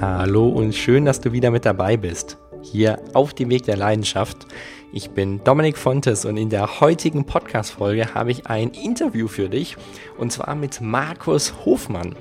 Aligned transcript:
Hallo 0.00 0.48
und 0.48 0.74
schön, 0.74 1.04
dass 1.04 1.20
du 1.20 1.32
wieder 1.32 1.50
mit 1.50 1.64
dabei 1.64 1.96
bist. 1.96 2.38
Hier 2.62 3.00
auf 3.14 3.34
dem 3.34 3.50
Weg 3.50 3.64
der 3.64 3.76
Leidenschaft. 3.76 4.46
Ich 4.92 5.10
bin 5.10 5.42
Dominik 5.44 5.76
Fontes 5.76 6.24
und 6.24 6.36
in 6.36 6.50
der 6.50 6.80
heutigen 6.80 7.24
Podcast-Folge 7.24 8.14
habe 8.14 8.30
ich 8.30 8.46
ein 8.46 8.70
Interview 8.70 9.28
für 9.28 9.48
dich 9.48 9.76
und 10.18 10.32
zwar 10.32 10.54
mit 10.54 10.80
Markus 10.80 11.64
Hofmann. 11.64 12.16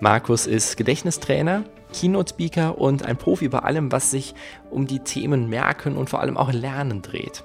Markus 0.00 0.46
ist 0.46 0.76
Gedächtnistrainer, 0.76 1.64
Keynote-Speaker 1.92 2.78
und 2.78 3.04
ein 3.04 3.16
Profi 3.16 3.48
bei 3.48 3.60
allem, 3.60 3.90
was 3.90 4.10
sich 4.10 4.34
um 4.70 4.86
die 4.86 5.00
Themen 5.00 5.48
Merken 5.48 5.96
und 5.96 6.10
vor 6.10 6.20
allem 6.20 6.36
auch 6.36 6.52
Lernen 6.52 7.02
dreht. 7.02 7.42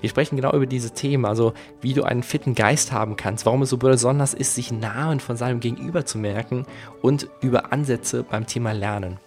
Wir 0.00 0.08
sprechen 0.08 0.36
genau 0.36 0.52
über 0.52 0.66
diese 0.66 0.92
Themen, 0.92 1.24
also 1.24 1.54
wie 1.80 1.94
du 1.94 2.04
einen 2.04 2.22
fitten 2.22 2.54
Geist 2.54 2.92
haben 2.92 3.16
kannst, 3.16 3.46
warum 3.46 3.62
es 3.62 3.70
so 3.70 3.76
besonders 3.76 4.34
ist, 4.34 4.54
sich 4.54 4.70
Namen 4.70 5.20
von 5.20 5.36
seinem 5.36 5.60
Gegenüber 5.60 6.06
zu 6.06 6.18
merken 6.18 6.66
und 7.02 7.28
über 7.40 7.72
Ansätze 7.72 8.22
beim 8.22 8.46
Thema 8.46 8.72
Lernen. 8.72 9.18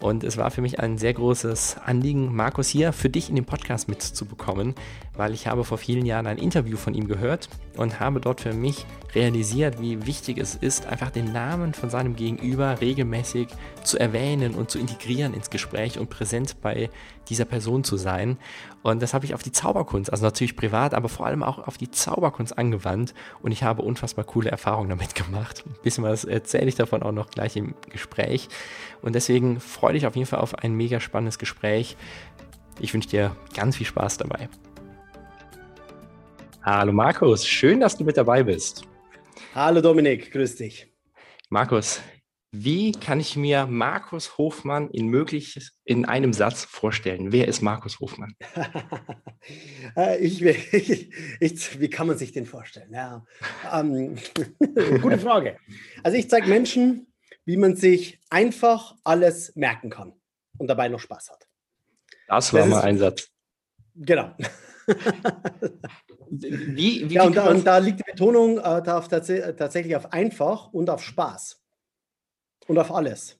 Und 0.00 0.22
es 0.22 0.36
war 0.36 0.50
für 0.50 0.60
mich 0.60 0.78
ein 0.78 0.96
sehr 0.96 1.12
großes 1.12 1.78
Anliegen, 1.84 2.34
Markus 2.34 2.68
hier 2.68 2.92
für 2.92 3.10
dich 3.10 3.28
in 3.28 3.34
den 3.34 3.44
Podcast 3.44 3.88
mitzubekommen, 3.88 4.74
weil 5.18 5.34
ich 5.34 5.46
habe 5.46 5.64
vor 5.64 5.76
vielen 5.76 6.06
Jahren 6.06 6.26
ein 6.26 6.38
Interview 6.38 6.76
von 6.76 6.94
ihm 6.94 7.08
gehört 7.08 7.48
und 7.76 8.00
habe 8.00 8.20
dort 8.20 8.40
für 8.40 8.54
mich 8.54 8.86
realisiert, 9.14 9.80
wie 9.80 10.06
wichtig 10.06 10.38
es 10.38 10.54
ist, 10.54 10.86
einfach 10.86 11.10
den 11.10 11.32
Namen 11.32 11.74
von 11.74 11.90
seinem 11.90 12.14
Gegenüber 12.14 12.80
regelmäßig 12.80 13.48
zu 13.82 13.98
erwähnen 13.98 14.54
und 14.54 14.70
zu 14.70 14.78
integrieren 14.78 15.34
ins 15.34 15.50
Gespräch 15.50 15.98
und 15.98 16.08
präsent 16.08 16.60
bei 16.62 16.88
dieser 17.28 17.44
Person 17.44 17.84
zu 17.84 17.96
sein. 17.96 18.38
Und 18.82 19.02
das 19.02 19.12
habe 19.12 19.24
ich 19.24 19.34
auf 19.34 19.42
die 19.42 19.52
Zauberkunst, 19.52 20.10
also 20.12 20.24
natürlich 20.24 20.56
privat, 20.56 20.94
aber 20.94 21.08
vor 21.08 21.26
allem 21.26 21.42
auch 21.42 21.66
auf 21.66 21.76
die 21.76 21.90
Zauberkunst 21.90 22.56
angewandt 22.56 23.12
und 23.42 23.50
ich 23.50 23.64
habe 23.64 23.82
unfassbar 23.82 24.24
coole 24.24 24.50
Erfahrungen 24.50 24.88
damit 24.88 25.14
gemacht. 25.14 25.64
Ein 25.66 25.74
bisschen 25.82 26.04
was 26.04 26.24
erzähle 26.24 26.66
ich 26.66 26.76
davon 26.76 27.02
auch 27.02 27.12
noch 27.12 27.30
gleich 27.30 27.56
im 27.56 27.74
Gespräch. 27.90 28.48
Und 29.02 29.14
deswegen 29.14 29.58
freue 29.58 29.94
dich 29.94 30.06
auf 30.06 30.14
jeden 30.14 30.26
Fall 30.26 30.40
auf 30.40 30.54
ein 30.54 30.74
mega 30.74 31.00
spannendes 31.00 31.38
Gespräch. 31.38 31.96
Ich 32.80 32.94
wünsche 32.94 33.08
dir 33.08 33.36
ganz 33.54 33.76
viel 33.76 33.86
Spaß 33.86 34.18
dabei. 34.18 34.48
Hallo 36.70 36.92
Markus, 36.92 37.46
schön, 37.46 37.80
dass 37.80 37.96
du 37.96 38.04
mit 38.04 38.18
dabei 38.18 38.42
bist. 38.42 38.82
Hallo 39.54 39.80
Dominik, 39.80 40.30
grüß 40.30 40.56
dich. 40.56 40.86
Markus, 41.48 42.02
wie 42.52 42.92
kann 42.92 43.20
ich 43.20 43.36
mir 43.36 43.64
Markus 43.64 44.36
Hofmann 44.36 44.90
in 44.90 45.06
möglichst 45.06 45.72
in 45.86 46.04
einem 46.04 46.34
Satz 46.34 46.66
vorstellen? 46.66 47.32
Wer 47.32 47.48
ist 47.48 47.62
Markus 47.62 48.00
Hofmann? 48.00 48.36
Äh, 49.96 50.18
ich, 50.18 50.42
ich, 50.74 51.10
ich, 51.40 51.80
wie 51.80 51.88
kann 51.88 52.06
man 52.06 52.18
sich 52.18 52.32
den 52.32 52.44
vorstellen? 52.44 52.92
Ja, 52.92 53.24
ähm, 53.72 54.18
gute 55.00 55.16
Frage. 55.16 55.56
Also 56.02 56.18
ich 56.18 56.28
zeige 56.28 56.48
Menschen, 56.48 57.14
wie 57.46 57.56
man 57.56 57.76
sich 57.76 58.20
einfach 58.28 58.94
alles 59.04 59.56
merken 59.56 59.88
kann 59.88 60.12
und 60.58 60.66
dabei 60.66 60.88
noch 60.88 61.00
Spaß 61.00 61.30
hat. 61.30 61.48
Das 62.26 62.52
war 62.52 62.60
das 62.60 62.68
mal 62.68 62.78
ist, 62.80 62.84
ein 62.84 62.98
Satz. 62.98 63.30
Genau. 63.98 64.34
wie, 66.30 67.08
wie, 67.10 67.14
ja, 67.14 67.24
und, 67.24 67.36
da, 67.36 67.50
und, 67.50 67.66
da, 67.66 67.78
liegt 67.78 68.00
die 68.00 68.10
Betonung 68.10 68.58
äh, 68.58 68.60
auf, 68.60 69.08
tatsächlich 69.08 69.96
auf 69.96 70.12
einfach 70.12 70.72
und 70.72 70.88
auf 70.90 71.02
Spaß. 71.02 71.60
Und 72.66 72.78
auf 72.78 72.92
alles. 72.92 73.38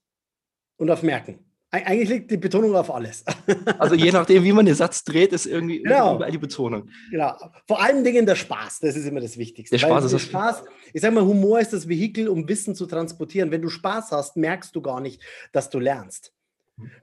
Und 0.77 0.91
auf 0.91 1.03
Merken. 1.03 1.45
Eigentlich 1.71 2.09
liegt 2.09 2.31
die 2.31 2.39
Betonung 2.39 2.75
auf 2.75 2.91
alles. 2.91 3.25
Also 3.79 3.95
je 3.95 4.11
nachdem, 4.11 4.43
wie 4.43 4.53
man 4.53 4.65
den 4.65 4.75
Satz 4.75 5.05
dreht, 5.05 5.33
ist 5.33 5.47
irgendwie 5.47 5.83
genau. 5.83 6.17
überall 6.17 6.31
die 6.31 6.39
Betonung. 6.39 6.89
Genau. 7.11 7.37
Vor 7.67 7.83
allen 7.83 8.03
Dingen 8.03 8.25
der 8.25 8.37
Spaß, 8.37 8.81
das 8.81 8.97
ist 8.97 9.05
immer 9.05 9.21
das 9.21 9.37
Wichtigste. 9.37 9.77
Der 9.77 9.87
Spaß 9.87 10.05
ist 10.07 10.15
das 10.15 10.23
Spaß. 10.23 10.65
Ich 10.95 11.03
sage 11.03 11.15
mal, 11.15 11.25
Humor 11.25 11.61
ist 11.61 11.73
das 11.75 11.87
Vehikel, 11.87 12.29
um 12.29 12.49
Wissen 12.49 12.75
zu 12.75 12.87
transportieren. 12.87 13.51
Wenn 13.51 13.63
du 13.63 13.69
Spaß 13.69 14.13
hast, 14.13 14.37
merkst 14.37 14.75
du 14.75 14.81
gar 14.81 15.01
nicht, 15.01 15.23
dass 15.53 15.69
du 15.69 15.79
lernst. 15.79 16.33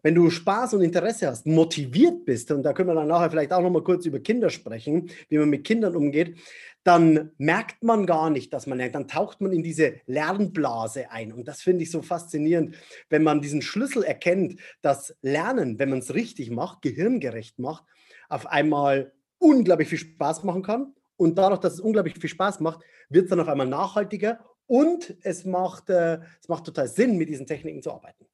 Wenn 0.02 0.16
du 0.16 0.30
Spaß 0.30 0.76
und 0.76 0.82
Interesse 0.82 1.28
hast, 1.28 1.46
motiviert 1.46 2.26
bist, 2.26 2.52
und 2.52 2.64
da 2.64 2.74
können 2.74 2.90
wir 2.90 2.96
dann 2.96 3.08
nachher 3.08 3.30
vielleicht 3.30 3.54
auch 3.54 3.62
noch 3.62 3.70
mal 3.70 3.84
kurz 3.84 4.06
über 4.06 4.20
Kinder 4.20 4.50
sprechen, 4.50 5.10
wie 5.30 5.38
man 5.38 5.50
mit 5.50 5.64
Kindern 5.64 5.96
umgeht, 5.96 6.38
dann 6.84 7.32
merkt 7.40 7.84
man 7.84 8.06
gar 8.06 8.30
nicht, 8.30 8.54
dass 8.54 8.68
man 8.68 8.78
lernt. 8.78 8.94
Dann 8.94 9.08
taucht 9.08 9.42
man 9.42 9.52
in 9.52 9.64
diese 9.64 9.96
Lernblase 10.06 11.10
ein. 11.10 11.34
Und 11.34 11.48
das 11.48 11.64
finde 11.64 11.84
ich 11.84 11.90
so 11.90 12.04
faszinierend, 12.04 12.76
wenn 13.10 13.24
man 13.24 13.42
diesen 13.42 13.64
Schlüssel 13.64 14.04
erkennt, 14.04 14.60
dass 14.82 15.16
Lernen, 15.22 15.80
wenn 15.80 15.90
man 15.90 16.00
es 16.00 16.14
richtig 16.14 16.52
macht, 16.52 16.84
gehirngerecht 16.84 17.58
macht, 17.58 17.86
auf 18.30 18.46
einmal 18.46 19.14
unglaublich 19.40 19.90
viel 19.90 19.98
Spaß 19.98 20.44
machen 20.44 20.62
kann. 20.62 20.94
Und 21.18 21.38
dadurch, 21.40 21.62
dass 21.62 21.74
es 21.74 21.80
unglaublich 21.80 22.20
viel 22.20 22.30
Spaß 22.30 22.60
macht, 22.60 22.82
wird 23.10 23.26
es 23.26 23.30
dann 23.32 23.40
auf 23.40 23.48
einmal 23.48 23.68
nachhaltiger 23.68 24.40
und 24.68 25.16
es 25.22 25.46
macht, 25.46 25.90
äh, 25.90 26.20
es 26.42 26.48
macht 26.50 26.66
total 26.66 26.88
Sinn, 26.88 27.18
mit 27.18 27.30
diesen 27.30 27.48
Techniken 27.48 27.82
zu 27.82 27.92
arbeiten. 27.92 28.26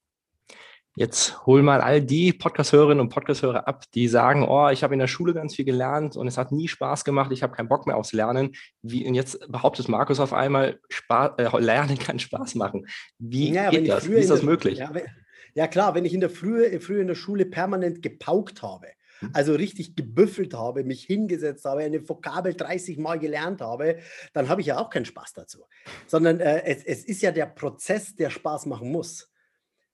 Jetzt 0.97 1.45
hol 1.45 1.63
mal 1.63 1.79
all 1.79 2.01
die 2.01 2.33
Podcast-Hörerinnen 2.33 2.99
und 2.99 3.07
Podcast-Hörer 3.07 3.65
ab, 3.65 3.85
die 3.93 4.09
sagen, 4.09 4.43
oh, 4.43 4.67
ich 4.67 4.83
habe 4.83 4.93
in 4.93 4.99
der 4.99 5.07
Schule 5.07 5.33
ganz 5.33 5.55
viel 5.55 5.63
gelernt 5.63 6.17
und 6.17 6.27
es 6.27 6.37
hat 6.37 6.51
nie 6.51 6.67
Spaß 6.67 7.05
gemacht, 7.05 7.31
ich 7.31 7.43
habe 7.43 7.55
keinen 7.55 7.69
Bock 7.69 7.87
mehr 7.87 7.95
aufs 7.95 8.11
Lernen. 8.11 8.55
Wie, 8.81 9.07
und 9.07 9.13
jetzt 9.13 9.39
behauptet 9.49 9.87
Markus 9.87 10.19
auf 10.19 10.33
einmal, 10.33 10.81
Spaß, 10.89 11.31
äh, 11.37 11.59
Lernen 11.59 11.97
kann 11.97 12.19
Spaß 12.19 12.55
machen. 12.55 12.87
Wie 13.17 13.53
ja, 13.53 13.69
geht 13.69 13.87
das? 13.87 14.09
Wie 14.09 14.15
ist 14.15 14.29
das 14.29 14.41
der, 14.41 14.49
möglich? 14.49 14.79
Ja, 14.79 14.93
wenn, 14.93 15.05
ja, 15.53 15.67
klar, 15.67 15.95
wenn 15.95 16.03
ich 16.03 16.13
in 16.13 16.19
der 16.19 16.29
Frühe, 16.29 16.81
früher 16.81 16.99
in 16.99 17.07
der 17.07 17.15
Schule 17.15 17.45
permanent 17.45 18.01
gepaukt 18.01 18.61
habe, 18.61 18.87
hm. 19.19 19.29
also 19.31 19.53
richtig 19.53 19.95
gebüffelt 19.95 20.53
habe, 20.53 20.83
mich 20.83 21.03
hingesetzt 21.03 21.63
habe, 21.63 21.83
eine 21.83 22.07
Vokabel 22.07 22.53
30 22.53 22.97
Mal 22.97 23.17
gelernt 23.17 23.61
habe, 23.61 23.99
dann 24.33 24.49
habe 24.49 24.59
ich 24.59 24.67
ja 24.67 24.77
auch 24.77 24.89
keinen 24.89 25.05
Spaß 25.05 25.31
dazu. 25.35 25.63
Sondern 26.05 26.41
äh, 26.41 26.63
es, 26.65 26.83
es 26.83 27.05
ist 27.05 27.21
ja 27.21 27.31
der 27.31 27.45
Prozess, 27.45 28.13
der 28.13 28.29
Spaß 28.29 28.65
machen 28.65 28.91
muss 28.91 29.30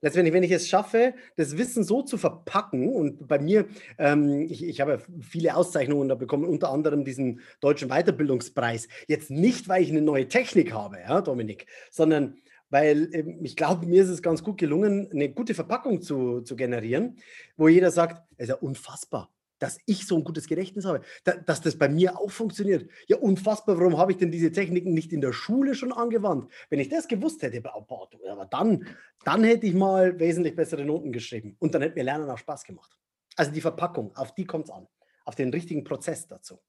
letztendlich, 0.02 0.34
wenn 0.34 0.44
ich 0.44 0.52
es 0.52 0.68
schaffe, 0.68 1.14
das 1.36 1.58
Wissen 1.58 1.84
so 1.84 2.02
zu 2.02 2.18
verpacken, 2.18 2.90
und 2.90 3.28
bei 3.28 3.40
mir, 3.40 3.68
ähm, 3.98 4.48
ich, 4.50 4.64
ich 4.64 4.82
habe 4.82 5.02
viele 5.22 5.56
Auszeichnungen 5.56 6.10
da 6.10 6.16
bekommen, 6.16 6.46
unter 6.46 6.70
anderem 6.70 7.04
diesen 7.06 7.42
deutschen 7.60 7.90
Weiterbildungspreis. 7.90 8.88
Jetzt 9.08 9.32
nicht, 9.32 9.68
weil 9.68 9.84
ich 9.84 9.90
eine 9.90 10.02
neue 10.02 10.28
Technik 10.28 10.74
habe, 10.74 10.98
ja, 11.00 11.22
Dominik, 11.22 11.68
sondern 11.92 12.36
weil 12.70 13.10
ähm, 13.14 13.40
ich 13.44 13.56
glaube, 13.56 13.86
mir 13.86 14.04
ist 14.04 14.10
es 14.10 14.22
ganz 14.22 14.44
gut 14.44 14.58
gelungen, 14.58 15.10
eine 15.12 15.30
gute 15.30 15.54
Verpackung 15.54 16.02
zu, 16.02 16.42
zu 16.42 16.56
generieren, 16.56 17.18
wo 17.56 17.68
jeder 17.68 17.92
sagt, 17.92 18.24
es 18.38 18.44
ist 18.44 18.50
ja 18.50 18.56
unfassbar 18.56 19.32
dass 19.60 19.80
ich 19.86 20.06
so 20.08 20.16
ein 20.18 20.24
gutes 20.24 20.48
Gedächtnis 20.48 20.86
habe, 20.86 21.02
da, 21.24 21.34
dass 21.34 21.62
das 21.62 21.78
bei 21.78 21.90
mir 21.90 22.18
auch 22.20 22.32
funktioniert. 22.32 22.90
Ja, 23.08 23.18
unfassbar, 23.18 23.80
warum 23.80 23.98
habe 23.98 24.12
ich 24.12 24.18
denn 24.18 24.32
diese 24.32 24.52
Techniken 24.52 24.94
nicht 24.94 25.14
in 25.14 25.22
der 25.22 25.34
Schule 25.34 25.76
schon 25.76 25.92
angewandt? 25.92 26.52
Wenn 26.70 26.80
ich 26.80 26.90
das 26.90 27.08
gewusst 27.08 27.42
hätte, 27.42 27.62
boah, 27.62 28.10
aber 28.30 28.46
dann, 28.46 28.88
dann 29.24 29.44
hätte 29.44 29.68
ich 29.68 29.74
mal 29.74 30.20
wesentlich 30.20 30.56
bessere 30.56 30.86
Noten 30.86 31.12
geschrieben 31.12 31.56
und 31.60 31.74
dann 31.74 31.82
hätte 31.82 31.96
mir 31.96 32.04
Lernen 32.04 32.30
auch 32.30 32.38
Spaß 32.38 32.64
gemacht. 32.64 32.98
Also 33.36 33.52
die 33.52 33.62
Verpackung, 33.62 34.16
auf 34.16 34.34
die 34.34 34.46
kommt 34.46 34.66
es 34.66 34.72
an, 34.72 34.88
auf 35.26 35.36
den 35.36 35.50
richtigen 35.50 35.84
Prozess 35.84 36.28
dazu. 36.28 36.60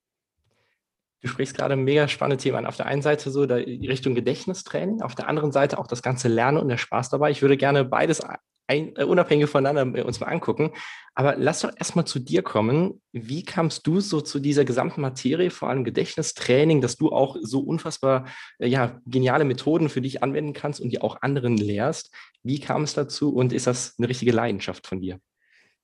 Du 1.20 1.26
sprichst 1.26 1.56
gerade 1.56 1.72
ein 1.72 1.82
mega 1.82 2.06
spannendes 2.06 2.44
Thema 2.44 2.58
an. 2.58 2.66
Auf 2.66 2.76
der 2.76 2.86
einen 2.86 3.02
Seite 3.02 3.30
so 3.30 3.44
die 3.44 3.88
Richtung 3.88 4.14
Gedächtnistraining, 4.14 5.02
auf 5.02 5.16
der 5.16 5.26
anderen 5.26 5.50
Seite 5.50 5.78
auch 5.78 5.88
das 5.88 6.00
ganze 6.00 6.28
Lernen 6.28 6.58
und 6.58 6.68
der 6.68 6.76
Spaß 6.76 7.08
dabei. 7.08 7.32
Ich 7.32 7.42
würde 7.42 7.56
gerne 7.56 7.84
beides 7.84 8.22
ein, 8.68 8.94
äh, 8.96 9.04
unabhängig 9.04 9.48
voneinander 9.48 10.04
uns 10.04 10.20
mal 10.20 10.26
angucken. 10.26 10.72
Aber 11.14 11.34
lass 11.36 11.60
doch 11.60 11.72
erstmal 11.76 12.06
zu 12.06 12.20
dir 12.20 12.42
kommen. 12.42 13.02
Wie 13.12 13.42
kamst 13.42 13.86
du 13.86 14.00
so 14.00 14.20
zu 14.20 14.38
dieser 14.38 14.64
gesamten 14.64 15.00
Materie, 15.00 15.50
vor 15.50 15.68
allem 15.68 15.82
Gedächtnistraining, 15.82 16.80
dass 16.80 16.96
du 16.96 17.10
auch 17.10 17.36
so 17.40 17.60
unfassbar 17.60 18.26
äh, 18.58 18.68
ja, 18.68 19.00
geniale 19.06 19.44
Methoden 19.44 19.88
für 19.88 20.00
dich 20.00 20.22
anwenden 20.22 20.52
kannst 20.52 20.80
und 20.80 20.90
die 20.90 21.00
auch 21.00 21.22
anderen 21.22 21.56
lehrst? 21.56 22.14
Wie 22.44 22.60
kam 22.60 22.82
es 22.84 22.94
dazu 22.94 23.34
und 23.34 23.52
ist 23.52 23.66
das 23.66 23.94
eine 23.98 24.08
richtige 24.08 24.32
Leidenschaft 24.32 24.86
von 24.86 25.00
dir? 25.00 25.18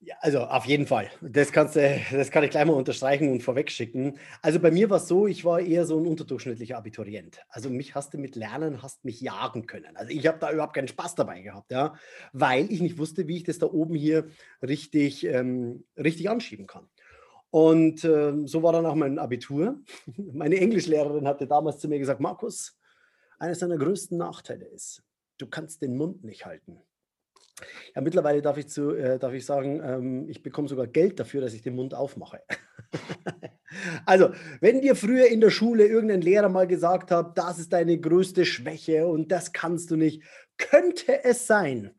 Ja, 0.06 0.16
also 0.20 0.40
auf 0.40 0.66
jeden 0.66 0.86
Fall. 0.86 1.10
Das, 1.22 1.50
kannst, 1.50 1.76
das 1.76 2.30
kann 2.30 2.44
ich 2.44 2.50
gleich 2.50 2.66
mal 2.66 2.74
unterstreichen 2.74 3.30
und 3.30 3.42
vorwegschicken. 3.42 4.18
Also 4.42 4.60
bei 4.60 4.70
mir 4.70 4.90
war 4.90 4.98
es 4.98 5.08
so, 5.08 5.26
ich 5.26 5.46
war 5.46 5.60
eher 5.60 5.86
so 5.86 5.98
ein 5.98 6.06
unterdurchschnittlicher 6.06 6.76
Abiturient. 6.76 7.40
Also 7.48 7.70
mich 7.70 7.94
hast 7.94 8.12
du 8.12 8.18
mit 8.18 8.36
Lernen, 8.36 8.82
hast 8.82 9.06
mich 9.06 9.22
jagen 9.22 9.66
können. 9.66 9.96
Also 9.96 10.10
ich 10.10 10.26
habe 10.26 10.38
da 10.38 10.52
überhaupt 10.52 10.74
keinen 10.74 10.88
Spaß 10.88 11.14
dabei 11.14 11.40
gehabt, 11.40 11.72
ja, 11.72 11.94
weil 12.34 12.70
ich 12.70 12.82
nicht 12.82 12.98
wusste, 12.98 13.28
wie 13.28 13.38
ich 13.38 13.44
das 13.44 13.58
da 13.58 13.66
oben 13.66 13.94
hier 13.94 14.26
richtig, 14.60 15.24
ähm, 15.24 15.84
richtig 15.96 16.28
anschieben 16.28 16.66
kann. 16.66 16.86
Und 17.48 18.04
ähm, 18.04 18.46
so 18.46 18.62
war 18.62 18.72
dann 18.72 18.84
auch 18.84 18.96
mein 18.96 19.18
Abitur. 19.18 19.80
Meine 20.16 20.56
Englischlehrerin 20.56 21.26
hatte 21.26 21.46
damals 21.46 21.78
zu 21.78 21.88
mir 21.88 21.98
gesagt, 21.98 22.20
Markus, 22.20 22.78
eines 23.38 23.60
deiner 23.60 23.78
größten 23.78 24.18
Nachteile 24.18 24.66
ist, 24.66 25.02
du 25.38 25.46
kannst 25.46 25.80
den 25.80 25.96
Mund 25.96 26.24
nicht 26.24 26.44
halten. 26.44 26.78
Ja, 27.94 28.00
mittlerweile 28.00 28.42
darf 28.42 28.58
ich, 28.58 28.68
zu, 28.68 28.94
äh, 28.94 29.18
darf 29.18 29.32
ich 29.32 29.46
sagen, 29.46 29.80
ähm, 29.84 30.28
ich 30.28 30.42
bekomme 30.42 30.68
sogar 30.68 30.86
Geld 30.86 31.20
dafür, 31.20 31.40
dass 31.40 31.54
ich 31.54 31.62
den 31.62 31.76
Mund 31.76 31.94
aufmache. 31.94 32.40
also, 34.06 34.30
wenn 34.60 34.80
dir 34.80 34.96
früher 34.96 35.26
in 35.26 35.40
der 35.40 35.50
Schule 35.50 35.86
irgendein 35.86 36.20
Lehrer 36.20 36.48
mal 36.48 36.66
gesagt 36.66 37.10
hat, 37.10 37.38
das 37.38 37.58
ist 37.58 37.72
deine 37.72 37.98
größte 37.98 38.44
Schwäche 38.44 39.06
und 39.06 39.30
das 39.30 39.52
kannst 39.52 39.90
du 39.90 39.96
nicht, 39.96 40.22
könnte 40.56 41.24
es 41.24 41.46
sein, 41.46 41.92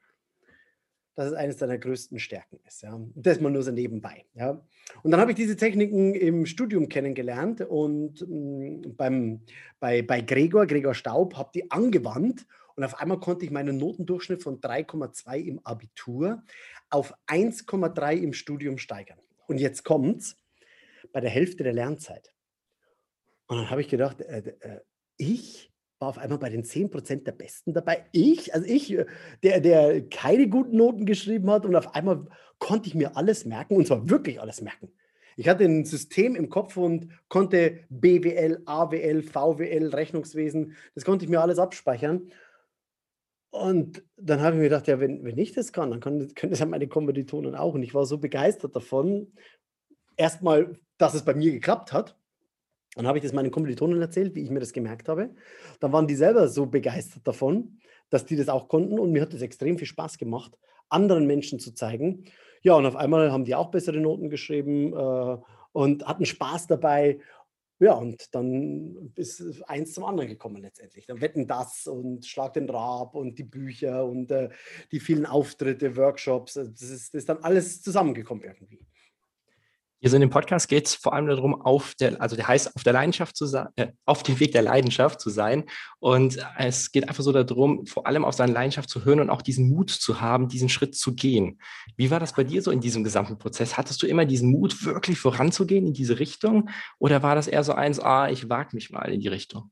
dass 1.16 1.28
es 1.28 1.34
eines 1.34 1.58
deiner 1.58 1.78
größten 1.78 2.20
Stärken 2.20 2.60
ist. 2.68 2.84
Ja? 2.84 3.00
Das 3.16 3.40
mal 3.40 3.50
nur 3.50 3.64
so 3.64 3.72
nebenbei. 3.72 4.26
Ja? 4.34 4.62
Und 5.04 5.12
dann 5.12 5.22
habe 5.22 5.32
ich 5.32 5.38
diese 5.38 5.56
Techniken 5.56 6.14
im 6.14 6.46
Studium 6.46 6.90
kennengelernt 6.90 7.62
und 7.62 8.22
mh, 8.22 8.28
mm, 8.28 8.96
beim, 8.98 9.42
bei, 9.80 10.02
bei 10.02 10.22
Gregor, 10.22 10.66
Gregor 10.68 10.94
Staub, 10.94 11.36
habe 11.36 11.52
die 11.56 11.72
angewandt 11.72 12.46
Und 12.76 12.84
auf 12.84 13.00
einmal 13.00 13.20
konnte 13.20 13.46
ich 13.46 13.52
meinen 13.52 13.78
Notendurchschnitt 13.78 14.44
von 14.44 14.60
3,2 14.60 15.40
im 15.40 15.60
Abitur 15.64 16.44
auf 16.90 17.14
1,3 17.28 18.18
im 18.18 18.34
Studium 18.34 18.78
steigern. 18.78 19.20
Und 19.48 19.60
jetzt 19.60 19.84
kommt's 19.84 20.38
bei 21.14 21.22
der 21.22 21.30
Hälfte 21.30 21.64
der 21.64 21.74
Lernzeit. 21.74 22.34
Und 23.48 23.58
dann 23.58 23.70
habe 23.70 23.82
ich 23.82 23.88
gedacht, 23.88 24.22
äh, 24.22 24.56
äh, 24.60 24.80
ich 25.18 25.72
war 26.00 26.10
auf 26.10 26.18
einmal 26.18 26.40
bei 26.40 26.50
den 26.50 26.64
10% 26.64 27.24
der 27.24 27.32
Besten 27.32 27.74
dabei. 27.74 28.06
Ich, 28.12 28.54
also 28.54 28.68
ich, 28.68 28.92
äh, 28.92 29.06
der, 29.44 29.62
der 29.62 30.10
keine 30.10 30.50
guten 30.50 30.78
Noten 30.78 31.06
geschrieben 31.06 31.50
hat 31.52 31.66
und 31.66 31.76
auf 31.76 31.96
einmal 31.96 32.26
konnte 32.60 32.88
ich 32.88 32.96
mir 32.96 33.16
alles 33.16 33.46
merken 33.46 33.76
und 33.76 33.88
zwar 33.88 34.10
wirklich 34.10 34.42
alles 34.42 34.62
merken. 34.62 34.92
Ich 35.38 35.50
hatte 35.50 35.66
ein 35.66 35.84
System 35.84 36.36
im 36.36 36.50
Kopf 36.50 36.78
und 36.78 37.10
konnte 37.28 37.80
BWL, 37.90 38.62
AWL, 38.66 39.22
VWL, 39.22 39.90
Rechnungswesen, 39.90 40.76
das 40.96 41.04
konnte 41.04 41.26
ich 41.26 41.30
mir 41.30 41.42
alles 41.42 41.60
abspeichern. 41.60 42.32
Und 43.56 44.04
dann 44.18 44.42
habe 44.42 44.56
ich 44.56 44.58
mir 44.58 44.70
gedacht, 44.70 44.86
ja, 44.88 45.00
wenn, 45.00 45.24
wenn 45.24 45.38
ich 45.38 45.54
das 45.54 45.72
kann, 45.72 45.90
dann 45.90 46.02
können, 46.02 46.36
können 46.36 46.50
das 46.50 46.60
ja 46.60 46.66
meine 46.66 46.90
Kommilitonen 46.90 47.56
auch. 47.56 47.74
Und 47.74 47.84
ich 47.84 47.94
war 47.94 48.06
so 48.06 48.18
begeistert 48.18 48.76
davon, 48.76 49.32
erstmal, 50.18 50.78
dass 50.98 51.14
es 51.14 51.24
bei 51.24 51.34
mir 51.34 51.54
geklappt 51.54 51.94
hat. 51.94 52.18
Dann 52.96 53.08
habe 53.08 53.18
ich 53.18 53.24
das 53.24 53.32
meinen 53.32 53.52
Kommilitonen 53.52 54.02
erzählt, 54.02 54.36
wie 54.36 54.42
ich 54.42 54.50
mir 54.50 54.60
das 54.60 54.74
gemerkt 54.74 55.08
habe. 55.08 55.30
Dann 55.80 55.94
waren 55.94 56.06
die 56.06 56.16
selber 56.16 56.50
so 56.50 56.66
begeistert 56.66 57.26
davon, 57.26 57.80
dass 58.10 58.26
die 58.26 58.36
das 58.36 58.50
auch 58.50 58.68
konnten. 58.68 59.00
Und 59.00 59.14
mir 59.14 59.22
hat 59.22 59.34
es 59.34 59.42
extrem 59.42 59.78
viel 59.78 59.88
Spaß 59.88 60.18
gemacht, 60.18 60.58
anderen 60.90 61.26
Menschen 61.26 61.58
zu 61.60 61.74
zeigen. 61.74 62.26
Ja, 62.62 62.74
und 62.74 62.86
auf 62.86 62.98
einmal 62.98 63.32
haben 63.32 63.46
die 63.46 63.56
auch 63.56 63.72
bessere 63.72 64.02
Noten 64.02 64.30
geschrieben 64.30 64.92
äh, 64.92 65.38
und 65.72 66.06
hatten 66.06 66.26
Spaß 66.26 66.68
dabei. 66.68 67.20
Ja, 67.80 67.94
und 67.94 68.34
dann 68.34 69.12
ist 69.16 69.62
eins 69.68 69.94
zum 69.94 70.06
anderen 70.06 70.30
gekommen 70.30 70.62
letztendlich. 70.62 71.06
Dann 71.08 71.20
wetten 71.20 71.46
das 71.46 71.88
und 71.88 72.26
Schlag 72.26 72.54
den 72.54 72.70
Rab 72.70 73.16
und 73.16 73.38
die 73.38 73.44
Bücher 73.44 74.06
und 74.06 74.32
äh, 74.32 74.50
die 74.92 75.02
vielen 75.02 75.26
Auftritte, 75.26 75.98
Workshops. 75.98 76.54
Das 76.54 76.82
ist, 76.82 77.14
das 77.14 77.20
ist 77.20 77.30
dann 77.30 77.44
alles 77.44 77.82
zusammengekommen 77.82 78.46
irgendwie. 78.46 78.80
Hier 80.00 80.10
so 80.10 80.18
in 80.18 80.22
dem 80.22 80.30
Podcast 80.30 80.68
geht 80.68 80.88
es 80.88 80.96
vor 80.96 81.14
allem 81.14 81.28
darum, 81.28 81.60
auf 81.62 81.96
der, 81.96 82.22
also 82.22 82.36
der 82.36 82.48
heißt 82.48 82.76
auf 82.76 82.84
der 82.84 82.94
Leidenschaft 82.94 83.36
zu 83.36 83.46
sein, 83.46 83.68
äh, 83.76 83.88
auf 84.06 84.24
dem 84.24 84.40
Weg 84.40 84.52
der 84.52 84.62
Leidenschaft 84.62 85.20
zu 85.22 85.30
sein. 85.30 85.64
Und 86.00 86.38
es 86.58 86.92
geht 86.92 87.08
einfach 87.08 87.24
so 87.24 87.32
darum, 87.32 87.86
vor 87.86 88.06
allem 88.06 88.26
auf 88.26 88.36
seine 88.36 88.54
Leidenschaft 88.54 88.90
zu 88.90 89.06
hören 89.06 89.20
und 89.20 89.30
auch 89.30 89.42
diesen 89.42 89.70
Mut 89.70 89.90
zu 89.90 90.22
haben, 90.22 90.48
diesen 90.48 90.70
Schritt 90.70 90.96
zu 90.96 91.16
gehen. 91.16 91.60
Wie 91.96 92.12
war 92.12 92.20
das 92.20 92.34
bei 92.34 92.44
dir 92.44 92.62
so 92.62 92.72
in 92.72 92.82
diesem 92.82 93.04
gesamten 93.04 93.38
Prozess? 93.38 93.78
Hattest 93.78 94.02
du 94.04 94.08
immer 94.08 94.26
diesen 94.26 94.52
Mut, 94.52 94.86
wirklich 94.86 95.18
voranzugehen 95.18 95.88
in 95.88 95.94
diese 95.94 96.20
Richtung? 96.20 96.70
Oder 97.00 97.24
war 97.24 97.36
das 97.36 97.48
eher 97.48 97.64
so 97.64 97.74
eins, 97.74 98.00
ah, 98.00 98.30
ich 98.30 98.50
wage 98.50 98.76
mich 98.76 98.92
mal 98.92 99.12
in 99.12 99.22
die 99.22 99.28
Richtung? 99.28 99.72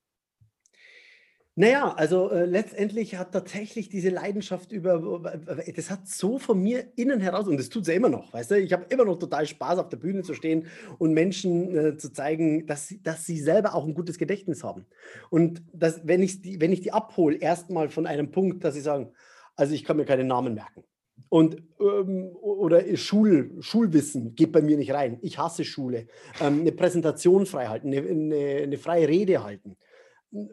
Naja, 1.55 1.93
also 1.93 2.31
äh, 2.31 2.45
letztendlich 2.45 3.15
hat 3.15 3.31
tatsächlich 3.31 3.87
diese 3.87 4.09
Leidenschaft 4.09 4.71
über, 4.71 5.37
das 5.75 5.91
hat 5.91 6.07
so 6.07 6.39
von 6.39 6.59
mir 6.59 6.85
innen 6.95 7.19
heraus, 7.19 7.47
und 7.47 7.59
das 7.59 7.69
tut 7.69 7.83
es 7.83 7.89
ja 7.89 7.93
immer 7.93 8.09
noch, 8.09 8.33
weißt 8.33 8.51
du, 8.51 8.59
ich 8.59 8.73
habe 8.73 8.87
immer 8.89 9.05
noch 9.05 9.19
total 9.19 9.45
Spaß, 9.45 9.77
auf 9.77 9.89
der 9.89 9.97
Bühne 9.97 10.23
zu 10.23 10.33
stehen 10.33 10.65
und 10.97 11.13
Menschen 11.13 11.75
äh, 11.75 11.97
zu 11.97 12.11
zeigen, 12.11 12.65
dass, 12.65 12.87
sie, 12.87 13.03
dass 13.03 13.25
sie 13.25 13.39
selber 13.39 13.75
auch 13.75 13.85
ein 13.85 13.93
gutes 13.93 14.17
Gedächtnis 14.17 14.63
haben. 14.63 14.87
Und 15.29 15.61
dass, 15.73 16.07
wenn, 16.07 16.23
ich 16.23 16.41
die, 16.41 16.59
wenn 16.59 16.73
ich 16.73 16.81
die 16.81 16.91
abhole, 16.91 17.37
erstmal 17.37 17.89
von 17.89 18.07
einem 18.07 18.31
Punkt, 18.31 18.63
dass 18.63 18.73
sie 18.73 18.81
sagen, 18.81 19.11
also 19.55 19.75
ich 19.75 19.83
kann 19.83 19.97
mir 19.97 20.05
keine 20.05 20.23
Namen 20.23 20.55
merken. 20.55 20.83
Und 21.29 21.61
ähm, 21.79 22.31
oder 22.41 22.83
Schul, 22.97 23.51
Schulwissen 23.59 24.33
geht 24.33 24.51
bei 24.51 24.61
mir 24.63 24.77
nicht 24.77 24.93
rein. 24.93 25.19
Ich 25.21 25.37
hasse 25.37 25.65
Schule. 25.65 26.07
Ähm, 26.41 26.61
eine 26.61 26.71
Präsentation 26.71 27.45
frei 27.45 27.67
halten, 27.67 27.93
eine, 27.93 28.01
eine, 28.07 28.63
eine 28.63 28.77
freie 28.79 29.07
Rede 29.07 29.43
halten 29.43 29.77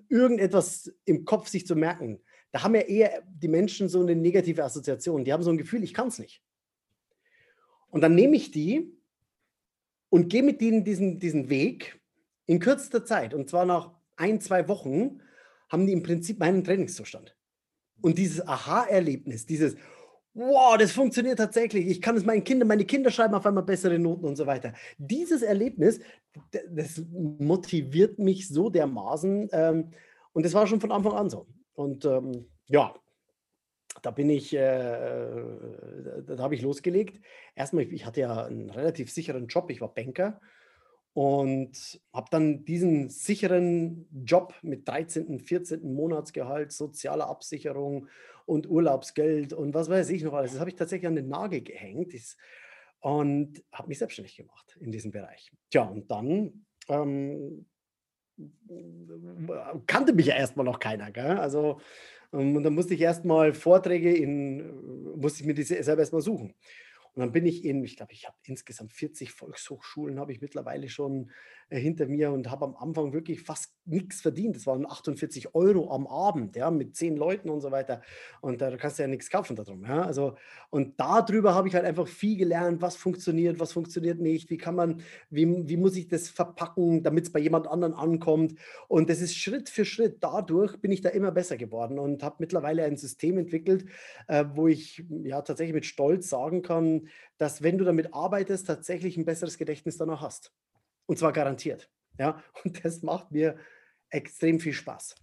irgendetwas 0.09 0.93
im 1.05 1.25
Kopf 1.25 1.49
sich 1.49 1.67
zu 1.67 1.75
merken, 1.75 2.21
da 2.53 2.63
haben 2.63 2.75
ja 2.75 2.83
eher 2.83 3.23
die 3.27 3.49
Menschen 3.49 3.89
so 3.89 4.01
eine 4.01 4.17
negative 4.17 4.65
Assoziation. 4.65 5.25
Die 5.25 5.33
haben 5.33 5.43
so 5.43 5.51
ein 5.51 5.59
Gefühl, 5.59 5.85
ich 5.85 5.95
kann 5.95 6.09
es 6.09 6.19
nicht. 6.19 6.43
Und 7.91 8.01
dann 8.03 8.15
nehme 8.15 8.37
ich 8.37 8.51
die 8.51 8.93
und 10.09 10.29
gehe 10.29 10.43
mit 10.43 10.61
ihnen 10.61 10.85
diesen, 10.85 11.19
diesen 11.19 11.49
Weg 11.49 12.01
in 12.47 12.59
kürzester 12.59 13.05
Zeit. 13.05 13.35
Und 13.35 13.49
zwar 13.49 13.65
nach 13.65 13.93
ein, 14.17 14.41
zwei 14.41 14.69
Wochen 14.69 15.21
haben 15.69 15.87
die 15.87 15.93
im 15.93 16.03
Prinzip 16.03 16.39
meinen 16.39 16.65
Trainingszustand. 16.65 17.37
Und 18.01 18.19
dieses 18.19 18.47
Aha-Erlebnis, 18.47 19.47
dieses, 19.47 19.77
wow, 20.35 20.77
das 20.77 20.93
funktioniert 20.93 21.39
tatsächlich. 21.39 21.87
Ich 21.87 22.01
kann 22.01 22.17
es 22.17 22.25
meinen 22.25 22.45
Kindern, 22.45 22.69
meine 22.69 22.85
Kinder 22.85 23.11
schreiben 23.11 23.35
auf 23.35 23.47
einmal 23.47 23.65
bessere 23.65 23.99
Noten 23.99 24.27
und 24.27 24.37
so 24.37 24.47
weiter. 24.47 24.73
Dieses 24.99 25.43
Erlebnis, 25.43 26.01
das 26.71 27.03
motiviert 27.13 28.19
mich 28.19 28.49
so 28.49 28.71
dermaßen. 28.71 29.49
Ähm, 29.53 29.93
und 30.33 30.45
das 30.45 30.55
war 30.55 30.67
schon 30.67 30.81
von 30.81 30.93
Anfang 30.93 31.13
an 31.13 31.31
so. 31.31 31.47
Und 31.75 32.05
ähm, 32.05 32.47
ja, 32.67 32.95
da 34.03 34.11
bin 34.11 34.31
ich, 34.31 34.55
äh, 34.55 34.59
da 34.59 36.39
habe 36.39 36.55
ich 36.55 36.63
losgelegt. 36.63 37.21
Erstmal, 37.55 37.85
ich 37.93 38.07
hatte 38.07 38.21
ja 38.21 38.45
einen 38.45 38.71
relativ 38.71 39.11
sicheren 39.11 39.49
Job. 39.49 39.71
Ich 39.71 39.81
war 39.81 39.93
Banker 39.93 40.41
und 41.13 42.01
habe 42.13 42.29
dann 42.31 42.65
diesen 42.65 43.11
sicheren 43.11 44.07
Job 44.25 44.55
mit 44.63 44.89
13., 44.89 45.41
14. 45.41 45.93
Monatsgehalt, 45.93 46.73
sozialer 46.73 47.29
Absicherung 47.29 48.07
und 48.51 48.69
Urlaubsgeld 48.69 49.53
und 49.53 49.75
was 49.75 49.89
weiß 49.89 50.11
ich 50.11 50.25
noch 50.25 50.33
alles. 50.33 50.51
Das 50.53 50.61
habe 50.61 50.71
ich 50.71 50.77
tatsächlich 50.77 51.07
an 51.07 51.15
den 51.15 51.29
Nagel 51.29 51.63
gehängt 51.63 52.13
und 52.99 53.63
habe 53.73 53.89
mich 53.89 53.99
selbstständig 53.99 54.37
gemacht 54.37 54.77
in 54.81 54.91
diesem 54.91 55.13
Bereich. 55.13 55.53
Tja, 55.71 55.85
und 55.85 56.11
dann 56.11 56.67
ähm, 56.89 57.67
kannte 59.87 60.13
mich 60.13 60.27
ja 60.27 60.35
erstmal 60.35 60.67
noch 60.67 60.81
keiner. 60.81 61.13
Gell? 61.13 61.39
Also, 61.39 61.81
ähm, 62.33 62.57
und 62.57 62.65
dann 62.65 62.75
musste 62.75 62.95
ich 62.95 63.01
erstmal 63.01 63.55
Vorträge 63.55 64.13
in, 64.13 65.17
musste 65.17 65.43
ich 65.43 65.47
mir 65.47 65.55
diese 65.55 65.81
selber 65.83 66.01
erstmal 66.01 66.23
suchen. 66.23 66.53
Und 67.21 67.27
dann 67.27 67.33
bin 67.33 67.45
ich 67.45 67.67
in, 67.67 67.85
ich 67.85 67.99
glaube, 67.99 68.15
ich 68.15 68.27
habe 68.27 68.37
insgesamt 68.45 68.95
40 68.95 69.31
Volkshochschulen 69.31 70.19
habe 70.19 70.33
ich 70.33 70.41
mittlerweile 70.41 70.89
schon 70.89 71.31
äh, 71.69 71.79
hinter 71.79 72.07
mir 72.07 72.33
und 72.33 72.51
habe 72.51 72.65
am 72.65 72.75
Anfang 72.77 73.13
wirklich 73.13 73.43
fast 73.43 73.75
nichts 73.85 74.23
verdient. 74.23 74.57
Das 74.57 74.67
waren 74.67 74.87
48 74.87 75.55
Euro 75.55 75.93
am 75.93 76.07
Abend, 76.07 76.57
ja, 76.57 76.71
mit 76.71 76.97
zehn 76.97 77.19
Leuten 77.19 77.51
und 77.51 77.61
so 77.61 77.71
weiter. 77.71 78.01
Und 78.41 78.63
da 78.63 78.75
kannst 78.79 78.99
du 78.99 79.03
ja 79.03 79.09
nichts 79.09 79.29
kaufen 79.29 79.55
darum. 79.55 79.85
Ja? 79.85 80.03
Also, 80.03 80.37
und 80.71 80.99
darüber 80.99 81.55
habe 81.55 81.69
ich 81.69 81.75
halt 81.75 81.85
einfach 81.85 82.09
viel 82.09 82.39
gelernt, 82.39 82.81
was 82.81 82.97
funktioniert, 82.97 83.61
was 83.61 83.75
funktioniert 83.75 84.19
nicht, 84.19 84.49
wie 84.49 84.57
kann 84.57 84.75
man, 84.75 85.03
wie, 85.29 85.69
wie 85.69 85.77
muss 85.77 85.97
ich 85.97 86.09
das 86.09 86.31
verpacken, 86.31 87.03
damit 87.03 87.25
es 87.25 87.33
bei 87.33 87.41
jemand 87.41 87.67
anderen 87.67 87.93
ankommt. 87.93 88.59
Und 88.89 89.11
das 89.11 89.21
ist 89.21 89.37
Schritt 89.37 89.69
für 89.69 89.85
Schritt. 89.85 90.23
Dadurch 90.23 90.81
bin 90.81 90.91
ich 90.91 91.03
da 91.03 91.11
immer 91.11 91.33
besser 91.33 91.59
geworden 91.59 91.99
und 91.99 92.23
habe 92.23 92.37
mittlerweile 92.39 92.85
ein 92.85 92.97
System 92.97 93.37
entwickelt, 93.37 93.85
äh, 94.27 94.47
wo 94.55 94.69
ich 94.69 95.05
ja 95.23 95.43
tatsächlich 95.43 95.75
mit 95.75 95.85
Stolz 95.85 96.31
sagen 96.31 96.63
kann, 96.63 97.10
dass 97.39 97.63
wenn 97.63 97.79
du 97.79 97.85
damit 97.85 98.13
arbeitest, 98.15 98.67
tatsächlich 98.67 99.17
ein 99.17 99.25
besseres 99.25 99.59
Gedächtnis 99.59 99.97
danach 99.97 100.21
hast. 100.21 100.53
Und 101.07 101.19
zwar 101.19 101.33
garantiert. 101.33 101.91
Ja, 102.19 102.43
und 102.65 102.85
das 102.85 103.03
macht 103.03 103.31
mir 103.31 103.57
extrem 104.11 104.61
viel 104.61 104.73
Spaß. 104.73 105.15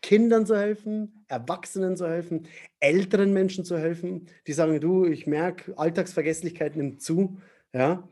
Kindern 0.00 0.46
zu 0.46 0.56
helfen, 0.56 1.24
Erwachsenen 1.26 1.96
zu 1.96 2.08
helfen, 2.08 2.46
älteren 2.78 3.32
Menschen 3.32 3.64
zu 3.64 3.76
helfen, 3.76 4.26
die 4.46 4.52
sagen, 4.52 4.78
du, 4.80 5.04
ich 5.04 5.26
merke, 5.26 5.76
Alltagsvergesslichkeit 5.76 6.76
nimmt 6.76 7.02
zu. 7.02 7.40
Ja, 7.72 8.08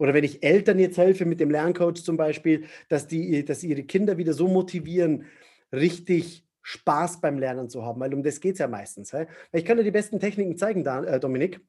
oder 0.00 0.14
wenn 0.14 0.24
ich 0.24 0.42
Eltern 0.42 0.78
jetzt 0.78 0.96
helfe 0.96 1.26
mit 1.26 1.40
dem 1.40 1.50
Lerncoach 1.50 2.02
zum 2.02 2.16
Beispiel, 2.16 2.64
dass 2.88 3.06
die, 3.06 3.44
dass 3.44 3.62
ihre 3.62 3.82
Kinder 3.82 4.16
wieder 4.16 4.32
so 4.32 4.48
motivieren, 4.48 5.26
richtig 5.72 6.46
Spaß 6.62 7.20
beim 7.20 7.38
Lernen 7.38 7.68
zu 7.68 7.84
haben, 7.84 8.00
weil 8.00 8.14
um 8.14 8.22
das 8.22 8.40
geht 8.40 8.54
es 8.54 8.60
ja 8.60 8.68
meistens. 8.68 9.14
Ich 9.52 9.64
kann 9.64 9.76
dir 9.76 9.84
die 9.84 9.90
besten 9.90 10.18
Techniken 10.18 10.56
zeigen, 10.56 10.86
äh, 10.86 11.20
Dominik. 11.20 11.60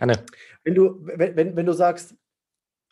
Gerne. 0.00 0.24
Wenn 0.64 0.74
du, 0.74 0.98
wenn, 1.02 1.36
wenn, 1.36 1.56
wenn 1.56 1.66
du 1.66 1.74
sagst, 1.74 2.14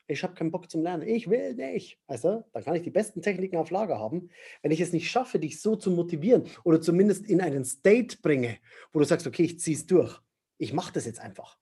ich 0.09 0.23
habe 0.23 0.35
keinen 0.35 0.51
Bock 0.51 0.71
zum 0.71 0.83
Lernen, 0.83 1.09
ich 1.09 1.31
will 1.31 1.55
nicht, 1.55 1.99
weißt 2.07 2.25
du, 2.25 2.45
dann 2.53 2.65
kann 2.65 2.75
ich 2.75 2.83
die 2.83 2.91
besten 2.91 3.23
Techniken 3.23 3.57
auf 3.57 3.71
Lager 3.71 3.99
haben. 3.99 4.29
Wenn 4.61 4.73
ich 4.73 4.81
es 4.81 4.93
nicht 4.93 5.11
schaffe, 5.11 5.39
dich 5.39 5.63
so 5.63 5.75
zu 5.75 5.91
motivieren 5.91 6.45
oder 6.65 6.83
zumindest 6.83 7.27
in 7.27 7.41
einen 7.41 7.65
State 7.65 8.19
bringe, 8.21 8.59
wo 8.93 8.99
du 8.99 9.07
sagst, 9.07 9.27
okay, 9.27 9.45
ich 9.45 9.59
ziehe 9.59 9.77
es 9.77 9.87
durch, 9.87 10.21
ich 10.59 10.75
mache 10.75 10.93
das 10.93 11.07
jetzt 11.07 11.19
einfach, 11.19 11.59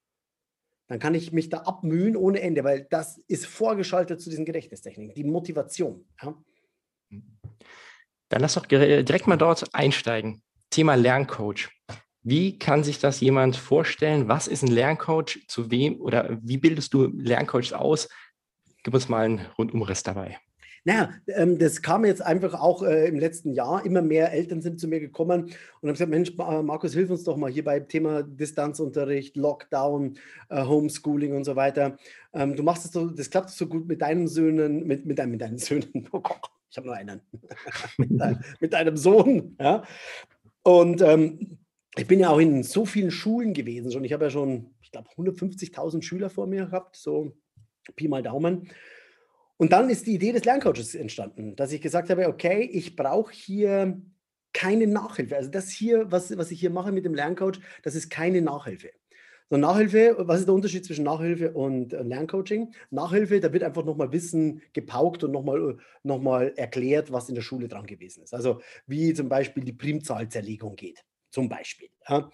dann 0.89 0.99
kann 0.99 1.15
ich 1.15 1.31
mich 1.31 1.49
da 1.49 1.59
abmühen 1.59 2.17
ohne 2.17 2.41
Ende, 2.41 2.65
weil 2.65 2.89
das 2.91 3.19
ist 3.29 3.47
vorgeschaltet 3.47 4.21
zu 4.21 4.31
diesen 4.31 4.45
Gedächtnistechniken, 4.45 5.15
die 5.15 5.25
Motivation. 5.25 6.09
Ja? 6.21 6.37
Dann 7.11 8.41
lass 8.41 8.55
doch 8.55 8.67
direkt 8.67 9.29
mal 9.29 9.37
dort 9.37 9.73
einsteigen. 9.73 10.43
Thema 10.71 10.97
Lerncoach. 10.97 11.71
Wie 12.29 12.59
kann 12.59 12.83
sich 12.83 12.99
das 12.99 13.21
jemand 13.21 13.55
vorstellen? 13.55 14.27
Was 14.27 14.49
ist 14.49 14.65
ein 14.65 14.73
Lerncoach? 14.73 15.47
Zu 15.47 15.71
wem 15.71 16.01
oder 16.01 16.37
wie 16.43 16.59
bildest 16.59 16.93
du 16.93 17.07
Lerncoaches 17.07 17.73
aus? 17.73 18.09
Gib 18.83 18.95
uns 18.95 19.09
mal 19.09 19.27
einen 19.27 19.47
Rundumriss 19.57 20.03
dabei. 20.03 20.37
Naja, 20.83 21.11
ähm, 21.29 21.57
das 21.57 21.83
kam 21.83 22.05
jetzt 22.05 22.23
einfach 22.23 22.55
auch 22.55 22.83
äh, 22.83 23.07
im 23.07 23.21
letzten 23.21 23.53
Jahr. 23.53 23.87
Immer 23.87 24.03
mehr 24.03 24.33
Eltern 24.33 24.61
sind 24.61 24.81
zu 24.81 24.89
mir 24.89 24.99
gekommen 24.99 25.45
und 25.81 25.89
haben 25.89 25.93
gesagt: 25.93 26.11
Mensch, 26.11 26.37
Markus, 26.37 26.95
hilf 26.95 27.11
uns 27.11 27.23
doch 27.23 27.37
mal 27.37 27.49
hier 27.49 27.63
beim 27.63 27.87
Thema 27.87 28.25
Distanzunterricht, 28.25 29.37
Lockdown, 29.37 30.19
äh, 30.49 30.65
Homeschooling 30.65 31.33
und 31.37 31.45
so 31.45 31.55
weiter. 31.55 31.97
Ähm, 32.35 32.57
du 32.57 32.65
machst 32.65 32.87
es 32.87 32.91
so, 32.91 33.09
das 33.09 33.31
klappt 33.31 33.51
so 33.51 33.69
gut 33.69 33.87
mit 33.87 34.03
deinen 34.03 34.27
Söhnen, 34.27 34.85
mit, 34.85 35.07
mit, 35.07 35.21
dein, 35.21 35.31
mit 35.31 35.43
deinen 35.43 35.59
Söhnen. 35.59 36.09
Oh 36.11 36.19
Gott, 36.19 36.51
ich 36.69 36.77
habe 36.77 36.89
nur 36.89 36.97
einen. 36.97 37.21
mit, 37.99 38.21
dein, 38.21 38.45
mit 38.59 38.73
deinem 38.73 38.97
Sohn. 38.97 39.55
Ja? 39.61 39.85
Und 40.65 41.03
ähm, 41.03 41.59
ich 41.97 42.07
bin 42.07 42.21
ja 42.21 42.31
auch 42.31 42.39
in 42.39 42.63
so 42.63 42.85
vielen 42.85 43.11
Schulen 43.11 43.55
gewesen 43.55 43.91
schon. 43.91 44.05
Ich 44.05 44.13
habe 44.13 44.25
ja 44.25 44.31
schon, 44.31 44.75
ich 44.83 44.91
glaube, 44.91 45.09
150.000 45.17 46.03
Schüler 46.03 46.31
vor 46.31 46.47
mir 46.47 46.67
gehabt, 46.67 46.97
so 46.97 47.33
Pi 47.95 48.09
mal 48.09 48.23
Daumen. 48.23 48.71
Und 49.57 49.73
dann 49.73 49.89
ist 49.89 50.07
die 50.07 50.15
Idee 50.15 50.33
des 50.33 50.45
Lerncoaches 50.45 50.95
entstanden, 50.95 51.57
dass 51.57 51.73
ich 51.73 51.81
gesagt 51.81 52.11
habe, 52.11 52.29
okay, 52.29 52.61
ich 52.61 52.95
brauche 52.95 53.33
hier 53.33 54.01
keine 54.53 54.87
Nachhilfe. 54.87 55.37
Also 55.37 55.51
das 55.51 55.71
hier, 55.71 56.11
was, 56.11 56.37
was 56.37 56.51
ich 56.51 56.61
hier 56.61 56.71
mache 56.71 56.93
mit 56.93 57.05
dem 57.05 57.15
Lerncoach, 57.15 57.61
das 57.83 57.95
ist 57.95 58.11
keine 58.11 58.43
Nachhilfe. 58.43 58.91
So 59.49 59.57
Nachhilfe, 59.57 60.17
was 60.19 60.41
ist 60.41 60.47
der 60.47 60.55
Unterschied 60.55 60.85
zwischen 60.85 61.05
Nachhilfe 61.05 61.53
und 61.53 61.93
äh, 61.93 62.03
Lerncoaching? 62.03 62.75
Nachhilfe, 62.91 63.39
da 63.39 63.53
wird 63.53 63.63
einfach 63.63 63.85
nochmal 63.85 64.11
Wissen 64.13 64.61
gepaukt 64.73 65.23
und 65.23 65.31
nochmal 65.31 65.79
noch 66.03 66.21
mal 66.21 66.53
erklärt, 66.57 67.13
was 67.13 67.29
in 67.29 67.37
der 67.37 67.43
Schule 67.43 67.69
dran 67.69 67.87
gewesen 67.87 68.25
ist. 68.25 68.35
Also 68.35 68.61
wie 68.87 69.15
zum 69.15 69.29
Beispiel 69.29 69.63
die 69.63 69.73
Primzahlzerlegung 69.73 70.75
geht, 70.75 71.05
zum 71.37 71.51
Beispiel. 71.51 71.91
Ja. 72.09 72.31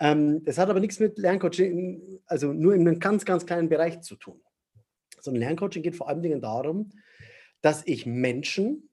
Ähm, 0.00 0.44
das 0.44 0.58
hat 0.58 0.68
aber 0.68 0.80
nichts 0.80 0.98
mit 0.98 1.18
Lerncoaching, 1.18 2.18
also 2.26 2.52
nur 2.52 2.74
in 2.74 2.80
einem 2.80 2.98
ganz, 2.98 3.24
ganz 3.24 3.46
kleinen 3.46 3.68
Bereich 3.68 4.00
zu 4.00 4.16
tun. 4.16 4.40
So 5.20 5.30
ein 5.30 5.36
Lerncoaching 5.36 5.84
geht 5.84 5.94
vor 5.94 6.08
allen 6.08 6.20
Dingen 6.20 6.40
darum, 6.40 6.90
dass 7.60 7.86
ich 7.86 8.06
Menschen, 8.06 8.88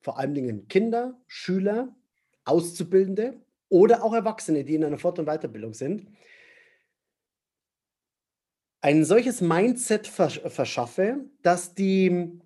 vor 0.00 0.18
allen 0.18 0.32
Dingen 0.32 0.66
Kinder, 0.68 1.20
Schüler, 1.26 1.94
Auszubildende 2.46 3.34
oder 3.68 4.02
auch 4.02 4.14
Erwachsene, 4.14 4.64
die 4.64 4.76
in 4.76 4.84
einer 4.84 4.96
Fort- 4.98 5.18
und 5.18 5.26
Weiterbildung 5.26 5.74
sind, 5.74 6.08
ein 8.80 9.04
solches 9.04 9.42
Mindset 9.42 10.06
verschaffe, 10.06 11.26
dass 11.42 11.74
die 11.74 12.40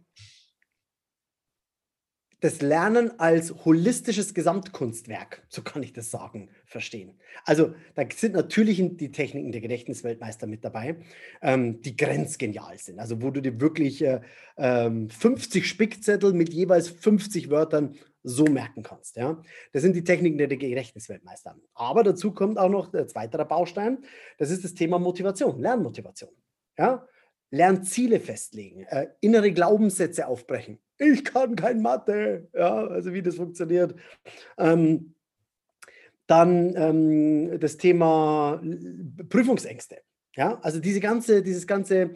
das 2.40 2.62
Lernen 2.62 3.18
als 3.20 3.64
holistisches 3.64 4.32
Gesamtkunstwerk, 4.32 5.42
so 5.48 5.62
kann 5.62 5.82
ich 5.82 5.92
das 5.92 6.10
sagen, 6.10 6.48
verstehen. 6.64 7.18
Also 7.44 7.74
da 7.94 8.04
sind 8.14 8.34
natürlich 8.34 8.82
die 8.96 9.12
Techniken 9.12 9.52
der 9.52 9.60
Gedächtnisweltmeister 9.60 10.46
mit 10.46 10.64
dabei, 10.64 10.96
ähm, 11.42 11.82
die 11.82 11.96
grenzgenial 11.96 12.78
sind. 12.78 12.98
Also 12.98 13.22
wo 13.22 13.30
du 13.30 13.42
dir 13.42 13.60
wirklich 13.60 14.02
äh, 14.02 14.20
äh, 14.56 14.90
50 15.08 15.66
Spickzettel 15.66 16.32
mit 16.32 16.52
jeweils 16.52 16.88
50 16.88 17.50
Wörtern 17.50 17.96
so 18.22 18.44
merken 18.44 18.82
kannst. 18.82 19.16
Ja? 19.16 19.42
Das 19.72 19.82
sind 19.82 19.94
die 19.94 20.04
Techniken 20.04 20.38
der 20.38 20.48
Gedächtnisweltmeister. 20.48 21.56
Aber 21.74 22.02
dazu 22.02 22.32
kommt 22.32 22.58
auch 22.58 22.68
noch 22.68 22.92
ein 22.92 23.08
zweiter 23.08 23.44
Baustein, 23.44 23.98
das 24.38 24.50
ist 24.50 24.64
das 24.64 24.74
Thema 24.74 24.98
Motivation, 24.98 25.60
Lernmotivation. 25.60 26.30
Ja? 26.78 27.06
Lernziele 27.50 28.20
festlegen, 28.20 28.84
äh, 28.84 29.08
innere 29.20 29.52
Glaubenssätze 29.52 30.26
aufbrechen. 30.26 30.78
Ich 31.00 31.24
kann 31.24 31.56
kein 31.56 31.80
Mathe, 31.80 32.48
ja, 32.52 32.86
also 32.86 33.14
wie 33.14 33.22
das 33.22 33.36
funktioniert. 33.36 33.94
Ähm, 34.58 35.14
dann 36.26 36.76
ähm, 36.76 37.58
das 37.58 37.78
Thema 37.78 38.62
Prüfungsängste. 39.30 40.02
Ja, 40.36 40.60
also 40.60 40.78
diese 40.78 41.00
ganze, 41.00 41.42
dieses 41.42 41.66
ganze, 41.66 42.10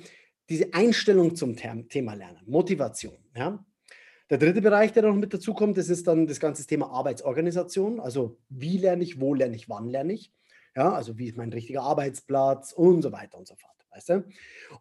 diese 0.50 0.74
Einstellung 0.74 1.34
zum 1.34 1.56
Thema 1.56 2.12
Lernen, 2.14 2.42
Motivation. 2.46 3.16
Ja. 3.34 3.64
Der 4.28 4.38
dritte 4.38 4.60
Bereich, 4.60 4.92
der 4.92 5.04
noch 5.04 5.16
mit 5.16 5.32
dazu 5.32 5.54
kommt, 5.54 5.78
das 5.78 5.88
ist 5.88 6.06
dann 6.06 6.26
das 6.26 6.38
ganze 6.38 6.66
Thema 6.66 6.90
Arbeitsorganisation. 6.90 8.00
Also 8.00 8.38
wie 8.50 8.76
lerne 8.76 9.02
ich, 9.02 9.18
wo 9.18 9.32
lerne 9.32 9.56
ich, 9.56 9.70
wann 9.70 9.88
lerne 9.88 10.12
ich. 10.12 10.30
Ja, 10.76 10.92
also 10.92 11.16
wie 11.16 11.28
ist 11.28 11.38
mein 11.38 11.52
richtiger 11.52 11.82
Arbeitsplatz 11.82 12.72
und 12.72 13.00
so 13.00 13.12
weiter 13.12 13.38
und 13.38 13.48
so 13.48 13.54
fort. 13.56 13.74
Weißt 13.94 14.08
du? 14.08 14.24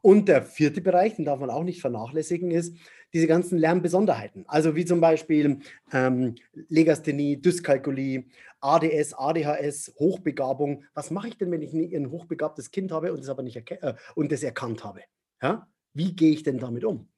Und 0.02 0.28
der 0.28 0.44
vierte 0.44 0.82
Bereich, 0.82 1.16
den 1.16 1.26
darf 1.26 1.40
man 1.40 1.52
auch 1.52 1.64
nicht 1.64 1.82
vernachlässigen, 1.82 2.52
ist 2.52 2.76
diese 3.13 3.27
ganzen 3.27 3.58
Lernbesonderheiten. 3.58 4.46
Also 4.48 4.75
wie 4.75 4.86
zum 4.86 5.00
Beispiel 5.00 5.60
ähm, 5.91 6.36
Legasthenie, 6.53 7.41
Dyskalkulie, 7.41 8.25
ADS, 8.60 9.13
ADHS, 9.13 9.93
Hochbegabung. 10.00 10.86
Was 10.93 11.12
mache 11.12 11.27
ich 11.27 11.38
denn, 11.38 11.51
wenn 11.51 11.62
ich 11.62 11.74
ein 11.74 12.10
hochbegabtes 12.10 12.72
Kind 12.72 12.91
habe 12.91 13.13
und 13.13 13.20
das 13.20 13.29
aber 13.29 13.43
nicht 13.43 13.58
äh, 13.72 13.93
und 14.15 14.32
das 14.32 14.41
erkannt 14.43 14.84
habe? 14.84 15.01
Ja? 15.41 15.67
Wie 15.93 16.15
gehe 16.15 16.32
ich 16.32 16.43
denn 16.43 16.58
damit 16.58 16.86
um? 16.86 17.10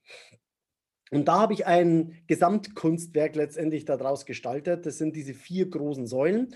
Und 1.12 1.28
da 1.28 1.40
habe 1.40 1.54
ich 1.54 1.66
ein 1.66 2.24
Gesamtkunstwerk 2.28 3.36
letztendlich 3.36 3.86
daraus 3.86 4.26
gestaltet. 4.26 4.86
Das 4.86 4.98
sind 4.98 5.16
diese 5.16 5.34
vier 5.34 5.70
großen 5.70 6.08
Säulen. 6.08 6.56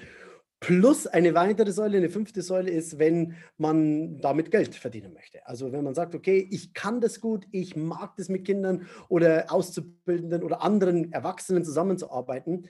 Plus 0.59 1.07
eine 1.07 1.33
weitere 1.35 1.71
Säule, 1.71 1.97
eine 1.97 2.09
fünfte 2.09 2.41
Säule 2.41 2.69
ist, 2.69 2.99
wenn 2.99 3.35
man 3.57 4.19
damit 4.19 4.51
Geld 4.51 4.75
verdienen 4.75 5.13
möchte. 5.13 5.47
Also 5.47 5.71
wenn 5.71 5.85
man 5.85 5.95
sagt, 5.95 6.15
okay, 6.15 6.45
ich 6.51 6.73
kann 6.73 6.99
das 6.99 7.21
gut, 7.21 7.47
ich 7.51 7.77
mag 7.77 8.17
das 8.17 8.27
mit 8.27 8.45
Kindern 8.45 8.85
oder 9.07 9.53
Auszubildenden 9.53 10.43
oder 10.43 10.61
anderen 10.61 11.13
Erwachsenen 11.13 11.63
zusammenzuarbeiten, 11.63 12.67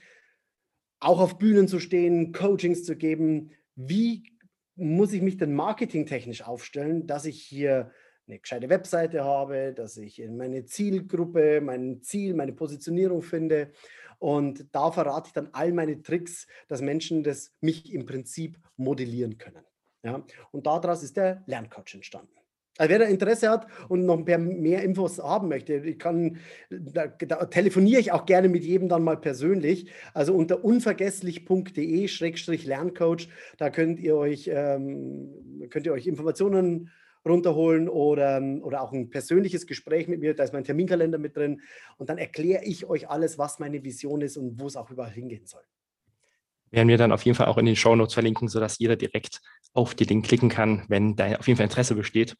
auch 1.00 1.20
auf 1.20 1.40
Bühnen 1.40 1.68
zu 1.68 1.80
stehen, 1.80 2.32
Coachings 2.32 2.84
zu 2.84 2.96
geben. 2.96 3.52
Wie 3.76 4.38
muss 4.76 5.12
ich 5.12 5.24
mich 5.24 5.38
denn 5.38 5.54
marketingtechnisch 5.54 6.44
aufstellen, 6.44 7.08
dass 7.08 7.26
ich 7.26 7.42
hier 7.42 7.92
eine 8.28 8.40
gescheite 8.40 8.70
Webseite 8.70 9.24
habe, 9.24 9.74
dass 9.74 9.98
ich 9.98 10.22
meine 10.30 10.66
Zielgruppe, 10.66 11.62
mein 11.62 12.04
Ziel, 12.04 12.36
meine 12.36 12.54
Positionierung 12.54 13.24
finde 13.24 13.72
und 14.20 14.68
da 14.74 14.92
verrate 14.92 15.28
ich 15.28 15.34
dann 15.34 15.50
all 15.54 15.74
meine 15.74 16.02
Tricks, 16.02 16.48
dass 16.68 16.82
Menschen 16.82 17.24
das 17.24 17.54
mich 17.62 17.94
im 17.94 18.06
Prinzip 18.06 18.60
modellieren 18.76 19.38
können. 19.38 19.64
Ja? 20.04 20.26
Und 20.52 20.68
daraus 20.68 21.04
ist 21.04 21.16
der 21.18 21.44
Lerncoach 21.48 21.96
entstanden. 21.96 22.34
Also 22.78 22.92
wer 22.92 23.00
da 23.00 23.06
Interesse 23.06 23.50
hat 23.50 23.66
und 23.90 24.06
noch 24.06 24.24
mehr, 24.24 24.38
mehr 24.38 24.84
Infos 24.84 25.20
haben 25.20 25.50
möchte, 25.50 25.74
ich 25.74 26.00
kann, 26.00 26.38
da, 26.70 27.08
da, 27.08 27.44
telefoniere 27.46 28.00
ich 28.00 28.14
auch 28.14 28.26
gerne 28.26 28.48
mit 28.48 28.64
jedem 28.64 28.88
dann 28.88 29.04
mal 29.04 29.18
persönlich. 29.18 29.92
Also 30.14 30.34
unter 30.34 30.64
unvergesslich.de-lerncoach, 30.64 33.28
da 33.58 33.70
könnt 33.70 34.00
ihr 34.00 34.16
euch, 34.16 34.50
ähm, 34.54 35.68
könnt 35.70 35.88
ihr 35.88 35.92
euch 35.92 36.08
Informationen 36.08 36.90
runterholen 37.26 37.90
oder, 37.90 38.42
oder 38.62 38.82
auch 38.82 38.92
ein 38.92 39.10
persönliches 39.10 39.68
Gespräch 39.68 40.08
mit 40.08 40.20
mir. 40.20 40.34
Da 40.34 40.44
ist 40.44 40.54
mein 40.54 40.64
Terminkalender 40.64 41.18
mit 41.18 41.36
drin. 41.36 41.62
Und 41.98 42.10
dann 42.10 42.18
erkläre 42.18 42.64
ich 42.64 42.86
euch 42.86 43.10
alles, 43.10 43.38
was 43.38 43.60
meine 43.60 43.84
Vision 43.84 44.22
ist 44.22 44.38
und 44.38 44.60
wo 44.60 44.68
es 44.68 44.76
auch 44.76 44.90
überall 44.90 45.12
hingehen 45.12 45.46
soll. 45.46 45.64
Werden 46.72 46.88
wir 46.88 46.98
dann 46.98 47.12
auf 47.12 47.24
jeden 47.24 47.36
Fall 47.36 47.48
auch 47.48 47.58
in 47.58 47.66
den 47.66 47.76
Show 47.76 47.96
Notes 47.96 48.14
verlinken, 48.14 48.48
sodass 48.48 48.78
jeder 48.78 48.96
direkt 48.96 49.42
auf 49.74 49.96
die 49.96 50.04
Link 50.04 50.26
klicken 50.26 50.50
kann, 50.50 50.86
wenn 50.88 51.16
da 51.16 51.36
auf 51.36 51.48
jeden 51.48 51.58
Fall 51.58 51.66
Interesse 51.66 51.96
besteht. 51.96 52.36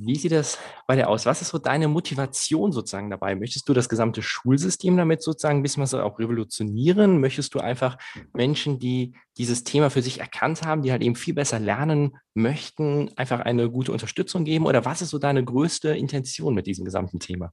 Wie 0.00 0.14
sieht 0.14 0.30
das 0.30 0.58
bei 0.86 0.94
dir 0.94 1.08
aus? 1.08 1.26
Was 1.26 1.42
ist 1.42 1.48
so 1.48 1.58
deine 1.58 1.88
Motivation 1.88 2.70
sozusagen 2.70 3.10
dabei? 3.10 3.34
Möchtest 3.34 3.68
du 3.68 3.74
das 3.74 3.88
gesamte 3.88 4.22
Schulsystem 4.22 4.96
damit 4.96 5.22
sozusagen 5.22 5.58
ein 5.58 5.62
bisschen 5.62 5.82
was 5.82 5.92
auch 5.92 6.20
revolutionieren? 6.20 7.20
Möchtest 7.20 7.52
du 7.54 7.58
einfach 7.58 7.98
Menschen, 8.32 8.78
die 8.78 9.14
dieses 9.38 9.64
Thema 9.64 9.90
für 9.90 10.00
sich 10.00 10.20
erkannt 10.20 10.62
haben, 10.62 10.82
die 10.82 10.92
halt 10.92 11.02
eben 11.02 11.16
viel 11.16 11.34
besser 11.34 11.58
lernen 11.58 12.16
möchten, 12.34 13.10
einfach 13.16 13.40
eine 13.40 13.68
gute 13.70 13.90
Unterstützung 13.90 14.44
geben? 14.44 14.66
Oder 14.66 14.84
was 14.84 15.02
ist 15.02 15.10
so 15.10 15.18
deine 15.18 15.44
größte 15.44 15.88
Intention 15.96 16.54
mit 16.54 16.68
diesem 16.68 16.84
gesamten 16.84 17.18
Thema? 17.18 17.52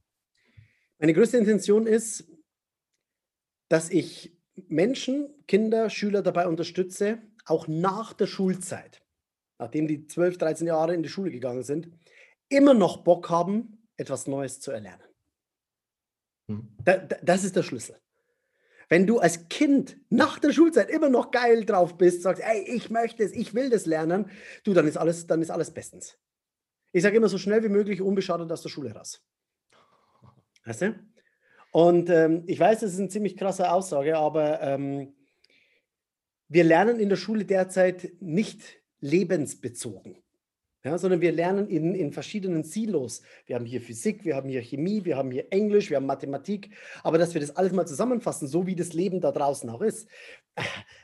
Meine 1.00 1.14
größte 1.14 1.38
Intention 1.38 1.88
ist, 1.88 2.30
dass 3.68 3.90
ich 3.90 4.36
Menschen, 4.68 5.28
Kinder, 5.48 5.90
Schüler 5.90 6.22
dabei 6.22 6.46
unterstütze, 6.46 7.18
auch 7.44 7.66
nach 7.66 8.12
der 8.12 8.28
Schulzeit, 8.28 9.02
nachdem 9.58 9.88
die 9.88 10.06
12, 10.06 10.38
13 10.38 10.66
Jahre 10.68 10.94
in 10.94 11.02
die 11.02 11.08
Schule 11.08 11.32
gegangen 11.32 11.64
sind, 11.64 11.88
immer 12.48 12.74
noch 12.74 12.98
Bock 12.98 13.30
haben, 13.30 13.88
etwas 13.96 14.26
Neues 14.26 14.60
zu 14.60 14.70
erlernen. 14.70 15.04
Hm. 16.48 16.68
Da, 16.84 16.98
da, 16.98 17.16
das 17.22 17.44
ist 17.44 17.56
der 17.56 17.62
Schlüssel. 17.62 17.96
Wenn 18.88 19.06
du 19.06 19.18
als 19.18 19.48
Kind 19.48 19.96
nach 20.10 20.38
der 20.38 20.52
Schulzeit 20.52 20.90
immer 20.90 21.08
noch 21.08 21.32
geil 21.32 21.64
drauf 21.64 21.98
bist, 21.98 22.22
sagst, 22.22 22.42
ey, 22.42 22.62
ich 22.68 22.88
möchte 22.88 23.24
es, 23.24 23.32
ich 23.32 23.52
will 23.52 23.68
das 23.68 23.84
lernen, 23.86 24.30
du, 24.62 24.74
dann 24.74 24.86
ist 24.86 24.96
alles, 24.96 25.26
dann 25.26 25.42
ist 25.42 25.50
alles 25.50 25.72
bestens. 25.72 26.18
Ich 26.92 27.02
sage 27.02 27.16
immer 27.16 27.28
so 27.28 27.38
schnell 27.38 27.64
wie 27.64 27.68
möglich, 27.68 28.00
unbeschadet 28.00 28.50
aus 28.52 28.62
der 28.62 28.68
Schule 28.68 28.94
raus. 28.94 29.24
Weißt 30.64 30.82
du? 30.82 30.98
Und 31.72 32.10
ähm, 32.10 32.44
ich 32.46 32.60
weiß, 32.60 32.80
das 32.80 32.92
ist 32.92 33.00
eine 33.00 33.08
ziemlich 33.08 33.36
krasse 33.36 33.70
Aussage, 33.70 34.16
aber 34.16 34.62
ähm, 34.62 35.14
wir 36.48 36.64
lernen 36.64 37.00
in 37.00 37.08
der 37.08 37.16
Schule 37.16 37.44
derzeit 37.44 38.12
nicht 38.20 38.62
lebensbezogen 39.00 40.22
ja, 40.86 40.98
sondern 40.98 41.20
wir 41.20 41.32
lernen 41.32 41.68
in, 41.68 41.96
in 41.96 42.12
verschiedenen 42.12 42.62
Silos. 42.62 43.20
Wir 43.44 43.56
haben 43.56 43.66
hier 43.66 43.80
Physik, 43.80 44.24
wir 44.24 44.36
haben 44.36 44.48
hier 44.48 44.60
Chemie, 44.60 45.04
wir 45.04 45.16
haben 45.16 45.32
hier 45.32 45.46
Englisch, 45.50 45.90
wir 45.90 45.96
haben 45.96 46.06
Mathematik, 46.06 46.70
aber 47.02 47.18
dass 47.18 47.34
wir 47.34 47.40
das 47.40 47.56
alles 47.56 47.72
mal 47.72 47.88
zusammenfassen, 47.88 48.46
so 48.46 48.68
wie 48.68 48.76
das 48.76 48.92
Leben 48.92 49.20
da 49.20 49.32
draußen 49.32 49.68
auch 49.68 49.82
ist, 49.82 50.08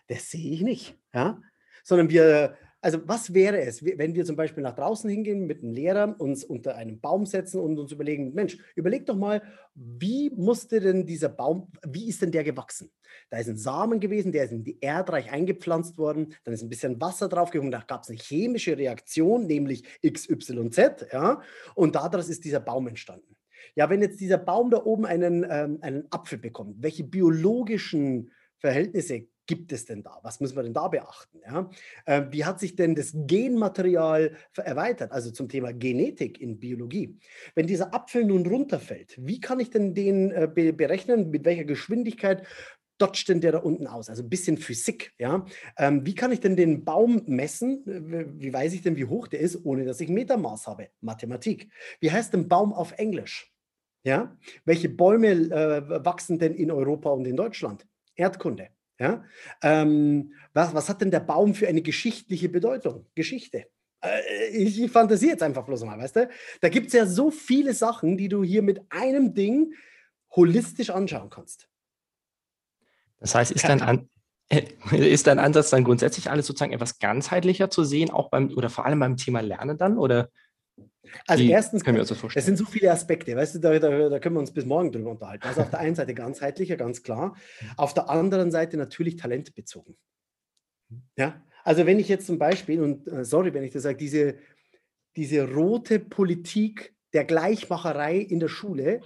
das 0.06 0.30
sehe 0.30 0.52
ich 0.52 0.62
nicht. 0.62 0.96
Ja? 1.12 1.42
Sondern 1.82 2.10
wir 2.10 2.56
also 2.82 3.00
was 3.06 3.32
wäre 3.32 3.60
es, 3.60 3.84
wenn 3.84 4.14
wir 4.14 4.24
zum 4.24 4.34
Beispiel 4.34 4.62
nach 4.62 4.74
draußen 4.74 5.08
hingehen 5.08 5.46
mit 5.46 5.62
einem 5.62 5.72
Lehrer, 5.72 6.16
uns 6.18 6.42
unter 6.42 6.74
einem 6.74 7.00
Baum 7.00 7.26
setzen 7.26 7.60
und 7.60 7.78
uns 7.78 7.92
überlegen, 7.92 8.34
Mensch, 8.34 8.58
überleg 8.74 9.06
doch 9.06 9.14
mal, 9.16 9.40
wie 9.74 10.30
musste 10.30 10.80
denn 10.80 11.06
dieser 11.06 11.28
Baum, 11.28 11.70
wie 11.86 12.08
ist 12.08 12.22
denn 12.22 12.32
der 12.32 12.42
gewachsen? 12.42 12.90
Da 13.30 13.38
ist 13.38 13.48
ein 13.48 13.56
Samen 13.56 14.00
gewesen, 14.00 14.32
der 14.32 14.44
ist 14.44 14.52
in 14.52 14.64
die 14.64 14.78
Erdreich 14.80 15.30
eingepflanzt 15.30 15.96
worden, 15.96 16.34
dann 16.42 16.54
ist 16.54 16.62
ein 16.62 16.68
bisschen 16.68 17.00
Wasser 17.00 17.28
draufgekommen, 17.28 17.70
da 17.70 17.84
gab 17.86 18.02
es 18.02 18.08
eine 18.08 18.18
chemische 18.18 18.76
Reaktion, 18.76 19.46
nämlich 19.46 19.84
XYZ, 20.04 21.06
ja, 21.12 21.40
und 21.76 21.94
daraus 21.94 22.28
ist 22.28 22.44
dieser 22.44 22.60
Baum 22.60 22.88
entstanden. 22.88 23.36
Ja, 23.76 23.88
wenn 23.90 24.02
jetzt 24.02 24.20
dieser 24.20 24.38
Baum 24.38 24.70
da 24.70 24.84
oben 24.84 25.06
einen, 25.06 25.46
ähm, 25.48 25.78
einen 25.82 26.06
Apfel 26.10 26.38
bekommt, 26.38 26.82
welche 26.82 27.04
biologischen 27.04 28.32
Verhältnisse 28.58 29.28
gibt 29.46 29.72
es 29.72 29.84
denn 29.84 30.02
da? 30.02 30.18
Was 30.22 30.40
müssen 30.40 30.56
wir 30.56 30.62
denn 30.62 30.74
da 30.74 30.88
beachten? 30.88 31.40
Ja? 31.44 31.70
Äh, 32.06 32.26
wie 32.30 32.44
hat 32.44 32.60
sich 32.60 32.76
denn 32.76 32.94
das 32.94 33.12
Genmaterial 33.14 34.36
erweitert? 34.56 35.12
Also 35.12 35.30
zum 35.30 35.48
Thema 35.48 35.72
Genetik 35.72 36.40
in 36.40 36.58
Biologie. 36.58 37.18
Wenn 37.54 37.66
dieser 37.66 37.94
Apfel 37.94 38.24
nun 38.24 38.46
runterfällt, 38.46 39.16
wie 39.18 39.40
kann 39.40 39.60
ich 39.60 39.70
denn 39.70 39.94
den 39.94 40.30
äh, 40.30 40.48
be 40.52 40.72
berechnen? 40.72 41.30
Mit 41.30 41.44
welcher 41.44 41.64
Geschwindigkeit 41.64 42.46
dodgt 42.98 43.28
denn 43.28 43.40
der 43.40 43.52
da 43.52 43.58
unten 43.58 43.86
aus? 43.86 44.08
Also 44.08 44.22
ein 44.22 44.28
bisschen 44.30 44.58
Physik. 44.58 45.12
Ja? 45.18 45.44
Ähm, 45.76 46.06
wie 46.06 46.14
kann 46.14 46.32
ich 46.32 46.40
denn 46.40 46.56
den 46.56 46.84
Baum 46.84 47.22
messen? 47.26 47.82
Wie 47.84 48.52
weiß 48.52 48.72
ich 48.74 48.82
denn, 48.82 48.96
wie 48.96 49.06
hoch 49.06 49.28
der 49.28 49.40
ist, 49.40 49.64
ohne 49.64 49.84
dass 49.84 50.00
ich 50.00 50.08
Metermaß 50.08 50.66
habe? 50.68 50.88
Mathematik. 51.00 51.70
Wie 52.00 52.10
heißt 52.10 52.32
denn 52.32 52.48
Baum 52.48 52.72
auf 52.72 52.92
Englisch? 52.98 53.52
Ja? 54.04 54.36
Welche 54.64 54.88
Bäume 54.88 55.28
äh, 55.28 56.04
wachsen 56.04 56.38
denn 56.38 56.54
in 56.54 56.70
Europa 56.70 57.10
und 57.10 57.26
in 57.26 57.36
Deutschland? 57.36 57.86
Erdkunde. 58.14 58.68
Ja? 59.02 59.24
Ähm, 59.62 60.32
was, 60.54 60.72
was 60.74 60.88
hat 60.88 61.00
denn 61.00 61.10
der 61.10 61.20
Baum 61.20 61.54
für 61.54 61.66
eine 61.66 61.82
geschichtliche 61.82 62.48
Bedeutung? 62.48 63.04
Geschichte. 63.16 63.66
Äh, 64.00 64.48
ich, 64.52 64.80
ich 64.80 64.92
fantasiere 64.92 65.32
jetzt 65.32 65.42
einfach 65.42 65.64
bloß 65.64 65.84
mal, 65.84 65.98
weißt 65.98 66.16
du? 66.16 66.28
Da 66.60 66.68
gibt 66.68 66.86
es 66.86 66.92
ja 66.92 67.04
so 67.04 67.32
viele 67.32 67.74
Sachen, 67.74 68.16
die 68.16 68.28
du 68.28 68.44
hier 68.44 68.62
mit 68.62 68.80
einem 68.90 69.34
Ding 69.34 69.74
holistisch 70.30 70.90
anschauen 70.90 71.30
kannst. 71.30 71.68
Das 73.18 73.34
heißt, 73.34 73.50
ist 73.50 73.64
dein, 73.64 73.82
An 73.82 74.08
ist 74.92 75.26
dein 75.26 75.40
Ansatz 75.40 75.70
dann 75.70 75.82
grundsätzlich 75.82 76.30
alles 76.30 76.46
sozusagen 76.46 76.72
etwas 76.72 77.00
ganzheitlicher 77.00 77.70
zu 77.70 77.82
sehen, 77.82 78.10
auch 78.10 78.30
beim 78.30 78.50
oder 78.54 78.70
vor 78.70 78.86
allem 78.86 79.00
beim 79.00 79.16
Thema 79.16 79.40
Lernen 79.40 79.78
dann? 79.78 79.98
Oder 79.98 80.30
also 81.26 81.44
erstens, 81.44 81.84
uns 82.00 82.08
das 82.08 82.18
vorstellen? 82.18 82.40
Es 82.40 82.46
sind 82.46 82.56
so 82.56 82.64
viele 82.64 82.90
Aspekte, 82.90 83.36
weißt 83.36 83.56
du, 83.56 83.58
da, 83.58 83.78
da, 83.78 84.08
da, 84.08 84.18
können 84.18 84.36
wir 84.36 84.40
uns 84.40 84.52
bis 84.52 84.64
morgen 84.64 84.92
drüber 84.92 85.10
unterhalten. 85.10 85.46
Also 85.46 85.62
auf 85.62 85.70
der 85.70 85.80
einen 85.80 85.94
Seite 85.94 86.14
ganzheitlicher, 86.14 86.76
ganz 86.76 87.02
klar. 87.02 87.36
Auf 87.76 87.94
der 87.94 88.08
anderen 88.08 88.50
Seite 88.50 88.76
natürlich 88.76 89.16
talentbezogen. 89.16 89.96
Ja, 91.16 91.42
also 91.64 91.86
wenn 91.86 91.98
ich 91.98 92.08
jetzt 92.08 92.26
zum 92.26 92.38
Beispiel, 92.38 92.80
und 92.80 93.08
äh, 93.08 93.24
sorry, 93.24 93.54
wenn 93.54 93.64
ich 93.64 93.72
das 93.72 93.82
sage, 93.82 93.96
diese, 93.96 94.36
diese 95.16 95.52
rote 95.52 95.98
Politik 95.98 96.94
der 97.12 97.24
Gleichmacherei 97.24 98.16
in 98.16 98.40
der 98.40 98.48
Schule 98.48 99.00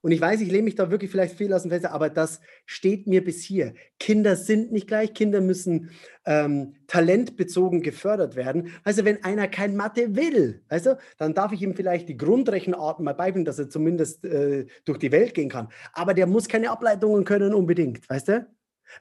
und 0.00 0.12
ich 0.12 0.20
weiß, 0.20 0.40
ich 0.40 0.50
lehne 0.50 0.64
mich 0.64 0.76
da 0.76 0.90
wirklich 0.90 1.10
vielleicht 1.10 1.36
viel 1.36 1.52
aus 1.52 1.62
dem 1.62 1.70
Fenster, 1.70 1.92
aber 1.92 2.08
das 2.08 2.40
steht 2.66 3.06
mir 3.06 3.24
bis 3.24 3.42
hier. 3.42 3.74
Kinder 3.98 4.36
sind 4.36 4.70
nicht 4.70 4.86
gleich, 4.86 5.12
Kinder 5.12 5.40
müssen 5.40 5.90
ähm, 6.24 6.74
talentbezogen 6.86 7.82
gefördert 7.82 8.36
werden. 8.36 8.72
Also 8.84 9.04
wenn 9.04 9.24
einer 9.24 9.48
kein 9.48 9.76
Mathe 9.76 10.14
will, 10.14 10.62
also, 10.68 10.94
dann 11.16 11.34
darf 11.34 11.52
ich 11.52 11.62
ihm 11.62 11.74
vielleicht 11.74 12.08
die 12.08 12.16
Grundrechenarten 12.16 13.04
mal 13.04 13.14
beibringen, 13.14 13.44
dass 13.44 13.58
er 13.58 13.68
zumindest 13.68 14.24
äh, 14.24 14.66
durch 14.84 14.98
die 14.98 15.12
Welt 15.12 15.34
gehen 15.34 15.48
kann. 15.48 15.68
Aber 15.92 16.14
der 16.14 16.26
muss 16.26 16.48
keine 16.48 16.70
Ableitungen 16.70 17.24
können 17.24 17.52
unbedingt, 17.52 18.08
weißt 18.08 18.28
du? 18.28 18.46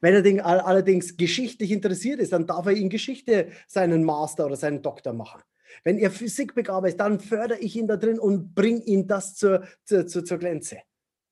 Wenn 0.02 0.14
er 0.14 0.46
allerdings 0.46 1.16
geschichtlich 1.16 1.72
interessiert 1.72 2.20
ist, 2.20 2.34
dann 2.34 2.46
darf 2.46 2.66
er 2.66 2.74
in 2.74 2.90
Geschichte 2.90 3.48
seinen 3.68 4.04
Master 4.04 4.46
oder 4.46 4.56
seinen 4.56 4.82
Doktor 4.82 5.14
machen. 5.14 5.42
Wenn 5.84 5.98
er 5.98 6.12
Physik 6.12 6.56
begabt 6.56 6.88
ist, 6.88 7.00
dann 7.00 7.20
fördere 7.20 7.60
ich 7.60 7.76
ihn 7.76 7.88
da 7.88 7.98
drin 7.98 8.20
und 8.20 8.56
bringe 8.56 8.82
ihn 8.84 9.08
das 9.08 9.36
zur, 9.36 9.64
zur, 9.84 10.08
zur, 10.08 10.26
zur 10.26 10.38
Glänze. 10.38 10.78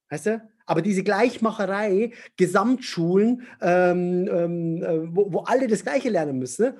Weißt 0.10 0.28
du? 0.28 0.50
Aber 0.66 0.82
diese 0.82 1.04
Gleichmacherei, 1.04 2.12
Gesamtschulen, 2.38 3.46
ähm, 3.62 4.28
ähm, 4.32 4.84
äh, 4.84 5.16
wo, 5.16 5.32
wo, 5.34 5.40
alle 5.42 5.68
das 5.68 5.84
Gleiche 5.84 6.10
lernen 6.10 6.40
müssen, 6.40 6.74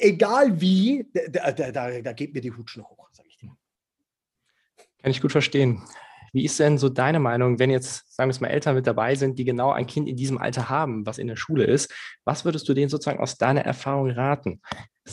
egal 0.00 0.60
wie, 0.60 1.06
da, 1.30 1.52
da, 1.52 1.70
da, 1.70 2.00
da 2.00 2.12
geht 2.12 2.34
mir 2.34 2.40
die 2.40 2.52
Hutschen 2.52 2.82
hoch, 2.82 3.08
sage 3.12 3.28
ich 3.28 3.36
dir. 3.36 3.54
Kann 5.02 5.10
ich 5.10 5.20
gut 5.20 5.32
verstehen. 5.32 5.82
Wie 6.32 6.44
ist 6.44 6.58
denn 6.58 6.78
so 6.78 6.88
deine 6.88 7.20
Meinung, 7.20 7.58
wenn 7.58 7.70
jetzt, 7.70 8.14
sagen 8.14 8.28
wir 8.28 8.32
es 8.32 8.40
mal, 8.40 8.48
Eltern 8.48 8.74
mit 8.74 8.86
dabei 8.86 9.14
sind, 9.14 9.38
die 9.38 9.44
genau 9.44 9.72
ein 9.72 9.86
Kind 9.86 10.08
in 10.08 10.16
diesem 10.16 10.38
Alter 10.38 10.68
haben, 10.68 11.06
was 11.06 11.18
in 11.18 11.26
der 11.26 11.36
Schule 11.36 11.64
ist? 11.64 11.92
Was 12.24 12.44
würdest 12.44 12.68
du 12.68 12.74
denen 12.74 12.88
sozusagen 12.88 13.20
aus 13.20 13.36
deiner 13.36 13.62
Erfahrung 13.62 14.10
raten? 14.10 14.60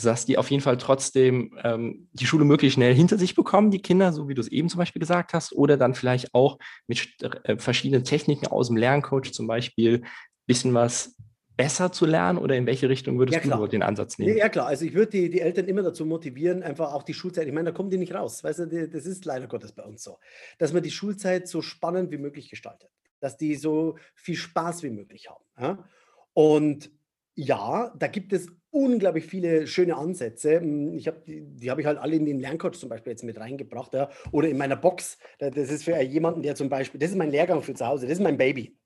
Dass 0.00 0.26
die 0.26 0.38
auf 0.38 0.50
jeden 0.50 0.62
Fall 0.62 0.76
trotzdem 0.76 1.58
ähm, 1.64 2.08
die 2.12 2.26
Schule 2.26 2.44
möglichst 2.44 2.74
schnell 2.74 2.94
hinter 2.94 3.18
sich 3.18 3.34
bekommen, 3.34 3.70
die 3.70 3.82
Kinder, 3.82 4.12
so 4.12 4.28
wie 4.28 4.34
du 4.34 4.40
es 4.40 4.48
eben 4.48 4.68
zum 4.68 4.78
Beispiel 4.78 5.00
gesagt 5.00 5.32
hast, 5.32 5.52
oder 5.52 5.76
dann 5.76 5.94
vielleicht 5.94 6.34
auch 6.34 6.58
mit 6.86 7.08
äh, 7.44 7.58
verschiedenen 7.58 8.04
Techniken 8.04 8.46
aus 8.46 8.68
dem 8.68 8.76
Lerncoach 8.76 9.32
zum 9.32 9.46
Beispiel 9.46 10.02
bisschen 10.48 10.74
was 10.74 11.14
besser 11.58 11.90
zu 11.90 12.06
lernen 12.06 12.38
oder 12.38 12.56
in 12.56 12.66
welche 12.66 12.88
Richtung 12.88 13.18
würdest 13.18 13.44
ja, 13.44 13.56
du 13.56 13.66
den 13.66 13.82
Ansatz 13.82 14.16
nehmen? 14.16 14.38
Ja, 14.38 14.48
klar. 14.48 14.68
Also 14.68 14.84
ich 14.84 14.94
würde 14.94 15.10
die, 15.10 15.28
die 15.28 15.40
Eltern 15.40 15.66
immer 15.66 15.82
dazu 15.82 16.06
motivieren, 16.06 16.62
einfach 16.62 16.94
auch 16.94 17.02
die 17.02 17.14
Schulzeit, 17.14 17.48
ich 17.48 17.52
meine, 17.52 17.70
da 17.70 17.76
kommen 17.76 17.90
die 17.90 17.98
nicht 17.98 18.14
raus. 18.14 18.44
Weißt 18.44 18.60
du, 18.60 18.88
das 18.88 19.04
ist 19.04 19.24
leider 19.24 19.48
Gottes 19.48 19.72
bei 19.72 19.82
uns 19.82 20.04
so, 20.04 20.18
dass 20.58 20.72
man 20.72 20.84
die 20.84 20.92
Schulzeit 20.92 21.48
so 21.48 21.60
spannend 21.60 22.12
wie 22.12 22.16
möglich 22.16 22.48
gestaltet, 22.48 22.90
dass 23.18 23.36
die 23.36 23.56
so 23.56 23.98
viel 24.14 24.36
Spaß 24.36 24.84
wie 24.84 24.90
möglich 24.90 25.28
haben. 25.28 25.44
Ja? 25.60 25.84
Und 26.32 26.92
ja, 27.34 27.92
da 27.98 28.06
gibt 28.06 28.32
es 28.32 28.46
unglaublich 28.70 29.26
viele 29.26 29.66
schöne 29.66 29.96
Ansätze. 29.96 30.60
Hm, 30.60 30.94
ich 30.94 31.08
habe 31.08 31.22
die, 31.26 31.42
die 31.42 31.72
habe 31.72 31.80
ich 31.80 31.88
halt 31.88 31.98
alle 31.98 32.14
in 32.14 32.24
den 32.24 32.38
Lerncoach 32.38 32.78
zum 32.78 32.88
Beispiel 32.88 33.10
jetzt 33.10 33.24
mit 33.24 33.36
reingebracht, 33.36 33.94
ja? 33.94 34.10
oder 34.30 34.48
in 34.48 34.58
meiner 34.58 34.76
Box. 34.76 35.18
Das 35.40 35.56
ist 35.56 35.82
für 35.82 36.00
jemanden, 36.00 36.42
der 36.42 36.54
zum 36.54 36.68
Beispiel, 36.68 37.00
das 37.00 37.10
ist 37.10 37.16
mein 37.16 37.32
Lehrgang 37.32 37.62
für 37.62 37.74
zu 37.74 37.84
Hause, 37.84 38.06
das 38.06 38.18
ist 38.18 38.22
mein 38.22 38.38
Baby. 38.38 38.78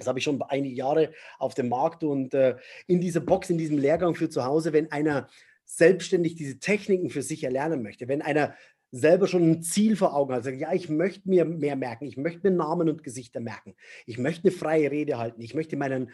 Das 0.00 0.08
habe 0.08 0.18
ich 0.18 0.24
schon 0.24 0.42
einige 0.42 0.74
Jahre 0.74 1.12
auf 1.38 1.54
dem 1.54 1.68
Markt 1.68 2.02
und 2.02 2.34
äh, 2.34 2.56
in 2.86 3.00
dieser 3.00 3.20
Box, 3.20 3.50
in 3.50 3.58
diesem 3.58 3.78
Lehrgang 3.78 4.14
für 4.14 4.28
zu 4.28 4.44
Hause, 4.44 4.72
wenn 4.72 4.90
einer 4.90 5.28
selbstständig 5.64 6.34
diese 6.34 6.58
Techniken 6.58 7.10
für 7.10 7.22
sich 7.22 7.44
erlernen 7.44 7.82
möchte, 7.82 8.08
wenn 8.08 8.22
einer 8.22 8.54
selber 8.92 9.28
schon 9.28 9.48
ein 9.48 9.62
Ziel 9.62 9.96
vor 9.96 10.14
Augen 10.14 10.34
hat, 10.34 10.44
sagt, 10.44 10.58
ja, 10.58 10.72
ich 10.72 10.88
möchte 10.88 11.28
mir 11.28 11.44
mehr 11.44 11.76
merken, 11.76 12.06
ich 12.06 12.16
möchte 12.16 12.50
mir 12.50 12.56
Namen 12.56 12.88
und 12.88 13.04
Gesichter 13.04 13.40
merken, 13.40 13.76
ich 14.04 14.18
möchte 14.18 14.48
eine 14.48 14.56
freie 14.56 14.90
Rede 14.90 15.18
halten, 15.18 15.40
ich 15.42 15.54
möchte 15.54 15.76
meinen 15.76 16.10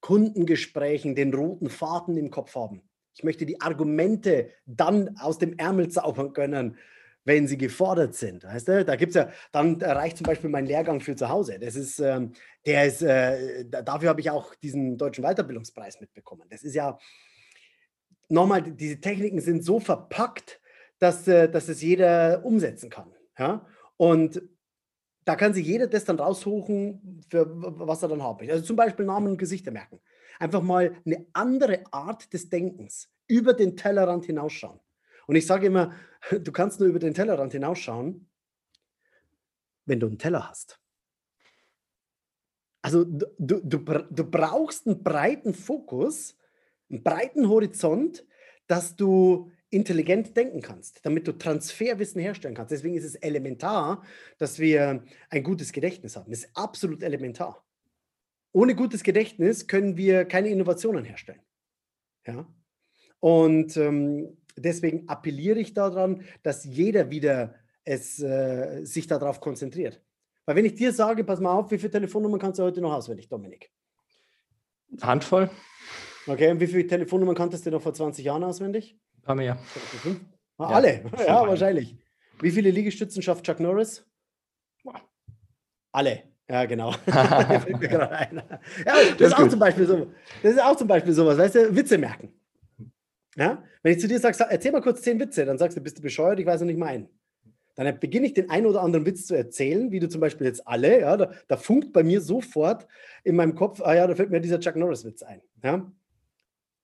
Kundengesprächen 0.00 1.14
den 1.14 1.32
roten 1.32 1.70
Faden 1.70 2.16
im 2.16 2.30
Kopf 2.30 2.54
haben. 2.54 2.82
Ich 3.14 3.24
möchte 3.24 3.46
die 3.46 3.60
Argumente 3.60 4.50
dann 4.66 5.16
aus 5.18 5.38
dem 5.38 5.56
Ärmel 5.56 5.88
zaubern 5.88 6.32
können 6.32 6.76
wenn 7.26 7.48
sie 7.48 7.58
gefordert 7.58 8.14
sind. 8.14 8.44
Weißt 8.44 8.68
du? 8.68 8.84
Da 8.84 8.96
gibt 8.96 9.14
ja, 9.14 9.28
dann 9.52 9.82
reicht 9.82 10.16
zum 10.16 10.24
Beispiel 10.24 10.48
mein 10.48 10.64
Lehrgang 10.64 11.00
für 11.00 11.16
zu 11.16 11.28
Hause. 11.28 11.58
Das 11.58 11.74
ist, 11.74 11.98
ähm, 11.98 12.32
der 12.64 12.86
ist, 12.86 13.02
äh, 13.02 13.64
dafür 13.66 14.08
habe 14.08 14.20
ich 14.20 14.30
auch 14.30 14.54
diesen 14.54 14.96
deutschen 14.96 15.24
Weiterbildungspreis 15.24 16.00
mitbekommen. 16.00 16.44
Das 16.48 16.62
ist 16.62 16.74
ja, 16.74 16.98
nochmal, 18.28 18.62
diese 18.62 19.00
Techniken 19.00 19.40
sind 19.40 19.64
so 19.64 19.80
verpackt, 19.80 20.60
dass, 21.00 21.26
äh, 21.26 21.50
dass 21.50 21.68
es 21.68 21.82
jeder 21.82 22.44
umsetzen 22.44 22.90
kann. 22.90 23.12
Ja? 23.36 23.66
Und 23.96 24.40
da 25.24 25.34
kann 25.34 25.52
sich 25.52 25.66
jeder 25.66 25.88
das 25.88 26.04
dann 26.04 26.20
raussuchen, 26.20 27.24
für 27.28 27.46
was 27.50 28.02
er 28.02 28.08
dann 28.08 28.22
haben 28.22 28.38
möchte. 28.38 28.52
Also 28.52 28.64
zum 28.64 28.76
Beispiel 28.76 29.04
Namen 29.04 29.32
und 29.32 29.38
Gesichter 29.38 29.72
merken. 29.72 30.00
Einfach 30.38 30.62
mal 30.62 30.94
eine 31.04 31.26
andere 31.32 31.82
Art 31.90 32.32
des 32.32 32.48
Denkens, 32.48 33.10
über 33.26 33.52
den 33.52 33.76
Tellerrand 33.76 34.26
hinausschauen. 34.26 34.78
Und 35.26 35.36
ich 35.36 35.46
sage 35.46 35.66
immer, 35.66 35.94
du 36.30 36.52
kannst 36.52 36.80
nur 36.80 36.88
über 36.88 36.98
den 36.98 37.14
Tellerrand 37.14 37.52
hinausschauen, 37.52 38.28
wenn 39.84 40.00
du 40.00 40.06
einen 40.06 40.18
Teller 40.18 40.48
hast. 40.48 40.80
Also 42.82 43.04
du, 43.04 43.26
du, 43.38 43.60
du 43.60 44.30
brauchst 44.30 44.86
einen 44.86 45.02
breiten 45.02 45.54
Fokus, 45.54 46.36
einen 46.88 47.02
breiten 47.02 47.48
Horizont, 47.48 48.24
dass 48.68 48.94
du 48.94 49.50
intelligent 49.70 50.36
denken 50.36 50.62
kannst, 50.62 51.04
damit 51.04 51.26
du 51.26 51.32
Transferwissen 51.32 52.20
herstellen 52.20 52.54
kannst. 52.54 52.70
Deswegen 52.70 52.96
ist 52.96 53.04
es 53.04 53.16
elementar, 53.16 54.04
dass 54.38 54.58
wir 54.58 55.02
ein 55.30 55.42
gutes 55.42 55.72
Gedächtnis 55.72 56.16
haben. 56.16 56.30
Das 56.30 56.44
ist 56.44 56.56
absolut 56.56 57.02
elementar. 57.02 57.66
Ohne 58.52 58.74
gutes 58.74 59.02
Gedächtnis 59.02 59.66
können 59.66 59.96
wir 59.96 60.24
keine 60.24 60.48
Innovationen 60.48 61.04
herstellen. 61.04 61.42
Ja? 62.26 62.46
Und 63.20 63.76
ähm, 63.76 64.36
deswegen 64.56 65.08
appelliere 65.08 65.58
ich 65.58 65.74
daran, 65.74 66.22
dass 66.42 66.64
jeder 66.64 67.10
wieder 67.10 67.54
es, 67.84 68.20
äh, 68.20 68.84
sich 68.84 69.06
darauf 69.06 69.40
konzentriert. 69.40 70.00
Weil 70.44 70.56
wenn 70.56 70.64
ich 70.64 70.74
dir 70.74 70.92
sage, 70.92 71.24
pass 71.24 71.40
mal 71.40 71.52
auf, 71.52 71.70
wie 71.70 71.78
viele 71.78 71.90
Telefonnummern 71.90 72.40
kannst 72.40 72.58
du 72.58 72.62
heute 72.62 72.80
noch 72.80 72.92
auswendig, 72.92 73.28
Dominik? 73.28 73.70
Handvoll. 75.00 75.50
Okay, 76.26 76.50
und 76.50 76.60
wie 76.60 76.66
viele 76.66 76.86
Telefonnummern 76.86 77.34
kanntest 77.34 77.66
du 77.66 77.70
noch 77.70 77.82
vor 77.82 77.94
20 77.94 78.24
Jahren 78.24 78.44
auswendig? 78.44 78.98
Ein 79.18 79.22
paar 79.22 79.34
mehr. 79.34 79.58
Ah, 80.58 80.70
ja, 80.70 80.76
alle, 80.76 81.04
ja, 81.26 81.46
wahrscheinlich. 81.46 81.96
Wie 82.40 82.50
viele 82.50 82.70
Liegestützen 82.70 83.22
schafft 83.22 83.44
Chuck 83.44 83.60
Norris? 83.60 84.04
Alle. 85.92 86.22
Ja, 86.48 86.64
genau. 86.64 86.92
ja, 87.06 87.58
das, 87.58 89.16
das, 89.18 89.28
ist 89.28 89.34
auch 89.34 89.48
zum 89.48 89.58
Beispiel 89.58 89.86
so, 89.86 90.12
das 90.42 90.52
ist 90.52 90.62
auch 90.62 90.76
zum 90.76 90.86
Beispiel 90.86 91.12
sowas, 91.12 91.38
weißt 91.38 91.54
du, 91.56 91.76
Witze 91.76 91.98
merken. 91.98 92.32
Ja? 93.36 93.62
Wenn 93.82 93.92
ich 93.92 94.00
zu 94.00 94.08
dir 94.08 94.18
sage, 94.18 94.36
erzähl 94.48 94.72
mal 94.72 94.82
kurz 94.82 95.02
zehn 95.02 95.20
Witze, 95.20 95.44
dann 95.44 95.58
sagst 95.58 95.76
du, 95.76 95.80
bist 95.80 95.98
du 95.98 96.02
bescheuert, 96.02 96.40
ich 96.40 96.46
weiß 96.46 96.60
noch 96.60 96.66
nicht 96.66 96.78
meinen. 96.78 97.08
Dann 97.76 98.00
beginne 98.00 98.26
ich 98.26 98.32
den 98.32 98.48
einen 98.48 98.66
oder 98.66 98.82
anderen 98.82 99.04
Witz 99.04 99.26
zu 99.26 99.34
erzählen, 99.34 99.90
wie 99.90 100.00
du 100.00 100.08
zum 100.08 100.22
Beispiel 100.22 100.46
jetzt 100.46 100.66
alle, 100.66 101.00
ja, 101.00 101.16
da, 101.16 101.30
da 101.46 101.56
funkt 101.58 101.92
bei 101.92 102.02
mir 102.02 102.22
sofort 102.22 102.86
in 103.22 103.36
meinem 103.36 103.54
Kopf, 103.54 103.82
ah 103.82 103.94
ja, 103.94 104.06
da 104.06 104.14
fällt 104.14 104.30
mir 104.30 104.40
dieser 104.40 104.58
Chuck 104.58 104.76
Norris-Witz 104.76 105.22
ein. 105.22 105.42
Ja? 105.62 105.92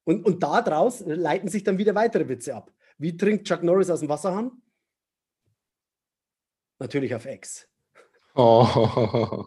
Und, 0.04 0.26
und 0.26 0.42
daraus 0.42 1.02
leiten 1.06 1.48
sich 1.48 1.64
dann 1.64 1.78
wieder 1.78 1.94
weitere 1.94 2.28
Witze 2.28 2.54
ab. 2.54 2.70
Wie 2.98 3.16
trinkt 3.16 3.48
Chuck 3.48 3.62
Norris 3.62 3.88
aus 3.88 4.00
dem 4.00 4.10
Wasserhahn? 4.10 4.52
Natürlich 6.78 7.14
auf 7.14 7.24
Ex. 7.24 7.68
Oh. 8.34 9.46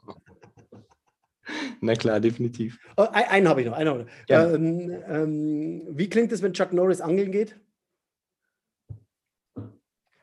Na 1.81 1.95
klar, 1.95 2.19
definitiv. 2.19 2.79
Oh, 2.97 3.07
einen 3.11 3.47
habe 3.47 3.61
ich 3.61 3.67
noch. 3.67 3.73
Einen 3.73 3.89
habe 3.89 4.01
ich 4.01 4.05
noch. 4.05 4.29
Ja. 4.29 4.53
Ähm, 4.53 4.91
ähm, 5.07 5.83
wie 5.89 6.09
klingt 6.09 6.31
es, 6.31 6.41
wenn 6.41 6.53
Chuck 6.53 6.73
Norris 6.73 7.01
angeln 7.01 7.31
geht? 7.31 7.59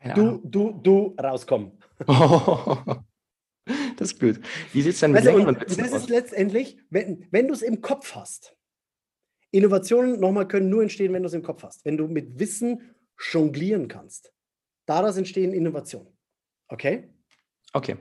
Ja. 0.04 0.14
Du, 0.14 0.40
du, 0.44 0.80
du, 0.82 1.16
rauskommen. 1.22 1.72
das 2.06 4.12
ist 4.12 4.20
gut. 4.20 4.40
Wie 4.72 4.82
sieht 4.82 4.94
es 4.94 5.00
denn 5.00 5.12
mit 5.12 5.26
also, 5.26 5.46
und 5.46 5.62
Das 5.62 5.78
ist 5.78 6.08
letztendlich, 6.08 6.76
wenn, 6.90 7.26
wenn 7.30 7.46
du 7.46 7.54
es 7.54 7.62
im 7.62 7.80
Kopf 7.80 8.16
hast. 8.16 8.56
Innovationen 9.52 10.18
nochmal 10.18 10.48
können 10.48 10.70
nur 10.70 10.82
entstehen, 10.82 11.12
wenn 11.12 11.22
du 11.22 11.28
es 11.28 11.35
im 11.35 11.42
Kopf 11.42 11.62
hast. 11.62 11.85
Wenn 11.85 11.96
du 11.96 12.08
mit 12.08 12.38
Wissen 12.38 12.96
jonglieren 13.30 13.87
kannst. 13.87 14.32
Daraus 14.87 15.16
entstehen 15.16 15.52
Innovationen. 15.52 16.12
Okay? 16.68 17.12
Okay. 17.72 17.96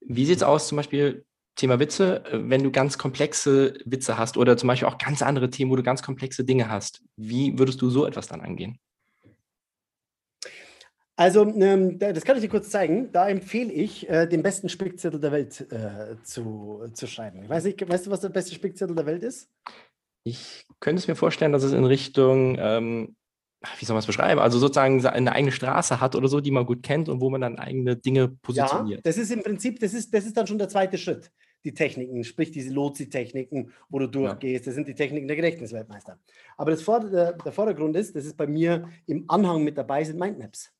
Wie 0.00 0.24
sieht 0.24 0.36
es 0.36 0.42
aus, 0.42 0.68
zum 0.68 0.76
Beispiel 0.76 1.26
Thema 1.60 1.78
Witze, 1.78 2.24
wenn 2.32 2.62
du 2.62 2.70
ganz 2.70 2.96
komplexe 2.96 3.74
Witze 3.84 4.16
hast 4.18 4.36
oder 4.36 4.56
zum 4.56 4.68
Beispiel 4.68 4.88
auch 4.88 4.98
ganz 4.98 5.22
andere 5.22 5.50
Themen, 5.50 5.70
wo 5.70 5.76
du 5.76 5.82
ganz 5.82 6.02
komplexe 6.02 6.44
Dinge 6.44 6.68
hast? 6.68 7.02
Wie 7.16 7.58
würdest 7.58 7.82
du 7.82 7.90
so 7.90 8.06
etwas 8.06 8.28
dann 8.28 8.40
angehen? 8.40 8.78
Also, 11.16 11.42
ähm, 11.42 11.98
das 11.98 12.24
kann 12.24 12.36
ich 12.36 12.42
dir 12.42 12.48
kurz 12.48 12.70
zeigen. 12.70 13.12
Da 13.12 13.28
empfehle 13.28 13.70
ich, 13.70 14.08
äh, 14.08 14.26
den 14.26 14.42
besten 14.42 14.70
Spickzettel 14.70 15.20
der 15.20 15.32
Welt 15.32 15.70
äh, 15.70 16.16
zu, 16.22 16.88
zu 16.94 17.06
schreiben. 17.06 17.42
Ich 17.42 17.48
weiß 17.50 17.64
nicht, 17.64 17.86
weißt 17.86 18.06
du, 18.06 18.10
was 18.10 18.20
der 18.20 18.30
beste 18.30 18.54
Spickzettel 18.54 18.96
der 18.96 19.04
Welt 19.04 19.22
ist? 19.22 19.50
Ich 20.24 20.64
könnte 20.80 21.00
es 21.00 21.08
mir 21.08 21.16
vorstellen, 21.16 21.52
dass 21.52 21.62
es 21.62 21.74
in 21.74 21.84
Richtung, 21.84 22.56
ähm, 22.58 23.16
wie 23.78 23.84
soll 23.84 23.92
man 23.92 24.00
es 24.00 24.06
beschreiben, 24.06 24.40
also 24.40 24.58
sozusagen 24.58 25.04
eine 25.04 25.32
eigene 25.32 25.52
Straße 25.52 26.00
hat 26.00 26.16
oder 26.16 26.28
so, 26.28 26.40
die 26.40 26.52
man 26.52 26.64
gut 26.64 26.82
kennt 26.82 27.10
und 27.10 27.20
wo 27.20 27.28
man 27.28 27.42
dann 27.42 27.58
eigene 27.58 27.96
Dinge 27.96 28.28
positioniert. 28.28 29.00
Ja, 29.00 29.02
das 29.02 29.18
ist 29.18 29.30
im 29.30 29.42
Prinzip, 29.42 29.78
das 29.78 29.92
ist, 29.92 30.14
das 30.14 30.24
ist 30.24 30.38
dann 30.38 30.46
schon 30.46 30.56
der 30.56 30.70
zweite 30.70 30.96
Schritt. 30.96 31.30
Die 31.64 31.74
Techniken, 31.74 32.24
sprich 32.24 32.50
diese 32.50 32.72
Lotsi-Techniken, 32.72 33.72
wo 33.88 33.98
du 33.98 34.06
durchgehst, 34.06 34.66
das 34.66 34.74
sind 34.74 34.88
die 34.88 34.94
Techniken 34.94 35.26
der 35.28 35.36
Gedächtnisweltmeister. 35.36 36.18
Aber 36.56 36.70
das 36.70 36.82
Vor 36.82 37.00
der, 37.00 37.34
der 37.34 37.52
Vordergrund 37.52 37.96
ist, 37.96 38.16
das 38.16 38.24
ist 38.24 38.36
bei 38.36 38.46
mir 38.46 38.88
im 39.06 39.24
Anhang 39.28 39.62
mit 39.62 39.76
dabei, 39.76 40.02
sind 40.04 40.18
Mindmaps. 40.18 40.72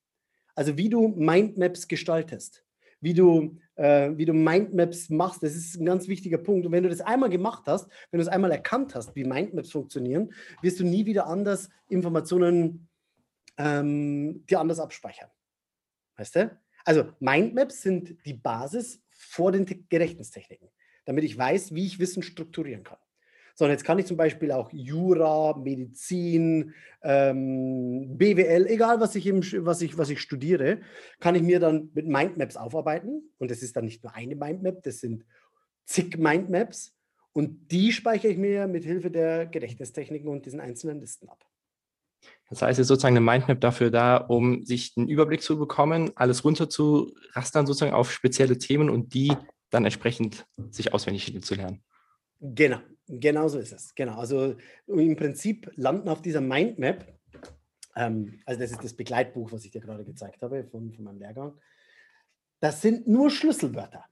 Also 0.55 0.77
wie 0.77 0.89
du 0.89 1.09
Mindmaps 1.09 1.87
gestaltest, 1.87 2.65
wie 3.01 3.15
du, 3.15 3.59
äh, 3.77 4.11
wie 4.17 4.25
du 4.25 4.33
Mindmaps 4.33 5.11
machst, 5.11 5.43
das 5.43 5.55
ist 5.55 5.77
ein 5.77 5.87
ganz 5.87 6.09
wichtiger 6.09 6.39
Punkt. 6.39 6.67
Und 6.67 6.73
wenn 6.73 6.83
du 6.83 6.89
das 6.89 7.01
einmal 7.01 7.31
gemacht 7.31 7.65
hast, 7.67 7.89
wenn 8.11 8.19
du 8.19 8.23
es 8.23 8.29
einmal 8.29 8.51
erkannt 8.51 8.95
hast, 8.95 9.15
wie 9.17 9.25
Mindmaps 9.25 9.73
funktionieren, 9.73 10.33
wirst 10.63 10.81
du 10.81 10.85
nie 10.85 11.07
wieder 11.07 11.27
anders 11.27 11.71
Informationen 11.89 12.89
ähm, 13.57 14.45
dir 14.47 14.61
anders 14.61 14.81
abspeichern. 14.81 15.31
Weißt 16.17 16.37
du? 16.37 16.59
Also 16.85 17.05
Mindmaps 17.21 17.83
sind 17.83 18.17
die 18.25 18.35
Basis 18.35 19.01
vor 19.21 19.53
den 19.53 19.67
Gedächtnistechniken, 19.67 20.69
damit 21.05 21.25
ich 21.25 21.37
weiß, 21.37 21.75
wie 21.75 21.87
ich 21.87 21.99
Wissen 21.99 22.23
strukturieren 22.23 22.85
kann 22.85 22.99
sondern 23.61 23.77
jetzt 23.77 23.85
kann 23.85 23.99
ich 23.99 24.07
zum 24.07 24.17
Beispiel 24.17 24.53
auch 24.53 24.73
Jura, 24.73 25.55
Medizin, 25.59 26.73
ähm, 27.03 28.17
BWL, 28.17 28.67
egal 28.69 29.01
was 29.01 29.15
ich, 29.15 29.27
im, 29.27 29.43
was, 29.67 29.83
ich, 29.83 29.99
was 29.99 30.09
ich 30.09 30.23
studiere, 30.23 30.81
kann 31.19 31.35
ich 31.35 31.43
mir 31.43 31.61
dann 31.61 31.91
mit 31.93 32.07
Mindmaps 32.07 32.57
aufarbeiten. 32.57 33.31
Und 33.37 33.51
das 33.51 33.61
ist 33.61 33.77
dann 33.77 33.85
nicht 33.85 34.03
nur 34.03 34.15
eine 34.15 34.35
Mindmap, 34.35 34.83
das 34.83 35.01
sind 35.01 35.27
zig 35.85 36.17
Mindmaps. 36.17 36.97
Und 37.33 37.71
die 37.71 37.93
speichere 37.93 38.33
ich 38.33 38.39
mir 38.39 38.67
mit 38.67 38.85
Hilfe 38.85 39.11
der 39.11 39.45
Gedächtnistechniken 39.45 40.31
und 40.31 40.47
diesen 40.47 40.61
einzelnen 40.61 40.99
Listen 40.99 41.29
ab. 41.29 41.45
Das 42.51 42.63
heißt, 42.63 42.81
es 42.81 42.85
ist 42.85 42.89
sozusagen 42.89 43.17
eine 43.17 43.25
Mindmap 43.25 43.61
dafür 43.61 43.91
da, 43.91 44.17
um 44.17 44.65
sich 44.65 44.93
einen 44.97 45.09
Überblick 45.09 45.41
zu 45.41 45.57
bekommen, 45.57 46.11
alles 46.17 46.45
runter 46.45 46.69
zu 46.69 47.15
rastern 47.33 47.65
sozusagen 47.65 47.95
auf 47.95 48.11
spezielle 48.11 48.59
Themen 48.59 48.91
und 48.91 49.15
die 49.15 49.33
dann 49.71 49.85
entsprechend 49.85 50.47
sich 50.71 50.93
auswendig 50.93 51.41
zu 51.45 51.55
lernen. 51.55 51.85
Genau, 52.41 52.81
genau 53.07 53.47
so 53.47 53.61
ist 53.61 53.73
es. 53.73 53.95
Genau. 53.95 54.19
Also 54.19 54.57
im 54.89 55.15
Prinzip 55.15 55.71
landen 55.77 56.09
auf 56.09 56.23
dieser 56.23 56.41
Mindmap, 56.41 57.07
ähm, 57.95 58.41
also 58.45 58.61
das 58.61 58.73
ist 58.73 58.83
das 58.83 58.95
Begleitbuch, 58.95 59.53
was 59.53 59.65
ich 59.65 59.71
dir 59.71 59.81
gerade 59.81 60.05
gezeigt 60.05 60.43
habe 60.43 60.65
von, 60.65 60.93
von 60.93 61.05
meinem 61.05 61.19
Lehrgang. 61.19 61.57
Das 62.59 62.83
sind 62.83 63.07
nur 63.07 63.31
Schlüsselwörter. 63.31 64.05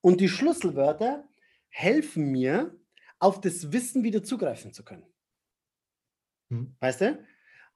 Und 0.00 0.20
die 0.20 0.28
Schlüsselwörter 0.28 1.24
helfen 1.68 2.32
mir, 2.32 2.76
auf 3.20 3.40
das 3.40 3.72
Wissen 3.72 4.02
wieder 4.02 4.22
zugreifen 4.22 4.72
zu 4.72 4.84
können. 4.84 5.06
Hm. 6.50 6.76
Weißt 6.80 7.00
du? 7.00 7.24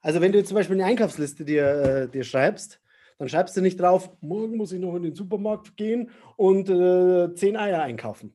Also 0.01 0.21
wenn 0.21 0.33
du 0.33 0.43
zum 0.45 0.55
Beispiel 0.55 0.77
eine 0.77 0.87
Einkaufsliste 0.87 1.45
dir, 1.45 1.67
äh, 1.67 2.09
dir 2.09 2.25
schreibst, 2.25 2.81
dann 3.19 3.29
schreibst 3.29 3.57
du 3.57 3.61
nicht 3.61 3.81
drauf, 3.81 4.11
morgen 4.21 4.57
muss 4.57 4.73
ich 4.73 4.81
noch 4.81 4.95
in 4.95 5.03
den 5.03 5.15
Supermarkt 5.15 5.77
gehen 5.77 6.11
und 6.37 6.69
äh, 6.71 7.35
zehn 7.35 7.57
Eier 7.57 7.83
einkaufen 7.83 8.33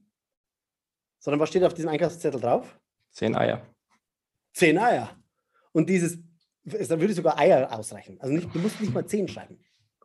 sondern 1.23 1.39
was 1.39 1.47
steht 1.47 1.63
auf 1.63 1.73
diesem 1.73 1.89
Einkaufszettel 1.89 2.41
drauf? 2.41 2.77
Zehn 3.11 3.33
Eier. 3.33 3.65
Zehn 4.51 4.77
Eier. 4.77 5.09
Und 5.71 5.89
dieses, 5.89 6.17
da 6.65 6.99
würde 6.99 7.13
sogar 7.13 7.39
Eier 7.39 7.71
ausreichen. 7.71 8.19
Also 8.19 8.33
nicht, 8.33 8.53
du 8.53 8.59
musst 8.59 8.81
nicht 8.81 8.93
mal 8.93 9.05
zehn 9.05 9.29
schreiben. 9.29 9.57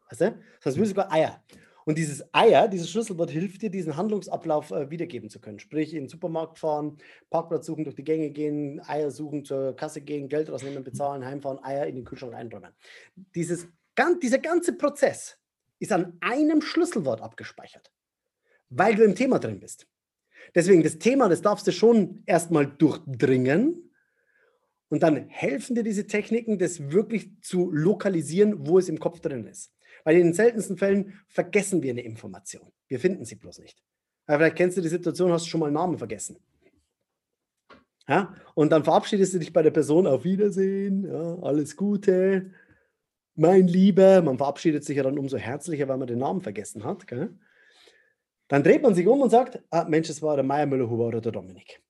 Weißt 0.08 0.20
du? 0.20 0.38
Das 0.62 0.76
würde 0.76 0.88
sogar 0.88 1.10
Eier. 1.10 1.42
Und 1.88 1.96
dieses 1.96 2.22
Eier, 2.34 2.68
dieses 2.68 2.90
Schlüsselwort 2.90 3.30
hilft 3.30 3.62
dir, 3.62 3.70
diesen 3.70 3.96
Handlungsablauf 3.96 4.72
äh, 4.72 4.90
wiedergeben 4.90 5.30
zu 5.30 5.40
können. 5.40 5.58
Sprich, 5.58 5.94
in 5.94 6.02
den 6.02 6.08
Supermarkt 6.10 6.58
fahren, 6.58 6.98
Parkplatz 7.30 7.64
suchen, 7.64 7.84
durch 7.84 7.96
die 7.96 8.04
Gänge 8.04 8.28
gehen, 8.28 8.78
Eier 8.86 9.10
suchen, 9.10 9.42
zur 9.42 9.74
Kasse 9.74 10.02
gehen, 10.02 10.28
Geld 10.28 10.50
rausnehmen, 10.50 10.84
bezahlen, 10.84 11.24
heimfahren, 11.24 11.64
Eier 11.64 11.86
in 11.86 11.94
den 11.94 12.04
Kühlschrank 12.04 12.34
einräumen. 12.34 12.74
Dieses, 13.34 13.68
dieser 14.22 14.38
ganze 14.38 14.74
Prozess 14.74 15.38
ist 15.78 15.90
an 15.90 16.18
einem 16.20 16.60
Schlüsselwort 16.60 17.22
abgespeichert, 17.22 17.90
weil 18.68 18.94
du 18.94 19.02
im 19.02 19.14
Thema 19.14 19.38
drin 19.38 19.58
bist. 19.58 19.86
Deswegen, 20.54 20.82
das 20.82 20.98
Thema, 20.98 21.30
das 21.30 21.40
darfst 21.40 21.66
du 21.66 21.72
schon 21.72 22.22
erstmal 22.26 22.66
durchdringen 22.66 23.94
und 24.90 25.02
dann 25.02 25.26
helfen 25.30 25.74
dir 25.74 25.84
diese 25.84 26.06
Techniken, 26.06 26.58
das 26.58 26.90
wirklich 26.90 27.30
zu 27.40 27.70
lokalisieren, 27.70 28.66
wo 28.66 28.78
es 28.78 28.90
im 28.90 28.98
Kopf 28.98 29.20
drin 29.20 29.46
ist. 29.46 29.72
Weil 30.04 30.16
in 30.16 30.28
den 30.28 30.32
seltensten 30.34 30.76
Fällen 30.76 31.20
vergessen 31.28 31.82
wir 31.82 31.90
eine 31.90 32.02
Information. 32.02 32.70
Wir 32.86 33.00
finden 33.00 33.24
sie 33.24 33.36
bloß 33.36 33.58
nicht. 33.58 33.82
Aber 34.26 34.38
vielleicht 34.38 34.56
kennst 34.56 34.76
du 34.76 34.82
die 34.82 34.88
Situation, 34.88 35.32
hast 35.32 35.48
schon 35.48 35.60
mal 35.60 35.66
einen 35.66 35.74
Namen 35.74 35.98
vergessen. 35.98 36.38
Ja? 38.08 38.34
Und 38.54 38.70
dann 38.70 38.84
verabschiedest 38.84 39.34
du 39.34 39.38
dich 39.38 39.52
bei 39.52 39.62
der 39.62 39.70
Person 39.70 40.06
auf 40.06 40.24
Wiedersehen, 40.24 41.04
ja, 41.04 41.38
alles 41.40 41.76
Gute, 41.76 42.50
mein 43.34 43.68
Lieber. 43.68 44.22
Man 44.22 44.38
verabschiedet 44.38 44.84
sich 44.84 44.96
ja 44.96 45.02
dann 45.02 45.18
umso 45.18 45.36
herzlicher, 45.36 45.88
weil 45.88 45.98
man 45.98 46.08
den 46.08 46.18
Namen 46.18 46.40
vergessen 46.40 46.84
hat. 46.84 47.06
Gell? 47.06 47.30
Dann 48.48 48.62
dreht 48.62 48.82
man 48.82 48.94
sich 48.94 49.06
um 49.06 49.20
und 49.20 49.30
sagt, 49.30 49.62
ah, 49.70 49.84
Mensch, 49.84 50.08
es 50.08 50.22
war 50.22 50.36
der 50.36 50.44
Meier 50.44 50.66
Müller-Huber 50.66 51.06
oder 51.06 51.20
der 51.20 51.32
Dominik. 51.32 51.82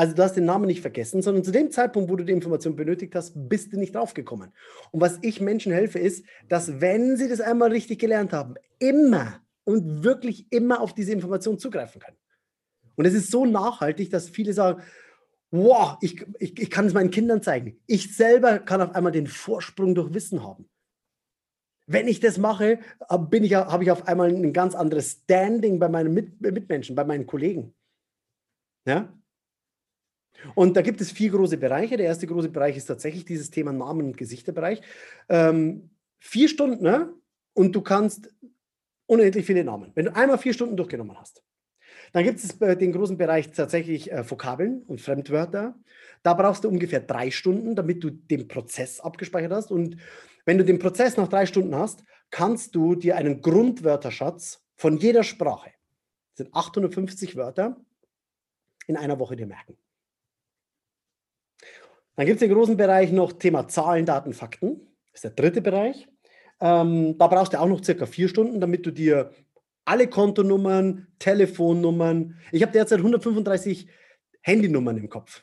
Also 0.00 0.14
du 0.14 0.22
hast 0.22 0.34
den 0.34 0.46
Namen 0.46 0.64
nicht 0.64 0.80
vergessen, 0.80 1.20
sondern 1.20 1.44
zu 1.44 1.50
dem 1.50 1.70
Zeitpunkt, 1.70 2.08
wo 2.08 2.16
du 2.16 2.24
die 2.24 2.32
Information 2.32 2.74
benötigt 2.74 3.14
hast, 3.14 3.34
bist 3.50 3.70
du 3.70 3.78
nicht 3.78 3.94
draufgekommen. 3.94 4.50
Und 4.92 5.02
was 5.02 5.18
ich 5.20 5.42
Menschen 5.42 5.72
helfe, 5.72 5.98
ist, 5.98 6.24
dass 6.48 6.80
wenn 6.80 7.18
sie 7.18 7.28
das 7.28 7.42
einmal 7.42 7.70
richtig 7.70 7.98
gelernt 7.98 8.32
haben, 8.32 8.54
immer 8.78 9.42
und 9.64 10.02
wirklich 10.02 10.50
immer 10.50 10.80
auf 10.80 10.94
diese 10.94 11.12
Information 11.12 11.58
zugreifen 11.58 12.00
können. 12.00 12.16
Und 12.96 13.04
es 13.04 13.12
ist 13.12 13.30
so 13.30 13.44
nachhaltig, 13.44 14.08
dass 14.08 14.30
viele 14.30 14.54
sagen, 14.54 14.82
wow, 15.50 15.98
ich, 16.00 16.24
ich, 16.38 16.58
ich 16.58 16.70
kann 16.70 16.86
es 16.86 16.94
meinen 16.94 17.10
Kindern 17.10 17.42
zeigen. 17.42 17.78
Ich 17.86 18.16
selber 18.16 18.58
kann 18.58 18.80
auf 18.80 18.94
einmal 18.94 19.12
den 19.12 19.26
Vorsprung 19.26 19.94
durch 19.94 20.14
Wissen 20.14 20.42
haben. 20.42 20.66
Wenn 21.86 22.08
ich 22.08 22.20
das 22.20 22.38
mache, 22.38 22.78
bin 23.28 23.44
ich, 23.44 23.52
habe 23.52 23.84
ich 23.84 23.90
auf 23.90 24.08
einmal 24.08 24.30
ein 24.30 24.54
ganz 24.54 24.74
anderes 24.74 25.20
Standing 25.24 25.78
bei 25.78 25.90
meinen 25.90 26.14
Mit 26.14 26.40
Mitmenschen, 26.40 26.96
bei 26.96 27.04
meinen 27.04 27.26
Kollegen. 27.26 27.74
Ja? 28.86 29.12
Und 30.54 30.76
da 30.76 30.82
gibt 30.82 31.00
es 31.00 31.10
vier 31.12 31.30
große 31.30 31.56
Bereiche. 31.56 31.96
Der 31.96 32.06
erste 32.06 32.26
große 32.26 32.48
Bereich 32.48 32.76
ist 32.76 32.86
tatsächlich 32.86 33.24
dieses 33.24 33.50
Thema 33.50 33.72
Namen- 33.72 34.06
und 34.06 34.16
Gesichterbereich. 34.16 34.80
Ähm, 35.28 35.90
vier 36.18 36.48
Stunden 36.48 36.82
ne? 36.82 37.12
und 37.54 37.74
du 37.74 37.80
kannst 37.80 38.32
unendlich 39.06 39.46
viele 39.46 39.64
Namen. 39.64 39.92
Wenn 39.94 40.06
du 40.06 40.14
einmal 40.14 40.38
vier 40.38 40.52
Stunden 40.52 40.76
durchgenommen 40.76 41.18
hast. 41.18 41.42
Dann 42.12 42.24
gibt 42.24 42.38
es 42.38 42.58
den 42.58 42.92
großen 42.92 43.16
Bereich 43.16 43.52
tatsächlich 43.52 44.10
äh, 44.10 44.28
Vokabeln 44.28 44.82
und 44.82 45.00
Fremdwörter. 45.00 45.76
Da 46.22 46.34
brauchst 46.34 46.64
du 46.64 46.68
ungefähr 46.68 47.00
drei 47.00 47.30
Stunden, 47.30 47.76
damit 47.76 48.02
du 48.02 48.10
den 48.10 48.48
Prozess 48.48 49.00
abgespeichert 49.00 49.52
hast. 49.52 49.70
Und 49.70 49.96
wenn 50.44 50.58
du 50.58 50.64
den 50.64 50.78
Prozess 50.78 51.16
nach 51.16 51.28
drei 51.28 51.46
Stunden 51.46 51.74
hast, 51.74 52.02
kannst 52.30 52.74
du 52.74 52.94
dir 52.94 53.16
einen 53.16 53.42
Grundwörterschatz 53.42 54.64
von 54.76 54.96
jeder 54.98 55.22
Sprache, 55.22 55.70
das 56.30 56.46
sind 56.46 56.54
850 56.54 57.36
Wörter, 57.36 57.76
in 58.86 58.96
einer 58.96 59.18
Woche 59.18 59.36
dir 59.36 59.46
merken. 59.46 59.76
Dann 62.16 62.26
gibt 62.26 62.36
es 62.36 62.46
den 62.46 62.54
großen 62.54 62.76
Bereich 62.76 63.12
noch 63.12 63.32
Thema 63.32 63.68
Zahlen, 63.68 64.06
Daten, 64.06 64.32
Fakten. 64.32 64.80
Das 65.12 65.18
ist 65.18 65.24
der 65.24 65.30
dritte 65.30 65.62
Bereich. 65.62 66.08
Ähm, 66.60 67.16
da 67.16 67.26
brauchst 67.26 67.54
du 67.54 67.60
auch 67.60 67.66
noch 67.66 67.82
circa 67.82 68.06
vier 68.06 68.28
Stunden, 68.28 68.60
damit 68.60 68.84
du 68.84 68.90
dir 68.90 69.32
alle 69.84 70.08
Kontonummern, 70.08 71.08
Telefonnummern, 71.18 72.36
ich 72.52 72.62
habe 72.62 72.72
derzeit 72.72 72.98
135 72.98 73.88
Handynummern 74.42 74.96
im 74.98 75.08
Kopf. 75.08 75.42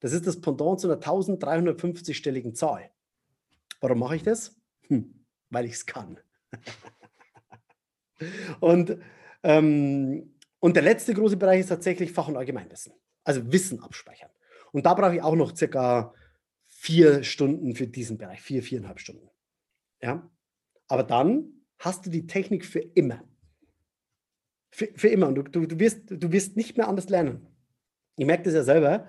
Das 0.00 0.12
ist 0.12 0.26
das 0.26 0.40
Pendant 0.40 0.80
zu 0.80 0.90
einer 0.90 1.00
1350-stelligen 1.00 2.54
Zahl. 2.54 2.90
Warum 3.80 3.98
mache 3.98 4.16
ich 4.16 4.22
das? 4.22 4.56
Hm, 4.88 5.24
weil 5.50 5.66
ich 5.66 5.72
es 5.72 5.86
kann. 5.86 6.18
und 8.60 8.98
ähm, 9.42 10.34
Und 10.60 10.76
der 10.76 10.84
letzte 10.84 11.12
große 11.12 11.36
Bereich 11.36 11.60
ist 11.60 11.70
tatsächlich 11.70 12.12
Fach- 12.12 12.28
und 12.28 12.36
Allgemeinwissen. 12.36 12.92
Also 13.24 13.52
Wissen 13.52 13.82
abspeichern. 13.82 14.30
Und 14.72 14.86
da 14.86 14.94
brauche 14.94 15.14
ich 15.14 15.22
auch 15.22 15.36
noch 15.36 15.56
circa 15.56 16.14
vier 16.66 17.22
Stunden 17.22 17.74
für 17.74 17.86
diesen 17.86 18.18
Bereich, 18.18 18.40
vier, 18.40 18.62
viereinhalb 18.62 18.98
Stunden. 18.98 19.30
Ja? 20.00 20.28
Aber 20.88 21.04
dann 21.04 21.64
hast 21.78 22.06
du 22.06 22.10
die 22.10 22.26
Technik 22.26 22.64
für 22.64 22.80
immer. 22.80 23.22
Für, 24.70 24.88
für 24.96 25.08
immer. 25.08 25.28
Und 25.28 25.34
du, 25.36 25.42
du, 25.42 25.66
du, 25.66 25.78
wirst, 25.78 26.10
du 26.10 26.32
wirst 26.32 26.56
nicht 26.56 26.76
mehr 26.76 26.88
anders 26.88 27.08
lernen. 27.08 27.46
Ich 28.16 28.26
merke 28.26 28.44
das 28.44 28.54
ja 28.54 28.62
selber. 28.62 29.06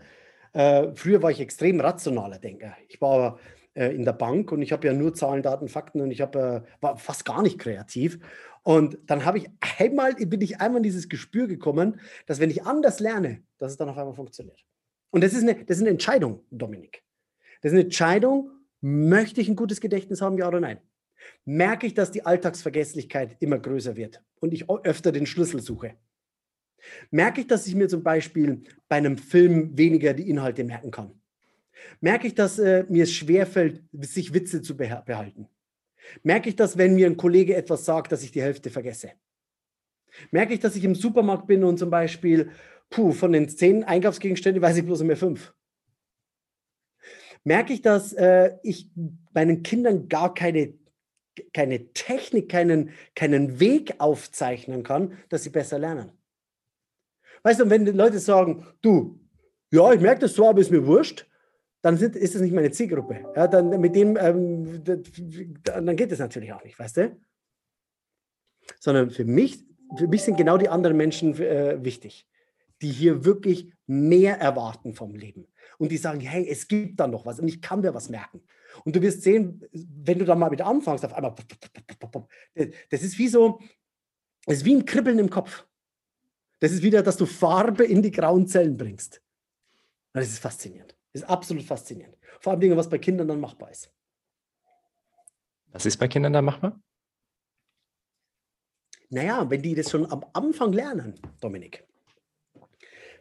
Äh, 0.53 0.93
früher 0.93 1.21
war 1.21 1.31
ich 1.31 1.39
extrem 1.39 1.79
rationaler 1.79 2.39
Denker. 2.39 2.75
Ich 2.87 3.01
war 3.01 3.39
äh, 3.73 3.87
in 3.95 4.05
der 4.05 4.13
Bank 4.13 4.51
und 4.51 4.61
ich 4.61 4.71
habe 4.71 4.85
ja 4.85 4.93
nur 4.93 5.13
Zahlen, 5.13 5.41
Daten, 5.41 5.67
Fakten 5.67 6.01
und 6.01 6.11
ich 6.11 6.21
hab, 6.21 6.35
äh, 6.35 6.61
war 6.79 6.97
fast 6.97 7.25
gar 7.25 7.41
nicht 7.41 7.59
kreativ. 7.59 8.19
Und 8.63 8.97
dann 9.07 9.25
habe 9.25 9.39
ich 9.39 9.49
einmal, 9.79 10.13
bin 10.13 10.41
ich 10.41 10.61
einmal 10.61 10.77
in 10.77 10.83
dieses 10.83 11.09
Gespür 11.09 11.47
gekommen, 11.47 11.99
dass 12.27 12.39
wenn 12.39 12.49
ich 12.49 12.63
anders 12.63 12.99
lerne, 12.99 13.43
dass 13.57 13.71
es 13.71 13.77
dann 13.77 13.89
auf 13.89 13.97
einmal 13.97 14.13
funktioniert. 14.13 14.63
Und 15.13 15.23
das 15.23 15.33
ist 15.33 15.43
eine, 15.43 15.53
das 15.63 15.77
ist 15.77 15.83
eine 15.83 15.91
Entscheidung, 15.91 16.43
Dominik. 16.49 17.03
Das 17.61 17.71
ist 17.71 17.75
eine 17.75 17.83
Entscheidung, 17.83 18.49
möchte 18.81 19.41
ich 19.41 19.47
ein 19.47 19.55
gutes 19.55 19.79
Gedächtnis 19.79 20.21
haben, 20.23 20.39
ja 20.39 20.47
oder 20.47 20.59
nein? 20.59 20.79
Merke 21.45 21.85
ich, 21.85 21.93
dass 21.93 22.09
die 22.09 22.25
Alltagsvergesslichkeit 22.25 23.37
immer 23.39 23.59
größer 23.59 23.95
wird 23.95 24.23
und 24.39 24.53
ich 24.53 24.67
öfter 24.67 25.11
den 25.11 25.27
Schlüssel 25.27 25.61
suche? 25.61 25.93
Merke 27.11 27.41
ich, 27.41 27.47
dass 27.47 27.67
ich 27.67 27.75
mir 27.75 27.87
zum 27.87 28.01
Beispiel 28.01 28.63
bei 28.89 28.95
einem 28.95 29.19
Film 29.19 29.77
weniger 29.77 30.15
die 30.15 30.27
Inhalte 30.27 30.63
merken 30.63 30.89
kann? 30.89 31.11
Merke 32.01 32.25
ich, 32.25 32.33
dass 32.33 32.57
äh, 32.57 32.83
mir 32.89 33.03
es 33.03 33.13
schwerfällt, 33.13 33.83
sich 33.91 34.33
Witze 34.33 34.63
zu 34.63 34.75
behalten? 34.75 35.47
Merke 36.23 36.49
ich, 36.49 36.55
dass 36.55 36.75
wenn 36.75 36.95
mir 36.95 37.05
ein 37.05 37.17
Kollege 37.17 37.55
etwas 37.55 37.85
sagt, 37.85 38.11
dass 38.11 38.23
ich 38.23 38.31
die 38.31 38.41
Hälfte 38.41 38.71
vergesse? 38.71 39.11
Merke 40.31 40.55
ich, 40.55 40.59
dass 40.59 40.75
ich 40.75 40.83
im 40.83 40.95
Supermarkt 40.95 41.45
bin 41.45 41.63
und 41.63 41.77
zum 41.77 41.91
Beispiel, 41.91 42.51
puh, 42.93 43.11
von 43.11 43.31
den 43.31 43.49
zehn 43.49 43.83
Einkaufsgegenständen 43.83 44.61
weiß 44.61 44.77
ich 44.77 44.85
bloß 44.85 45.01
mehr 45.01 45.17
fünf? 45.17 45.53
Merke 47.43 47.73
ich, 47.73 47.81
dass 47.81 48.13
äh, 48.13 48.55
ich 48.61 48.89
meinen 49.33 49.63
Kindern 49.63 50.07
gar 50.07 50.33
keine, 50.33 50.75
keine 51.53 51.91
Technik, 51.93 52.49
keinen, 52.49 52.91
keinen 53.15 53.59
Weg 53.59 53.95
aufzeichnen 53.97 54.83
kann, 54.83 55.17
dass 55.29 55.43
sie 55.43 55.49
besser 55.49 55.79
lernen? 55.79 56.11
Weißt 57.41 57.59
du, 57.59 57.69
wenn 57.69 57.83
die 57.83 57.91
Leute 57.91 58.19
sagen, 58.19 58.67
du, 58.81 59.19
ja, 59.71 59.91
ich 59.91 59.99
merke 59.99 60.21
das 60.21 60.35
zwar, 60.35 60.49
aber 60.49 60.61
ist 60.61 60.71
mir 60.71 60.85
wurscht, 60.85 61.27
dann 61.81 61.97
sind, 61.97 62.15
ist 62.15 62.35
das 62.35 62.43
nicht 62.43 62.53
meine 62.53 62.71
Zielgruppe. 62.71 63.25
Ja, 63.35 63.47
dann 63.47 63.81
mit 63.81 63.95
dem, 63.95 64.17
ähm, 64.17 64.83
dann 65.63 65.95
geht 65.95 66.11
das 66.11 66.19
natürlich 66.19 66.53
auch 66.53 66.63
nicht, 66.63 66.77
weißt 66.77 66.97
du? 66.97 67.17
Sondern 68.79 69.09
für 69.09 69.25
mich, 69.25 69.65
für 69.97 70.07
mich 70.07 70.21
sind 70.21 70.37
genau 70.37 70.57
die 70.57 70.69
anderen 70.69 70.95
Menschen 70.95 71.33
äh, 71.41 71.83
wichtig, 71.83 72.27
die 72.83 72.91
hier 72.91 73.25
wirklich 73.25 73.71
mehr 73.87 74.39
erwarten 74.39 74.93
vom 74.93 75.15
Leben. 75.15 75.47
Und 75.77 75.91
die 75.91 75.97
sagen, 75.97 76.19
hey, 76.19 76.47
es 76.47 76.67
gibt 76.67 76.99
da 76.99 77.07
noch 77.07 77.25
was 77.25 77.39
und 77.39 77.47
ich 77.47 77.61
kann 77.61 77.81
mir 77.81 77.93
was 77.93 78.09
merken. 78.09 78.41
Und 78.85 78.95
du 78.95 79.01
wirst 79.01 79.23
sehen, 79.23 79.65
wenn 79.71 80.19
du 80.19 80.25
dann 80.25 80.39
mal 80.39 80.51
wieder 80.51 80.65
anfängst, 80.65 81.05
auf 81.05 81.13
einmal, 81.13 81.35
das 82.89 83.03
ist 83.03 83.17
wie 83.17 83.27
so, 83.27 83.59
das 84.45 84.57
ist 84.57 84.65
wie 84.65 84.75
ein 84.75 84.85
Kribbeln 84.85 85.19
im 85.19 85.29
Kopf. 85.29 85.65
Das 86.59 86.71
ist 86.71 86.83
wieder, 86.83 87.03
dass 87.03 87.17
du 87.17 87.25
Farbe 87.25 87.85
in 87.85 88.01
die 88.01 88.11
grauen 88.11 88.47
Zellen 88.47 88.77
bringst. 88.77 89.21
Das 90.13 90.27
ist 90.27 90.39
faszinierend. 90.39 90.95
Das 91.11 91.23
ist 91.23 91.27
absolut 91.27 91.63
faszinierend. 91.63 92.17
Vor 92.39 92.51
allem 92.51 92.61
Dinge, 92.61 92.77
was 92.77 92.89
bei 92.89 92.97
Kindern 92.97 93.27
dann 93.27 93.39
machbar 93.39 93.71
ist. 93.71 93.91
Was 95.67 95.85
ist 95.85 95.97
bei 95.97 96.07
Kindern 96.07 96.33
dann 96.33 96.45
machbar? 96.45 96.81
Naja, 99.09 99.49
wenn 99.49 99.61
die 99.61 99.75
das 99.75 99.89
schon 99.91 100.09
am 100.11 100.25
Anfang 100.33 100.73
lernen, 100.73 101.19
Dominik. 101.39 101.85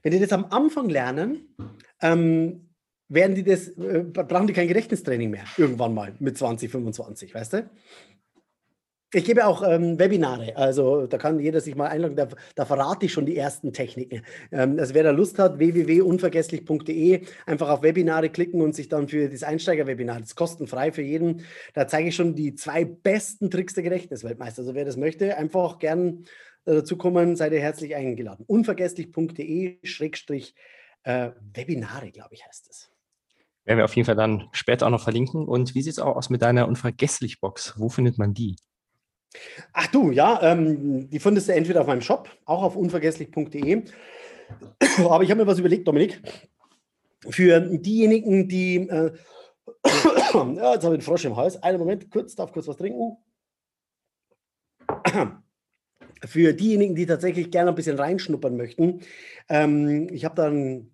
Wenn 0.03 0.13
die 0.13 0.21
das 0.21 0.33
am 0.33 0.47
Anfang 0.51 0.89
lernen, 0.89 1.55
ähm, 2.01 2.69
werden 3.09 3.35
die 3.35 3.45
das, 3.45 3.69
äh, 3.69 4.05
brauchen 4.05 4.47
die 4.47 4.53
kein 4.53 4.69
Gedächtnistraining 4.69 5.31
mehr, 5.31 5.45
irgendwann 5.57 5.95
mal 5.95 6.15
mit 6.19 6.37
20, 6.37 6.71
25, 6.71 7.35
weißt 7.35 7.53
du? 7.53 7.71
Ich 9.15 9.27
gebe 9.27 9.47
auch 9.47 9.63
ähm, 9.63 9.99
Webinare, 9.99 10.57
also 10.57 11.07
da 11.07 11.19
kann 11.19 11.39
jeder 11.39 11.61
sich 11.61 11.77
mal 11.77 11.89
einloggen, 11.89 12.17
da, 12.17 12.29
da 12.55 12.65
verrate 12.65 13.05
ich 13.05 13.13
schon 13.13 13.27
die 13.27 13.37
ersten 13.37 13.75
Techniken. 13.75 14.23
Ähm, 14.51 14.79
also 14.79 14.95
wer 14.95 15.03
da 15.03 15.11
Lust 15.11 15.39
hat, 15.39 15.59
www.unvergesslich.de, 15.59 17.21
einfach 17.45 17.69
auf 17.69 17.83
Webinare 17.83 18.31
klicken 18.31 18.63
und 18.63 18.75
sich 18.75 18.89
dann 18.89 19.09
für 19.09 19.29
das 19.29 19.43
Einsteiger-Webinar, 19.43 20.21
das 20.21 20.31
ist 20.31 20.35
kostenfrei 20.35 20.93
für 20.93 21.03
jeden, 21.03 21.45
da 21.75 21.87
zeige 21.87 22.09
ich 22.09 22.17
schon 22.17 22.35
die 22.35 22.55
zwei 22.55 22.87
besten 22.87 23.51
Tricks 23.51 23.75
der 23.75 23.83
Gedächtnisweltmeister. 23.83 24.63
Also 24.63 24.75
wer 24.75 24.87
das 24.87 24.97
möchte, 24.97 25.37
einfach 25.37 25.79
gern 25.79 26.25
äh, 26.65 26.75
dazu 26.75 26.97
kommen, 26.97 27.37
seid 27.37 27.53
ihr 27.53 27.61
herzlich 27.61 27.95
eingeladen. 27.95 28.45
Unvergesslich.de 28.47 29.79
Schrägstrich 29.85 30.55
äh, 31.05 31.31
Webinare, 31.55 32.11
glaube 32.11 32.35
ich, 32.35 32.47
heißt 32.47 32.69
es. 32.71 32.91
Werden 33.65 33.79
wir 33.79 33.85
auf 33.85 33.95
jeden 33.95 34.07
Fall 34.07 34.17
dann 34.17 34.49
später 34.53 34.87
auch 34.87 34.91
noch 34.91 35.03
verlinken. 35.03 35.47
Und 35.47 35.75
wie 35.75 35.83
sieht 35.83 35.93
es 35.93 35.99
auch 35.99 36.17
aus 36.17 36.31
mit 36.31 36.43
deiner 36.43 36.67
Unvergesslich-Box? 36.67 37.75
Wo 37.77 37.89
findet 37.89 38.19
man 38.19 38.35
die? 38.35 38.57
Ach 39.73 39.87
du, 39.87 40.11
ja, 40.11 40.41
ähm, 40.43 41.09
die 41.09 41.21
findest 41.21 41.49
du 41.49 41.55
entweder 41.55 41.81
auf 41.81 41.87
meinem 41.87 42.03
Shop, 42.03 42.29
auch 42.45 42.63
auf 42.63 42.77
unvergesslich.de. 42.77 43.85
Aber 44.99 45.25
ich 45.25 45.31
habe 45.31 45.41
mir 45.41 45.47
was 45.47 45.59
überlegt, 45.59 45.87
Dominik. 45.87 46.21
Für 47.31 47.61
diejenigen, 47.61 48.49
die. 48.49 48.89
Äh, 48.89 49.13
ja, 49.85 49.93
jetzt 49.95 50.45
habe 50.45 50.75
ich 50.77 50.85
einen 50.85 51.01
Frosch 51.03 51.25
im 51.25 51.37
Hals. 51.37 51.63
Einen 51.63 51.79
Moment, 51.79 52.11
kurz, 52.11 52.35
darf 52.35 52.53
kurz 52.53 52.67
was 52.67 52.77
trinken. 52.77 53.17
Für 56.25 56.53
diejenigen, 56.53 56.95
die 56.95 57.07
tatsächlich 57.07 57.51
gerne 57.51 57.71
ein 57.71 57.75
bisschen 57.75 57.99
reinschnuppern 57.99 58.57
möchten, 58.57 59.01
ähm, 59.49 60.09
ich 60.13 60.25
habe 60.25 60.37
dann 60.37 60.93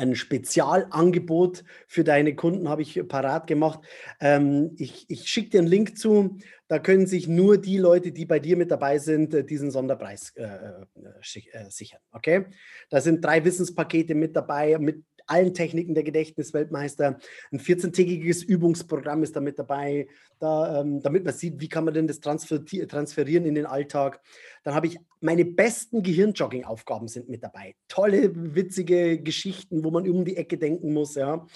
ein 0.00 0.14
Spezialangebot 0.14 1.64
für 1.86 2.04
deine 2.04 2.34
Kunden 2.34 2.68
habe 2.68 2.82
ich 2.82 3.06
parat 3.06 3.46
gemacht. 3.46 3.80
Ähm, 4.20 4.74
ich 4.78 5.04
ich 5.08 5.28
schicke 5.28 5.50
dir 5.50 5.60
einen 5.60 5.68
Link 5.68 5.98
zu. 5.98 6.38
Da 6.68 6.78
können 6.78 7.06
sich 7.06 7.28
nur 7.28 7.58
die 7.58 7.78
Leute, 7.78 8.12
die 8.12 8.24
bei 8.24 8.38
dir 8.38 8.56
mit 8.56 8.70
dabei 8.70 8.98
sind, 8.98 9.34
äh, 9.34 9.44
diesen 9.44 9.70
Sonderpreis 9.70 10.32
äh, 10.36 10.44
äh, 10.44 11.40
äh, 11.52 11.70
sichern. 11.70 12.00
Okay? 12.12 12.46
Da 12.88 13.00
sind 13.00 13.24
dreiWissenspakete 13.24 14.14
mit 14.14 14.36
dabei, 14.36 14.78
mit 14.78 15.04
allen 15.30 15.54
Techniken 15.54 15.94
der 15.94 16.02
Gedächtnisweltmeister. 16.02 17.18
Ein 17.52 17.60
14-tägiges 17.60 18.44
Übungsprogramm 18.44 19.22
ist 19.22 19.36
da 19.36 19.40
mit 19.40 19.58
dabei, 19.58 20.08
da, 20.38 20.80
ähm, 20.80 21.00
damit 21.00 21.24
man 21.24 21.34
sieht, 21.34 21.60
wie 21.60 21.68
kann 21.68 21.84
man 21.84 21.94
denn 21.94 22.06
das 22.06 22.20
transfer 22.20 22.64
transferieren 22.64 23.46
in 23.46 23.54
den 23.54 23.66
Alltag. 23.66 24.20
Dann 24.64 24.74
habe 24.74 24.88
ich 24.88 24.98
meine 25.20 25.44
besten 25.44 26.02
Gehirnjogging-Aufgaben 26.02 27.08
sind 27.08 27.28
mit 27.28 27.44
dabei. 27.44 27.76
Tolle, 27.88 28.32
witzige 28.34 29.20
Geschichten, 29.20 29.84
wo 29.84 29.90
man 29.90 30.08
um 30.08 30.24
die 30.24 30.36
Ecke 30.36 30.58
denken 30.58 30.92
muss. 30.92 31.14
Ja. 31.14 31.46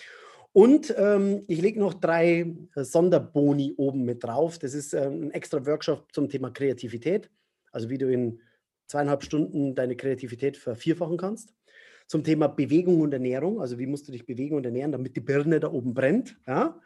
Und 0.53 0.95
ähm, 0.97 1.43
ich 1.49 1.61
lege 1.61 1.81
noch 1.81 1.95
drei 1.95 2.55
Sonderboni 2.77 3.75
oben 3.77 4.05
mit 4.05 4.23
drauf. 4.23 4.59
Das 4.59 4.73
ist 4.73 4.95
ähm, 4.95 5.25
ein 5.25 5.31
extra 5.33 5.67
Workshop 5.67 6.13
zum 6.13 6.29
Thema 6.29 6.51
Kreativität, 6.51 7.29
also 7.73 7.91
wie 7.91 7.99
du 7.99 8.09
in 8.09 8.41
zweieinhalb 8.87 9.25
Stunden 9.25 9.75
deine 9.75 9.97
Kreativität 9.97 10.57
vervierfachen 10.57 11.17
kannst 11.17 11.55
zum 12.07 12.25
Thema 12.25 12.49
Bewegung 12.49 13.01
und 13.01 13.13
Ernährung. 13.13 13.61
Also 13.61 13.79
wie 13.79 13.87
musst 13.87 14.09
du 14.09 14.13
dich 14.13 14.27
bewegen 14.27 14.57
und 14.57 14.65
ernähren, 14.65 14.93
damit 14.93 15.17
die 15.17 15.21
Birne 15.21 15.61
da 15.61 15.73
oben 15.73 15.95
brennt. 15.95 16.37
Ja? 16.47 16.81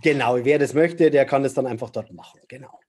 Genau, 0.00 0.42
wer 0.42 0.58
das 0.58 0.72
möchte, 0.72 1.10
der 1.10 1.26
kann 1.26 1.42
das 1.42 1.52
dann 1.52 1.66
einfach 1.66 1.90
dort 1.90 2.10
machen. 2.10 2.40
Genau. 2.48 2.80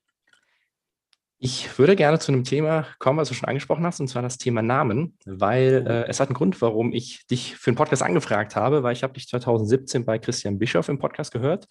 Ich 1.45 1.77
würde 1.77 1.95
gerne 1.95 2.17
zu 2.17 2.31
einem 2.31 2.43
Thema 2.43 2.87
kommen, 2.97 3.19
was 3.19 3.27
du 3.27 3.35
schon 3.35 3.47
angesprochen 3.47 3.85
hast, 3.85 3.99
und 3.99 4.07
zwar 4.07 4.23
das 4.23 4.39
Thema 4.39 4.63
Namen, 4.63 5.15
weil 5.27 5.81
mhm. 5.81 5.87
äh, 5.87 6.03
es 6.07 6.19
hat 6.19 6.29
einen 6.29 6.35
Grund, 6.35 6.59
warum 6.59 6.91
ich 6.91 7.27
dich 7.27 7.55
für 7.55 7.69
einen 7.69 7.77
Podcast 7.77 8.01
angefragt 8.01 8.55
habe, 8.55 8.81
weil 8.81 8.93
ich 8.93 9.03
habe 9.03 9.13
dich 9.13 9.27
2017 9.27 10.05
bei 10.05 10.17
Christian 10.17 10.57
Bischoff 10.57 10.89
im 10.89 10.97
Podcast 10.97 11.31
gehört 11.31 11.67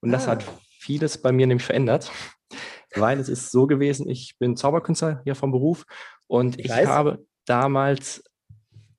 und 0.00 0.10
ah. 0.10 0.12
das 0.12 0.28
hat 0.28 0.44
ah. 0.46 0.58
vieles 0.78 1.22
bei 1.22 1.32
mir 1.32 1.46
nämlich 1.46 1.64
verändert, 1.64 2.12
weil 2.96 3.18
es 3.18 3.30
ist 3.30 3.50
so 3.50 3.66
gewesen, 3.66 4.10
ich 4.10 4.36
bin 4.38 4.58
Zauberkünstler 4.58 5.22
hier 5.24 5.34
vom 5.34 5.52
Beruf 5.52 5.86
und 6.26 6.58
ich, 6.58 6.66
ich 6.66 6.72
habe 6.86 7.24
damals 7.46 8.22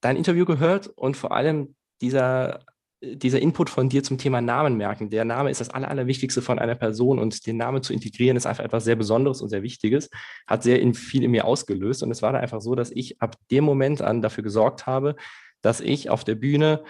dein 0.02 0.18
Interview 0.18 0.46
gehört 0.46 0.88
und 0.88 1.16
vor 1.16 1.34
allem 1.34 1.76
dieser 2.02 2.62
dieser 3.01 3.39
Input 3.39 3.69
von 3.69 3.89
dir 3.89 4.03
zum 4.03 4.17
Thema 4.17 4.41
Namen 4.41 4.77
merken. 4.77 5.10
Der 5.10 5.25
Name 5.25 5.51
ist 5.51 5.62
das 5.62 5.69
Aller, 5.69 5.89
Allerwichtigste 5.89 6.41
von 6.41 6.60
einer 6.60 6.75
Person 6.75 7.19
und 7.19 7.45
den 7.45 7.58
Namen 7.58 7.84
zu 7.84 7.93
integrieren 7.93 8.38
ist 8.38 8.45
einfach 8.45 8.63
etwas 8.63 8.84
sehr 8.84 8.95
Besonderes 8.95 9.41
und 9.41 9.49
sehr 9.49 9.63
Wichtiges. 9.63 10.10
Hat 10.47 10.63
sehr 10.63 10.81
in, 10.81 10.93
viel 10.93 11.23
in 11.23 11.31
mir 11.31 11.45
ausgelöst 11.45 12.03
und 12.03 12.12
es 12.12 12.21
war 12.21 12.31
dann 12.31 12.41
einfach 12.41 12.62
so, 12.62 12.75
dass 12.75 12.91
ich 12.91 13.21
ab 13.21 13.36
dem 13.51 13.63
Moment 13.63 14.01
an 14.01 14.21
dafür 14.21 14.43
gesorgt 14.43 14.86
habe, 14.86 15.15
dass 15.62 15.81
ich 15.81 16.10
auf 16.10 16.23
der 16.23 16.36
Bühne 16.36 16.84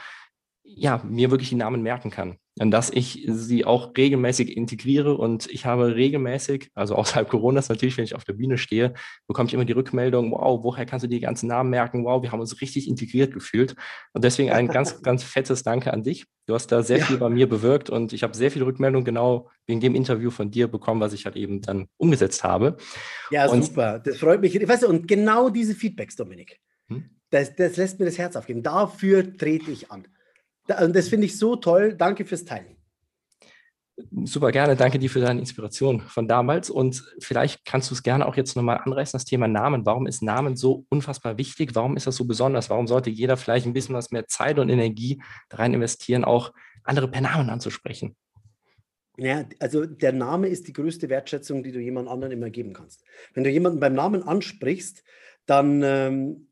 ja, 0.65 1.01
mir 1.03 1.31
wirklich 1.31 1.49
die 1.49 1.55
Namen 1.55 1.81
merken 1.81 2.09
kann. 2.09 2.37
Und 2.57 2.71
dass 2.71 2.89
ich 2.89 3.25
sie 3.27 3.65
auch 3.65 3.91
regelmäßig 3.97 4.55
integriere 4.55 5.15
und 5.15 5.47
ich 5.47 5.65
habe 5.65 5.95
regelmäßig, 5.95 6.69
also 6.73 6.95
außerhalb 6.95 7.27
Coronas 7.27 7.67
natürlich, 7.67 7.97
wenn 7.97 8.05
ich 8.05 8.15
auf 8.15 8.23
der 8.23 8.33
Bühne 8.33 8.57
stehe, 8.57 8.93
bekomme 9.27 9.47
ich 9.47 9.53
immer 9.53 9.65
die 9.65 9.73
Rückmeldung, 9.73 10.31
wow, 10.31 10.63
woher 10.63 10.85
kannst 10.85 11.03
du 11.03 11.09
die 11.09 11.19
ganzen 11.19 11.47
Namen 11.47 11.69
merken? 11.69 12.05
Wow, 12.05 12.23
wir 12.23 12.31
haben 12.31 12.39
uns 12.39 12.61
richtig 12.61 12.87
integriert 12.87 13.33
gefühlt. 13.33 13.75
Und 14.13 14.23
deswegen 14.23 14.51
ein 14.51 14.69
ganz, 14.69 15.01
ganz 15.03 15.23
fettes 15.23 15.63
Danke 15.63 15.91
an 15.91 16.03
dich. 16.03 16.27
Du 16.45 16.53
hast 16.53 16.67
da 16.67 16.81
sehr 16.81 16.99
ja. 16.99 17.05
viel 17.05 17.17
bei 17.17 17.27
mir 17.27 17.49
bewirkt 17.49 17.89
und 17.89 18.13
ich 18.13 18.23
habe 18.23 18.33
sehr 18.35 18.51
viele 18.51 18.65
Rückmeldungen 18.65 19.03
genau 19.03 19.49
wegen 19.67 19.81
dem 19.81 19.93
Interview 19.93 20.31
von 20.31 20.49
dir 20.49 20.69
bekommen, 20.69 21.01
was 21.01 21.11
ich 21.11 21.25
halt 21.25 21.35
eben 21.35 21.61
dann 21.61 21.87
umgesetzt 21.97 22.45
habe. 22.45 22.77
Ja, 23.31 23.49
und 23.49 23.65
super. 23.65 23.99
Das 23.99 24.17
freut 24.17 24.39
mich. 24.39 24.55
Weißt 24.65 24.83
du, 24.83 24.87
und 24.87 25.09
genau 25.09 25.49
diese 25.49 25.75
Feedbacks, 25.75 26.15
Dominik, 26.15 26.57
hm? 26.87 27.09
das, 27.31 27.53
das 27.53 27.75
lässt 27.75 27.99
mir 27.99 28.05
das 28.05 28.17
Herz 28.17 28.37
aufgehen. 28.37 28.63
Dafür 28.63 29.35
trete 29.35 29.71
ich 29.71 29.91
an. 29.91 30.07
Das 30.67 31.09
finde 31.09 31.25
ich 31.25 31.37
so 31.37 31.55
toll. 31.55 31.93
Danke 31.93 32.25
fürs 32.25 32.45
Teilen. 32.45 32.75
Super 34.25 34.51
gerne. 34.51 34.75
Danke 34.75 34.99
dir 34.99 35.09
für 35.09 35.21
deine 35.21 35.39
Inspiration 35.39 36.01
von 36.01 36.27
damals. 36.27 36.69
Und 36.69 37.03
vielleicht 37.19 37.63
kannst 37.63 37.89
du 37.89 37.95
es 37.95 38.03
gerne 38.03 38.25
auch 38.25 38.35
jetzt 38.35 38.55
nochmal 38.55 38.79
anreißen, 38.83 39.17
das 39.17 39.23
Thema 39.23 39.47
Namen. 39.47 39.85
Warum 39.85 40.05
ist 40.05 40.21
Namen 40.21 40.57
so 40.57 40.85
unfassbar 40.89 41.37
wichtig? 41.37 41.75
Warum 41.75 41.95
ist 41.95 42.05
das 42.05 42.17
so 42.17 42.25
besonders? 42.25 42.69
Warum 42.69 42.87
sollte 42.87 43.09
jeder 43.09 43.37
vielleicht 43.37 43.65
ein 43.65 43.73
bisschen 43.73 43.95
was 43.95 44.11
mehr 44.11 44.27
Zeit 44.27 44.59
und 44.59 44.69
Energie 44.69 45.21
rein 45.49 45.73
investieren, 45.73 46.25
auch 46.25 46.51
andere 46.83 47.09
per 47.09 47.21
Namen 47.21 47.49
anzusprechen? 47.49 48.17
Ja, 49.17 49.45
also 49.59 49.85
der 49.85 50.11
Name 50.11 50.49
ist 50.49 50.67
die 50.67 50.73
größte 50.73 51.07
Wertschätzung, 51.07 51.63
die 51.63 51.71
du 51.71 51.79
jemand 51.79 52.09
anderen 52.09 52.33
immer 52.33 52.49
geben 52.49 52.73
kannst. 52.73 53.01
Wenn 53.33 53.45
du 53.45 53.49
jemanden 53.49 53.79
beim 53.79 53.93
Namen 53.93 54.23
ansprichst, 54.23 55.03
dann 55.45 55.81
ähm, 55.83 56.49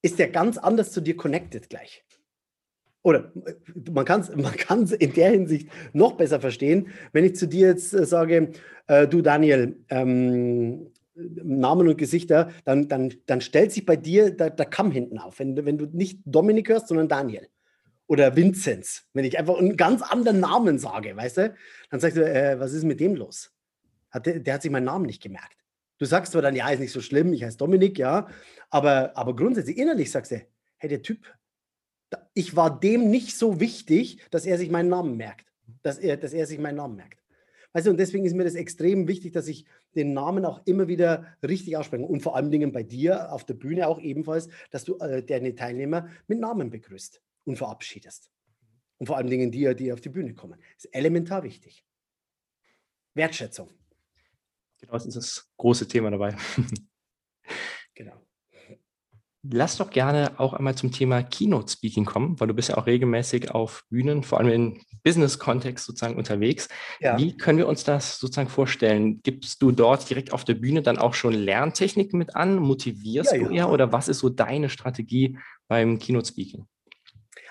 ist 0.00 0.18
der 0.18 0.30
ganz 0.30 0.56
anders 0.56 0.92
zu 0.92 1.02
dir 1.02 1.16
connected 1.16 1.68
gleich 1.68 2.06
oder 3.02 3.32
äh, 3.46 3.54
man 3.90 4.04
kann 4.04 4.20
es 4.20 4.34
man 4.34 4.56
kann's 4.56 4.92
in 4.92 5.12
der 5.14 5.30
Hinsicht 5.30 5.68
noch 5.92 6.12
besser 6.12 6.40
verstehen, 6.40 6.88
wenn 7.12 7.24
ich 7.24 7.36
zu 7.36 7.46
dir 7.46 7.68
jetzt 7.68 7.94
äh, 7.94 8.04
sage, 8.04 8.52
äh, 8.86 9.06
du 9.06 9.22
Daniel, 9.22 9.76
ähm, 9.88 10.90
Namen 11.18 11.88
und 11.88 11.98
Gesichter, 11.98 12.50
dann, 12.64 12.88
dann, 12.88 13.12
dann 13.26 13.40
stellt 13.40 13.72
sich 13.72 13.84
bei 13.84 13.96
dir 13.96 14.30
der, 14.30 14.50
der 14.50 14.66
Kamm 14.66 14.92
hinten 14.92 15.18
auf. 15.18 15.38
Wenn, 15.38 15.64
wenn 15.64 15.78
du 15.78 15.86
nicht 15.86 16.20
Dominik 16.24 16.68
hörst, 16.68 16.88
sondern 16.88 17.08
Daniel. 17.08 17.48
Oder 18.06 18.36
Vinzenz. 18.36 19.04
Wenn 19.12 19.24
ich 19.24 19.38
einfach 19.38 19.58
einen 19.58 19.76
ganz 19.76 20.00
anderen 20.02 20.40
Namen 20.40 20.78
sage, 20.78 21.16
weißt 21.16 21.38
du, 21.38 21.54
dann 21.90 22.00
sagst 22.00 22.16
du, 22.16 22.24
äh, 22.24 22.58
was 22.58 22.72
ist 22.72 22.84
mit 22.84 23.00
dem 23.00 23.16
los? 23.16 23.52
Hat 24.10 24.26
der, 24.26 24.40
der 24.40 24.54
hat 24.54 24.62
sich 24.62 24.70
meinen 24.70 24.84
Namen 24.84 25.06
nicht 25.06 25.22
gemerkt. 25.22 25.56
Du 25.98 26.06
sagst 26.06 26.32
zwar 26.32 26.42
dann, 26.42 26.54
ja, 26.54 26.70
ist 26.70 26.78
nicht 26.78 26.92
so 26.92 27.00
schlimm, 27.00 27.32
ich 27.32 27.42
heiße 27.42 27.58
Dominik, 27.58 27.98
ja, 27.98 28.28
aber, 28.70 29.16
aber 29.16 29.34
grundsätzlich 29.34 29.76
innerlich 29.76 30.12
sagst 30.12 30.30
du, 30.30 30.40
hey, 30.76 30.88
der 30.88 31.02
Typ 31.02 31.26
ich 32.34 32.56
war 32.56 32.78
dem 32.78 33.10
nicht 33.10 33.36
so 33.36 33.60
wichtig, 33.60 34.20
dass 34.30 34.46
er 34.46 34.58
sich 34.58 34.70
meinen 34.70 34.88
Namen 34.88 35.16
merkt. 35.16 35.46
Dass 35.82 35.98
er, 35.98 36.16
dass 36.16 36.32
er 36.32 36.46
sich 36.46 36.58
meinen 36.58 36.76
Namen 36.76 36.96
merkt. 36.96 37.22
Weißt 37.72 37.86
du, 37.86 37.90
und 37.90 37.98
deswegen 37.98 38.24
ist 38.24 38.34
mir 38.34 38.44
das 38.44 38.54
extrem 38.54 39.06
wichtig, 39.08 39.32
dass 39.32 39.46
ich 39.46 39.66
den 39.94 40.14
Namen 40.14 40.44
auch 40.44 40.66
immer 40.66 40.88
wieder 40.88 41.26
richtig 41.42 41.76
ausspreche. 41.76 42.04
Und 42.04 42.22
vor 42.22 42.34
allem 42.34 42.50
Dingen 42.50 42.72
bei 42.72 42.82
dir 42.82 43.32
auf 43.32 43.44
der 43.44 43.54
Bühne 43.54 43.88
auch 43.88 44.00
ebenfalls, 44.00 44.48
dass 44.70 44.84
du 44.84 44.96
äh, 44.98 45.22
deine 45.22 45.54
Teilnehmer 45.54 46.08
mit 46.26 46.40
Namen 46.40 46.70
begrüßt 46.70 47.20
und 47.44 47.56
verabschiedest. 47.56 48.30
Und 48.96 49.06
vor 49.06 49.16
allem 49.16 49.28
Dingen 49.28 49.50
die, 49.50 49.74
die 49.74 49.92
auf 49.92 50.00
die 50.00 50.08
Bühne 50.08 50.34
kommen. 50.34 50.58
Das 50.76 50.86
ist 50.86 50.94
elementar 50.94 51.42
wichtig. 51.42 51.84
Wertschätzung. 53.14 53.70
Genau, 54.80 54.92
das 54.92 55.06
ist 55.06 55.16
das 55.16 55.50
große 55.56 55.86
Thema 55.88 56.10
dabei. 56.10 56.36
genau. 57.94 58.27
Lass 59.50 59.76
doch 59.76 59.90
gerne 59.90 60.32
auch 60.38 60.52
einmal 60.52 60.74
zum 60.74 60.92
Thema 60.92 61.22
Keynote 61.22 61.72
Speaking 61.72 62.04
kommen, 62.04 62.38
weil 62.38 62.48
du 62.48 62.54
bist 62.54 62.68
ja 62.68 62.76
auch 62.76 62.86
regelmäßig 62.86 63.50
auf 63.50 63.84
Bühnen, 63.88 64.22
vor 64.22 64.38
allem 64.38 64.48
im 64.50 64.80
Business-Kontext 65.04 65.86
sozusagen 65.86 66.16
unterwegs. 66.16 66.68
Ja. 67.00 67.16
Wie 67.18 67.36
können 67.36 67.58
wir 67.58 67.68
uns 67.68 67.84
das 67.84 68.18
sozusagen 68.18 68.48
vorstellen? 68.48 69.20
Gibst 69.22 69.62
du 69.62 69.70
dort 69.70 70.08
direkt 70.08 70.32
auf 70.32 70.44
der 70.44 70.54
Bühne 70.54 70.82
dann 70.82 70.98
auch 70.98 71.14
schon 71.14 71.32
Lerntechniken 71.32 72.18
mit 72.18 72.36
an? 72.36 72.56
Motivierst 72.56 73.32
ja, 73.32 73.38
du 73.38 73.50
eher 73.50 73.70
oder 73.70 73.92
was 73.92 74.08
ist 74.08 74.18
so 74.18 74.28
deine 74.28 74.68
Strategie 74.68 75.38
beim 75.66 75.98
Keynote 75.98 76.28
Speaking? 76.28 76.66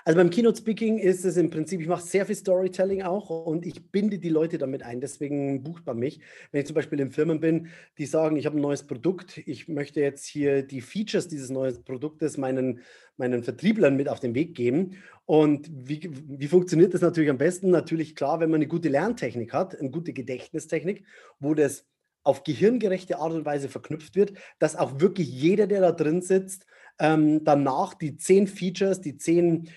Also 0.08 0.16
beim 0.16 0.30
Keynote 0.30 0.56
Speaking 0.56 0.96
ist 0.96 1.26
es 1.26 1.36
im 1.36 1.50
Prinzip, 1.50 1.82
ich 1.82 1.86
mache 1.86 2.00
sehr 2.00 2.24
viel 2.24 2.34
Storytelling 2.34 3.02
auch 3.02 3.28
und 3.28 3.66
ich 3.66 3.90
binde 3.92 4.18
die 4.18 4.30
Leute 4.30 4.56
damit 4.56 4.82
ein. 4.82 5.02
Deswegen 5.02 5.62
bucht 5.62 5.84
man 5.84 5.98
mich. 5.98 6.20
Wenn 6.50 6.62
ich 6.62 6.66
zum 6.66 6.72
Beispiel 6.72 6.98
in 7.00 7.10
Firmen 7.10 7.40
bin, 7.40 7.68
die 7.98 8.06
sagen, 8.06 8.38
ich 8.38 8.46
habe 8.46 8.56
ein 8.56 8.62
neues 8.62 8.86
Produkt, 8.86 9.36
ich 9.36 9.68
möchte 9.68 10.00
jetzt 10.00 10.24
hier 10.24 10.62
die 10.62 10.80
Features 10.80 11.28
dieses 11.28 11.50
neuen 11.50 11.84
Produktes 11.84 12.38
meinen, 12.38 12.80
meinen 13.18 13.42
Vertrieblern 13.44 13.96
mit 13.96 14.08
auf 14.08 14.18
den 14.18 14.34
Weg 14.34 14.54
geben. 14.54 14.96
Und 15.26 15.68
wie, 15.70 16.10
wie 16.10 16.48
funktioniert 16.48 16.94
das 16.94 17.02
natürlich 17.02 17.28
am 17.28 17.36
besten? 17.36 17.68
Natürlich 17.68 18.16
klar, 18.16 18.40
wenn 18.40 18.48
man 18.48 18.62
eine 18.62 18.68
gute 18.68 18.88
Lerntechnik 18.88 19.52
hat, 19.52 19.78
eine 19.78 19.90
gute 19.90 20.14
Gedächtnistechnik, 20.14 21.04
wo 21.38 21.52
das 21.52 21.84
auf 22.22 22.44
gehirngerechte 22.44 23.18
Art 23.18 23.34
und 23.34 23.44
Weise 23.44 23.68
verknüpft 23.68 24.16
wird, 24.16 24.32
dass 24.58 24.74
auch 24.74 25.00
wirklich 25.00 25.28
jeder, 25.28 25.66
der 25.66 25.82
da 25.82 25.92
drin 25.92 26.22
sitzt, 26.22 26.64
ähm, 26.98 27.44
danach 27.44 27.92
die 27.92 28.16
zehn 28.16 28.46
Features, 28.46 29.02
die 29.02 29.18
zehn 29.18 29.68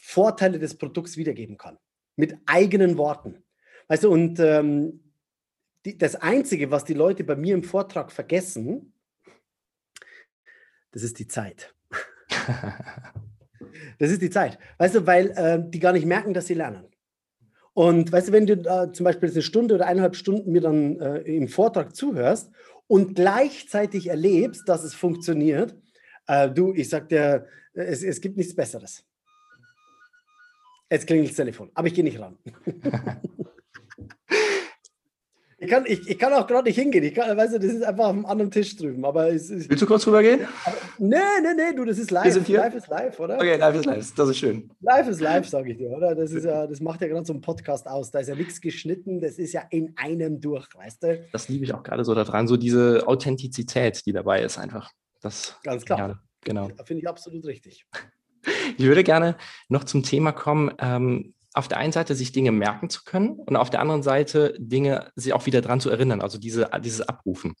Vorteile 0.00 0.58
des 0.58 0.76
Produkts 0.76 1.16
wiedergeben 1.16 1.56
kann. 1.56 1.78
Mit 2.16 2.36
eigenen 2.46 2.98
Worten. 2.98 3.42
Weißt 3.88 4.04
du, 4.04 4.10
und 4.10 4.38
ähm, 4.40 5.00
die, 5.84 5.96
das 5.96 6.16
Einzige, 6.16 6.70
was 6.70 6.84
die 6.84 6.94
Leute 6.94 7.24
bei 7.24 7.36
mir 7.36 7.54
im 7.54 7.62
Vortrag 7.62 8.12
vergessen, 8.12 8.92
das 10.92 11.02
ist 11.02 11.18
die 11.18 11.28
Zeit. 11.28 11.74
das 13.98 14.10
ist 14.10 14.22
die 14.22 14.30
Zeit. 14.30 14.58
Weißt 14.78 14.96
du, 14.96 15.06
weil 15.06 15.30
äh, 15.30 15.62
die 15.62 15.78
gar 15.78 15.92
nicht 15.92 16.06
merken, 16.06 16.34
dass 16.34 16.46
sie 16.46 16.54
lernen. 16.54 16.86
Und 17.74 18.10
weißt 18.10 18.28
du, 18.28 18.32
wenn 18.32 18.46
du 18.46 18.54
äh, 18.54 18.92
zum 18.92 19.04
Beispiel 19.04 19.30
eine 19.30 19.42
Stunde 19.42 19.76
oder 19.76 19.86
eineinhalb 19.86 20.16
Stunden 20.16 20.50
mir 20.50 20.60
dann 20.60 20.98
äh, 20.98 21.20
im 21.20 21.46
Vortrag 21.46 21.94
zuhörst 21.94 22.50
und 22.88 23.14
gleichzeitig 23.14 24.08
erlebst, 24.08 24.68
dass 24.68 24.82
es 24.82 24.94
funktioniert, 24.94 25.76
äh, 26.26 26.50
du, 26.50 26.74
ich 26.74 26.88
sag 26.88 27.08
dir, 27.08 27.46
es, 27.74 28.02
es 28.02 28.20
gibt 28.20 28.36
nichts 28.36 28.56
Besseres. 28.56 29.04
Jetzt 30.90 31.06
klingelt 31.06 31.28
das 31.28 31.36
Telefon, 31.36 31.70
aber 31.74 31.86
ich 31.86 31.94
gehe 31.94 32.04
nicht 32.04 32.18
ran. 32.18 32.38
ich, 35.58 35.68
kann, 35.68 35.84
ich, 35.86 36.08
ich 36.08 36.18
kann 36.18 36.32
auch 36.32 36.46
gerade 36.46 36.66
nicht 36.66 36.76
hingehen. 36.76 37.04
Ich 37.04 37.14
kann, 37.14 37.36
weißt 37.36 37.54
du, 37.54 37.58
das 37.58 37.72
ist 37.72 37.82
einfach 37.82 38.06
auf 38.06 38.12
einem 38.12 38.24
anderen 38.24 38.50
Tisch 38.50 38.74
drüben. 38.74 39.04
Aber 39.04 39.30
es, 39.30 39.50
es, 39.50 39.68
Willst 39.68 39.82
du 39.82 39.86
kurz 39.86 40.06
rübergehen? 40.06 40.48
nee, 40.96 41.16
nee, 41.42 41.54
nee, 41.54 41.76
du, 41.76 41.84
das 41.84 41.98
ist 41.98 42.10
live. 42.10 42.24
Wir 42.24 42.32
sind 42.32 42.46
hier? 42.46 42.60
Live 42.60 42.74
ist 42.74 42.88
live, 42.88 43.20
oder? 43.20 43.34
Okay, 43.36 43.56
live 43.56 43.74
ist 43.76 43.84
live. 43.84 44.14
Das 44.14 44.28
ist 44.30 44.38
schön. 44.38 44.70
Live 44.80 45.08
ist 45.08 45.20
live, 45.20 45.46
sage 45.46 45.72
ich 45.72 45.76
dir, 45.76 45.90
oder? 45.90 46.14
Das, 46.14 46.32
ist 46.32 46.44
ja, 46.44 46.66
das 46.66 46.80
macht 46.80 47.02
ja 47.02 47.08
gerade 47.08 47.26
so 47.26 47.34
einen 47.34 47.42
Podcast 47.42 47.86
aus. 47.86 48.10
Da 48.10 48.20
ist 48.20 48.28
ja 48.28 48.34
nichts 48.34 48.58
geschnitten. 48.58 49.20
Das 49.20 49.38
ist 49.38 49.52
ja 49.52 49.64
in 49.68 49.92
einem 49.96 50.40
durch, 50.40 50.68
weißt 50.74 51.02
du? 51.02 51.26
Das 51.32 51.50
liebe 51.50 51.66
ich 51.66 51.74
auch 51.74 51.82
gerade 51.82 52.02
so 52.02 52.14
daran. 52.14 52.48
So 52.48 52.56
diese 52.56 53.06
Authentizität, 53.06 54.06
die 54.06 54.12
dabei 54.12 54.42
ist, 54.42 54.56
einfach. 54.56 54.90
Das, 55.20 55.58
Ganz 55.64 55.84
klar. 55.84 55.98
Ja, 55.98 56.22
genau. 56.44 56.70
Finde 56.84 57.02
ich 57.02 57.08
absolut 57.08 57.44
richtig. 57.44 57.84
Ich 58.78 58.86
würde 58.86 59.04
gerne 59.04 59.36
noch 59.68 59.84
zum 59.84 60.02
Thema 60.02 60.32
kommen, 60.32 60.72
ähm, 60.78 61.34
auf 61.54 61.66
der 61.66 61.78
einen 61.78 61.92
Seite 61.92 62.14
sich 62.14 62.30
Dinge 62.30 62.52
merken 62.52 62.88
zu 62.88 63.02
können 63.04 63.30
und 63.30 63.56
auf 63.56 63.70
der 63.70 63.80
anderen 63.80 64.02
Seite 64.02 64.54
Dinge 64.58 65.10
sich 65.16 65.32
auch 65.32 65.46
wieder 65.46 65.60
dran 65.60 65.80
zu 65.80 65.90
erinnern, 65.90 66.20
also 66.20 66.38
diese, 66.38 66.70
dieses 66.82 67.00
Abrufen. 67.00 67.54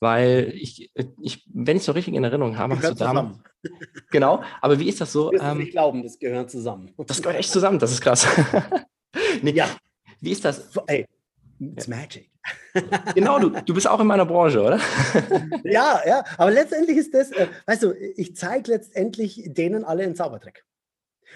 Weil 0.00 0.52
ich, 0.56 0.90
ich 1.20 1.46
wenn 1.52 1.76
ich 1.76 1.82
es 1.82 1.86
so 1.86 1.92
richtig 1.92 2.14
in 2.14 2.24
Erinnerung 2.24 2.58
habe, 2.58 2.76
hast 2.76 2.90
du 2.90 2.94
damals. 2.94 3.38
Genau, 4.10 4.42
aber 4.60 4.78
wie 4.78 4.88
ist 4.90 5.00
das 5.00 5.10
so? 5.10 5.32
Ich 5.32 5.40
ähm, 5.42 5.56
nicht 5.56 5.70
glauben, 5.70 6.02
das 6.02 6.18
gehört 6.18 6.50
zusammen. 6.50 6.92
Das 6.98 7.22
gehört 7.22 7.38
echt 7.38 7.50
zusammen, 7.50 7.78
das 7.78 7.92
ist 7.92 8.02
krass. 8.02 8.26
nee, 9.42 9.52
ja. 9.52 9.66
Wie 10.20 10.32
ist 10.32 10.44
das? 10.44 10.70
Ey, 10.86 11.06
it's 11.72 11.88
magic. 11.88 12.30
Genau, 13.14 13.38
du, 13.38 13.50
du 13.50 13.72
bist 13.72 13.88
auch 13.88 14.00
in 14.00 14.06
meiner 14.06 14.26
Branche, 14.26 14.60
oder? 14.60 14.80
ja, 15.64 16.00
ja, 16.04 16.24
aber 16.36 16.50
letztendlich 16.50 16.98
ist 16.98 17.14
das, 17.14 17.30
äh, 17.30 17.46
weißt 17.66 17.84
du, 17.84 17.92
ich 17.92 18.36
zeige 18.36 18.72
letztendlich 18.72 19.44
denen 19.46 19.84
alle 19.84 20.02
einen 20.02 20.16
Zaubertrick. 20.16 20.64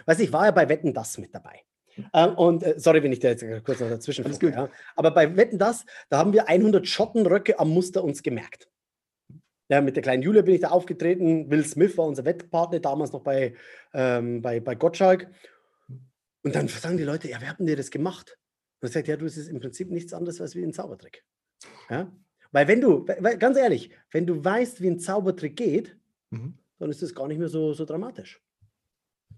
Weißt 0.05 0.21
du, 0.21 0.25
ich 0.25 0.33
war 0.33 0.47
ja 0.47 0.51
bei 0.51 0.69
Wetten 0.69 0.93
das 0.93 1.17
mit 1.17 1.35
dabei. 1.35 1.63
Ähm, 2.13 2.35
und 2.35 2.63
äh, 2.63 2.75
sorry, 2.79 3.03
wenn 3.03 3.13
ich 3.13 3.21
da 3.21 3.29
jetzt 3.29 3.45
kurz 3.65 3.81
noch 3.81 3.89
dazwischen 3.89 4.25
funke, 4.25 4.51
ja. 4.51 4.69
Aber 4.97 5.11
bei 5.13 5.37
Wetten 5.37 5.59
das, 5.59 5.85
da 6.09 6.19
haben 6.19 6.33
wir 6.33 6.49
100 6.49 6.87
Schottenröcke 6.87 7.59
am 7.59 7.71
Muster 7.71 8.05
uns 8.05 8.23
gemerkt. 8.23 8.69
Ja, 9.71 9.81
mit 9.81 9.97
der 9.97 10.03
kleinen 10.03 10.23
Julia 10.23 10.43
bin 10.43 10.55
ich 10.55 10.63
da 10.63 10.69
aufgetreten. 10.69 11.51
Will 11.51 11.65
Smith 11.65 11.97
war 11.99 12.07
unser 12.07 12.25
Wettpartner, 12.25 12.81
damals 12.81 13.13
noch 13.13 13.23
bei, 13.23 13.55
ähm, 13.93 14.41
bei, 14.41 14.61
bei 14.61 14.75
Gottschalk. 14.75 15.31
Und 16.43 16.55
dann 16.55 16.69
sagen 16.69 16.97
die 16.97 17.05
Leute, 17.05 17.29
ja, 17.29 17.39
wer 17.41 17.51
hat 17.51 17.59
denn 17.59 17.67
dir 17.67 17.77
das 17.77 17.91
gemacht? 17.91 18.38
Und 18.81 18.89
er 18.89 18.93
sagt, 18.93 19.09
ja, 19.09 19.17
du, 19.17 19.27
es 19.27 19.37
ist 19.37 19.49
im 19.49 19.61
Prinzip 19.61 19.91
nichts 19.91 20.13
anderes 20.13 20.41
als 20.41 20.55
wie 20.55 20.63
ein 20.63 20.73
Zaubertrick. 20.73 21.25
Ja? 21.91 22.13
Weil 22.53 22.69
wenn 22.69 22.81
du, 22.81 23.07
weil, 23.07 23.39
ganz 23.39 23.57
ehrlich, 23.57 23.91
wenn 24.11 24.27
du 24.27 24.43
weißt, 24.45 24.81
wie 24.81 24.89
ein 24.89 24.99
Zaubertrick 24.99 25.57
geht, 25.57 25.97
mhm. 26.31 26.59
dann 26.79 26.91
ist 26.91 27.03
das 27.03 27.15
gar 27.15 27.29
nicht 27.29 27.39
mehr 27.39 27.49
so, 27.49 27.73
so 27.73 27.85
dramatisch. 27.85 28.41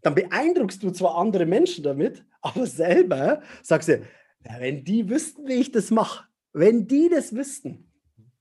dann 0.03 0.14
beeindruckst 0.14 0.82
du 0.82 0.91
zwar 0.91 1.16
andere 1.16 1.47
Menschen 1.47 1.84
damit, 1.84 2.24
aber 2.41 2.66
selber 2.66 3.43
sagst 3.62 3.88
du, 3.88 4.03
ja, 4.45 4.61
wenn 4.61 4.84
die 4.84 5.09
wüssten, 5.09 5.47
wie 5.47 5.55
ich 5.55 5.72
das 5.72 5.91
mache, 5.91 6.26
wenn 6.53 6.86
die 6.86 7.09
das 7.09 7.34
wüssten, 7.34 7.91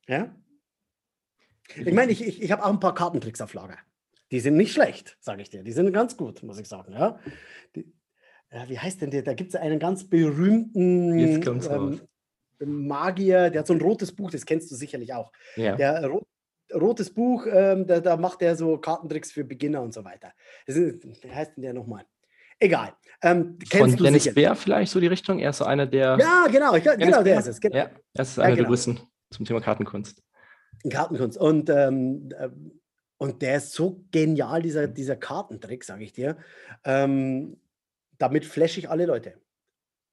ja. 0.07 0.35
Ich 1.75 1.93
meine, 1.93 2.11
ich, 2.11 2.25
ich, 2.25 2.41
ich 2.41 2.51
habe 2.51 2.65
auch 2.65 2.69
ein 2.69 2.79
paar 2.79 2.95
Kartentricks 2.95 3.41
auf 3.41 3.53
Lager. 3.53 3.77
Die 4.31 4.39
sind 4.39 4.57
nicht 4.57 4.73
schlecht, 4.73 5.17
sage 5.19 5.41
ich 5.43 5.49
dir. 5.49 5.63
Die 5.63 5.71
sind 5.71 5.91
ganz 5.93 6.17
gut, 6.17 6.41
muss 6.41 6.59
ich 6.59 6.67
sagen. 6.67 6.93
Ja. 6.93 7.19
Die, 7.75 7.93
wie 8.67 8.79
heißt 8.79 9.01
denn 9.01 9.11
der? 9.11 9.21
Da 9.21 9.33
gibt 9.33 9.49
es 9.49 9.55
einen 9.55 9.79
ganz 9.79 10.09
berühmten 10.09 11.19
ähm, 11.19 12.01
Magier, 12.59 13.49
der 13.49 13.59
hat 13.59 13.67
so 13.67 13.73
ein 13.73 13.81
rotes 13.81 14.11
Buch, 14.11 14.31
das 14.31 14.45
kennst 14.45 14.69
du 14.71 14.75
sicherlich 14.75 15.13
auch. 15.13 15.31
Ja. 15.55 15.75
Der 15.75 16.05
Ro 16.07 16.25
rotes 16.73 17.11
Buch, 17.11 17.47
ähm, 17.51 17.87
da, 17.87 17.99
da, 17.99 18.15
macht 18.15 18.41
er 18.43 18.55
so 18.55 18.77
Kartentricks 18.77 19.31
für 19.31 19.43
Beginner 19.43 19.81
und 19.81 19.93
so 19.93 20.03
weiter. 20.05 20.33
Das 20.67 20.75
ist, 20.75 21.03
wie 21.23 21.31
heißt 21.31 21.57
denn 21.57 21.63
der 21.63 21.73
nochmal? 21.73 22.05
Egal. 22.59 22.93
Ähm, 23.23 23.57
Von 23.71 23.95
Dennis 23.95 24.23
sicher. 24.23 24.35
Bär 24.35 24.55
vielleicht 24.55 24.91
so 24.91 24.99
die 24.99 25.07
Richtung? 25.07 25.39
Er 25.39 25.51
ist 25.51 25.57
so 25.57 25.65
einer 25.65 25.87
der. 25.87 26.17
Ja, 26.19 26.45
genau, 26.51 26.75
ich, 26.75 26.83
genau, 26.83 27.23
der 27.23 27.39
ist 27.39 27.47
es. 27.47 27.59
Genau. 27.59 27.75
Ja, 27.75 27.89
er 28.13 28.21
ist 28.21 28.37
einer 28.37 28.49
ja, 28.49 28.55
genau. 28.55 28.63
der 28.63 28.69
größten 28.69 28.99
zum 29.31 29.45
Thema 29.45 29.61
Kartenkunst. 29.61 30.21
Kartenkunst. 30.89 31.37
Und, 31.37 31.69
ähm, 31.69 32.29
äh, 32.37 32.49
und 33.17 33.41
der 33.41 33.57
ist 33.57 33.73
so 33.73 34.03
genial, 34.11 34.61
dieser, 34.61 34.87
dieser 34.87 35.15
Kartentrick, 35.15 35.83
sage 35.83 36.03
ich 36.03 36.13
dir. 36.13 36.37
Ähm, 36.83 37.57
damit 38.19 38.45
flashe 38.45 38.79
ich 38.79 38.89
alle 38.89 39.05
Leute. 39.05 39.41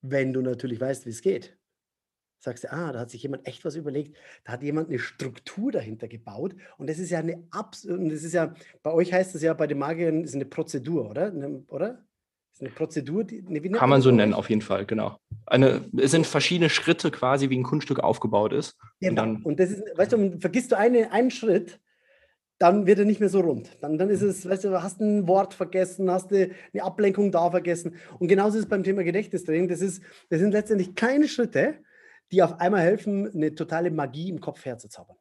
Wenn 0.00 0.32
du 0.32 0.40
natürlich 0.40 0.80
weißt, 0.80 1.04
wie 1.04 1.10
es 1.10 1.20
geht. 1.20 1.58
Sagst 2.38 2.64
du, 2.64 2.72
ah, 2.72 2.92
da 2.92 3.00
hat 3.00 3.10
sich 3.10 3.22
jemand 3.22 3.46
echt 3.46 3.64
was 3.64 3.76
überlegt, 3.76 4.16
da 4.44 4.52
hat 4.52 4.62
jemand 4.62 4.88
eine 4.88 4.98
Struktur 4.98 5.72
dahinter 5.72 6.06
gebaut. 6.06 6.54
Und 6.78 6.88
das 6.88 6.98
ist 6.98 7.10
ja 7.10 7.18
eine 7.18 7.42
Abs 7.50 7.82
das 7.82 8.22
ist 8.22 8.34
ja, 8.34 8.54
bei 8.82 8.92
euch 8.92 9.12
heißt 9.12 9.34
es 9.34 9.42
ja 9.42 9.52
bei 9.54 9.66
den 9.66 9.78
Magiern, 9.78 10.22
ist 10.22 10.34
eine 10.34 10.44
Prozedur, 10.44 11.10
oder? 11.10 11.30
Ne, 11.30 11.64
oder? 11.68 12.04
Ist 12.52 12.60
eine 12.60 12.70
Prozedur, 12.70 13.24
die, 13.24 13.42
ne, 13.42 13.60
Kann 13.70 13.90
man 13.90 14.00
so 14.00 14.10
nennen, 14.10 14.32
auf 14.32 14.48
jeden 14.48 14.62
Fall, 14.62 14.86
genau. 14.86 15.18
Eine, 15.46 15.90
es 15.98 16.10
sind 16.10 16.26
verschiedene 16.26 16.70
Schritte 16.70 17.10
quasi, 17.10 17.50
wie 17.50 17.58
ein 17.58 17.64
Kunststück 17.64 18.00
aufgebaut 18.00 18.52
ist. 18.52 18.76
Genau. 19.00 19.10
Und, 19.10 19.16
dann, 19.16 19.42
und 19.42 19.60
das 19.60 19.70
ist, 19.70 19.82
weißt 19.96 20.12
du, 20.12 20.38
vergisst 20.38 20.72
du 20.72 20.78
eine, 20.78 21.12
einen 21.12 21.30
Schritt, 21.30 21.80
dann 22.58 22.86
wird 22.86 22.98
er 22.98 23.04
nicht 23.04 23.20
mehr 23.20 23.28
so 23.28 23.40
rund. 23.40 23.70
Dann, 23.80 23.98
dann 23.98 24.08
ist 24.08 24.22
es, 24.22 24.48
weißt 24.48 24.64
du, 24.64 24.82
hast 24.82 25.00
ein 25.00 25.28
Wort 25.28 25.54
vergessen, 25.54 26.10
hast 26.10 26.30
du 26.30 26.50
eine 26.72 26.82
Ablenkung 26.82 27.30
da 27.30 27.50
vergessen. 27.50 27.96
Und 28.18 28.28
genauso 28.28 28.56
ist 28.56 28.64
es 28.64 28.68
beim 28.68 28.82
Thema 28.82 29.04
Gedächtnistraining. 29.04 29.68
Das, 29.68 29.80
ist, 29.80 30.02
das 30.30 30.40
sind 30.40 30.52
letztendlich 30.52 30.94
kleine 30.94 31.28
Schritte, 31.28 31.74
die 32.32 32.42
auf 32.42 32.58
einmal 32.60 32.80
helfen, 32.80 33.30
eine 33.34 33.54
totale 33.54 33.90
Magie 33.90 34.30
im 34.30 34.40
Kopf 34.40 34.64
herzuzaubern. 34.64 35.16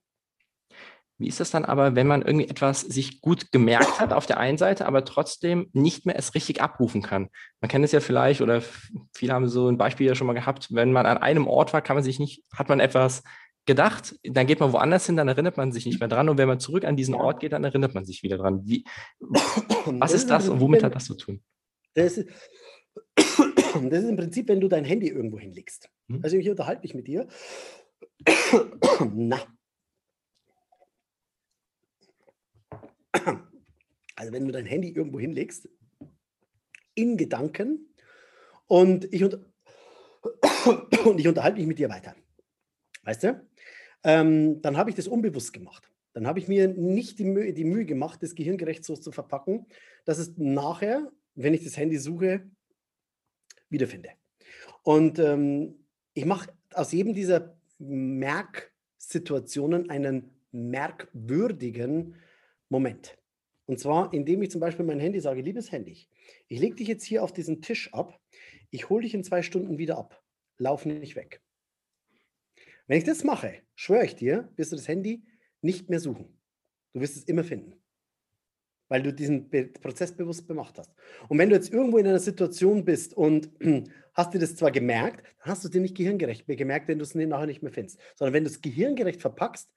Wie 1.18 1.30
ist 1.30 1.40
das 1.40 1.52
dann 1.52 1.64
aber, 1.64 1.96
wenn 1.96 2.08
man 2.08 2.24
irgendwie 2.24 2.50
etwas 2.50 2.82
sich 2.82 3.22
gut 3.22 3.54
gemerkt 3.54 4.02
hat 4.02 4.12
auf 4.12 4.26
der 4.26 4.38
einen 4.38 4.58
Seite, 4.58 4.86
aber 4.86 5.06
trotzdem 5.06 5.70
nicht 5.72 6.06
mehr 6.06 6.18
es 6.18 6.36
richtig 6.36 6.62
abrufen 6.62 7.02
kann? 7.02 7.30
Man 7.62 7.70
kennt 7.70 7.86
es 7.86 7.94
ja 7.94 8.02
vielleicht, 8.02 8.42
oder 8.42 8.62
viele 9.14 9.34
haben 9.34 9.48
so 9.48 9.70
ein 9.70 9.78
Beispiel 9.78 10.08
ja 10.08 10.16
schon 10.16 10.28
mal 10.28 10.34
gehabt, 10.34 10.74
wenn 10.74 10.92
man 10.92 11.06
an 11.06 11.18
einem 11.18 11.48
Ort 11.48 11.72
war, 11.72 11.82
kann 11.82 11.96
man 11.96 12.04
sich 12.04 12.20
nicht, 12.20 12.44
hat 12.54 12.68
man 12.68 12.82
etwas 12.82 13.24
gedacht, 13.66 14.20
dann 14.24 14.48
geht 14.48 14.60
man 14.60 14.74
woanders 14.74 15.06
hin, 15.06 15.18
dann 15.18 15.28
erinnert 15.28 15.58
man 15.58 15.72
sich 15.72 15.86
nicht 15.86 16.00
mehr 16.00 16.10
dran. 16.10 16.30
Und 16.30 16.38
wenn 16.38 16.48
man 16.48 16.60
zurück 16.60 16.86
an 16.86 16.96
diesen 16.96 17.16
Ort 17.16 17.40
geht, 17.40 17.54
dann 17.54 17.64
erinnert 17.64 17.94
man 17.94 18.06
sich 18.06 18.24
wieder 18.24 18.38
dran. 18.38 18.62
Wie, 18.66 18.86
was 19.20 20.14
ist 20.14 20.30
das 20.30 20.50
und 20.50 20.60
womit 20.60 20.84
hat 20.84 20.96
das 20.96 21.06
zu 21.06 21.16
tun? 21.16 21.42
Das 21.94 22.18
ist, 22.18 22.30
das 23.16 24.04
ist 24.04 24.10
im 24.10 24.18
Prinzip, 24.18 24.48
wenn 24.48 24.60
du 24.60 24.68
dein 24.68 24.86
Handy 24.86 25.08
irgendwo 25.08 25.40
hinlegst. 25.40 25.90
Hm? 26.10 26.20
Also 26.24 26.38
ich 26.38 26.50
unterhalte 26.50 26.82
mich 26.84 26.94
mit 26.94 27.08
dir. 27.08 27.28
Na. 29.14 29.40
Also 34.16 34.32
wenn 34.32 34.46
du 34.46 34.52
dein 34.52 34.66
Handy 34.66 34.90
irgendwo 34.90 35.20
hinlegst, 35.20 35.70
in 36.94 37.18
Gedanken, 37.18 37.90
und 38.68 39.14
ich, 39.14 39.24
und 39.24 41.20
ich 41.20 41.28
unterhalte 41.28 41.58
mich 41.58 41.68
mit 41.68 41.80
dir 41.80 41.90
weiter. 41.90 42.16
Weißt 43.04 43.24
du? 43.24 43.48
Ähm, 44.06 44.62
dann 44.62 44.78
habe 44.78 44.92
ich 44.92 44.96
das 44.96 45.08
unbewusst 45.08 45.52
gemacht. 45.52 45.92
Dann 46.14 46.28
habe 46.28 46.40
ich 46.40 46.48
mir 46.48 46.68
nicht 46.68 47.18
die 47.18 47.26
Mühe, 47.26 47.54
die 47.54 47.66
Mühe 47.66 47.86
gemacht, 47.86 48.22
das 48.22 48.36
gehirngerecht 48.36 48.86
so 48.86 48.96
zu 48.96 49.12
verpacken, 49.12 49.66
dass 50.06 50.20
es 50.20 50.38
nachher, 50.38 51.12
wenn 51.34 51.56
ich 51.56 51.64
das 51.64 51.76
Handy 51.76 51.98
suche, 51.98 52.48
wiederfinde. 53.70 54.12
Und 54.84 55.18
ähm, 55.18 55.80
ich 56.14 56.26
mache 56.26 56.54
aus 56.74 56.92
jedem 56.92 57.16
dieser 57.16 57.58
Merksituationen 57.80 59.90
einen 59.90 60.30
merkwürdigen 60.52 62.16
Moment. 62.70 63.18
Und 63.66 63.80
zwar, 63.80 64.14
indem 64.14 64.44
ich 64.44 64.52
zum 64.52 64.62
Beispiel 64.62 64.86
mein 64.86 65.00
Handy 65.00 65.20
sage, 65.20 65.42
liebes 65.42 65.72
Handy, 65.72 66.08
ich 66.48 66.60
lege 66.60 66.76
dich 66.76 66.88
jetzt 66.88 67.06
hier 67.06 67.24
auf 67.24 67.34
diesen 67.34 67.64
Tisch 67.64 67.92
ab, 67.92 68.22
ich 68.70 68.88
hole 68.90 69.02
dich 69.02 69.16
in 69.16 69.24
zwei 69.24 69.42
Stunden 69.42 69.80
wieder 69.80 69.98
ab, 69.98 70.22
lauf 70.60 70.86
nicht 70.86 71.16
weg. 71.16 71.42
Wenn 72.86 73.00
ich 73.00 73.04
das 73.04 73.24
mache, 73.24 73.65
schwöre 73.76 74.06
ich 74.06 74.16
dir, 74.16 74.50
wirst 74.56 74.72
du 74.72 74.76
das 74.76 74.88
Handy 74.88 75.24
nicht 75.62 75.90
mehr 75.90 76.00
suchen. 76.00 76.38
Du 76.94 77.02
wirst 77.02 77.18
es 77.18 77.24
immer 77.24 77.44
finden 77.44 77.76
weil 78.88 79.02
du 79.02 79.14
diesen 79.14 79.50
Be 79.50 79.66
Prozess 79.66 80.12
bewusst 80.12 80.48
gemacht 80.48 80.78
hast. 80.78 80.92
Und 81.28 81.38
wenn 81.38 81.50
du 81.50 81.56
jetzt 81.56 81.74
irgendwo 81.74 81.98
in 81.98 82.08
einer 82.08 82.20
Situation 82.20 82.86
bist 82.86 83.14
und 83.16 83.50
hast 84.14 84.34
dir 84.34 84.40
das 84.40 84.56
zwar 84.56 84.72
gemerkt, 84.72 85.26
dann 85.40 85.52
hast 85.52 85.64
du 85.64 85.68
es 85.68 85.72
dir 85.72 85.82
nicht 85.82 85.98
gehirngerecht 85.98 86.48
mehr 86.48 86.58
gemerkt, 86.58 86.88
wenn 86.88 87.00
du 87.00 87.04
es 87.04 87.16
nachher 87.16 87.48
nicht 87.48 87.64
mehr 87.64 87.72
findest. 87.72 88.00
Sondern 88.16 88.34
wenn 88.34 88.44
du 88.44 88.50
es 88.50 88.62
gehirngerecht 88.62 89.22
verpackst, 89.22 89.72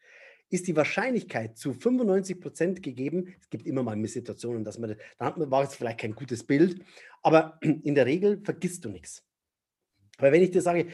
ist 0.50 0.66
die 0.66 0.76
Wahrscheinlichkeit 0.76 1.58
zu 1.58 1.74
95 1.74 2.40
Prozent 2.40 2.82
gegeben. 2.82 3.34
Es 3.40 3.50
gibt 3.50 3.66
immer 3.66 3.82
mal 3.82 4.02
Situationen, 4.06 4.64
dass 4.64 4.78
man, 4.78 4.96
da 5.18 5.34
war 5.36 5.62
es 5.62 5.74
vielleicht 5.74 6.00
kein 6.00 6.14
gutes 6.14 6.44
Bild, 6.44 6.82
aber 7.22 7.58
in 7.62 7.94
der 7.94 8.06
Regel 8.06 8.40
vergisst 8.44 8.84
du 8.84 8.90
nichts. 8.90 9.24
Aber 10.16 10.32
wenn 10.32 10.42
ich 10.42 10.50
dir 10.50 10.62
sage, 10.62 10.88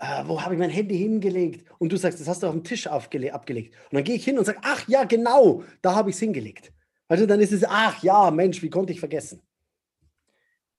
äh, 0.00 0.24
wo 0.26 0.40
habe 0.40 0.54
ich 0.54 0.60
mein 0.60 0.70
Handy 0.70 0.96
hingelegt? 0.96 1.70
Und 1.78 1.92
du 1.92 1.96
sagst, 1.96 2.20
das 2.20 2.26
hast 2.26 2.42
du 2.42 2.46
auf 2.46 2.54
dem 2.54 2.64
Tisch 2.64 2.86
abgelegt. 2.86 3.74
Und 3.90 3.96
dann 3.96 4.04
gehe 4.04 4.16
ich 4.16 4.24
hin 4.24 4.38
und 4.38 4.44
sage, 4.44 4.58
ach 4.62 4.88
ja, 4.88 5.04
genau, 5.04 5.62
da 5.82 5.94
habe 5.94 6.10
ich 6.10 6.16
es 6.16 6.20
hingelegt. 6.20 6.72
Also 7.06 7.26
dann 7.26 7.40
ist 7.40 7.52
es, 7.52 7.64
ach 7.64 8.02
ja, 8.02 8.30
Mensch, 8.30 8.62
wie 8.62 8.70
konnte 8.70 8.92
ich 8.92 9.00
vergessen? 9.00 9.42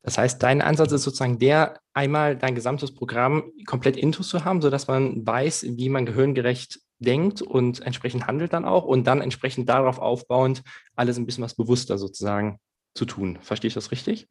Das 0.02 0.18
heißt, 0.18 0.42
dein 0.42 0.64
Ansatz 0.64 0.92
ist 0.92 1.04
sozusagen 1.04 1.38
der, 1.38 1.80
einmal 1.94 2.36
dein 2.36 2.56
gesamtes 2.56 2.94
Programm 2.94 3.52
komplett 3.68 3.96
intus 3.96 4.30
zu 4.30 4.44
haben, 4.44 4.62
sodass 4.62 4.88
man 4.88 5.26
weiß, 5.26 5.66
wie 5.78 5.90
man 5.90 6.08
gehirngerecht 6.08 6.80
denkt 6.98 7.44
und 7.44 7.82
entsprechend 7.82 8.26
handelt 8.26 8.54
dann 8.54 8.66
auch 8.66 8.86
und 8.86 9.06
dann 9.06 9.22
entsprechend 9.22 9.70
darauf 9.70 10.00
aufbauend 10.00 10.64
alles 10.96 11.18
ein 11.18 11.28
bisschen 11.28 11.44
was 11.44 11.54
bewusster 11.54 12.00
sozusagen 12.00 12.60
zu 12.96 13.06
tun. 13.06 13.38
Verstehe 13.42 13.68
ich 13.68 13.76
das 13.76 13.92
richtig? 13.92 14.28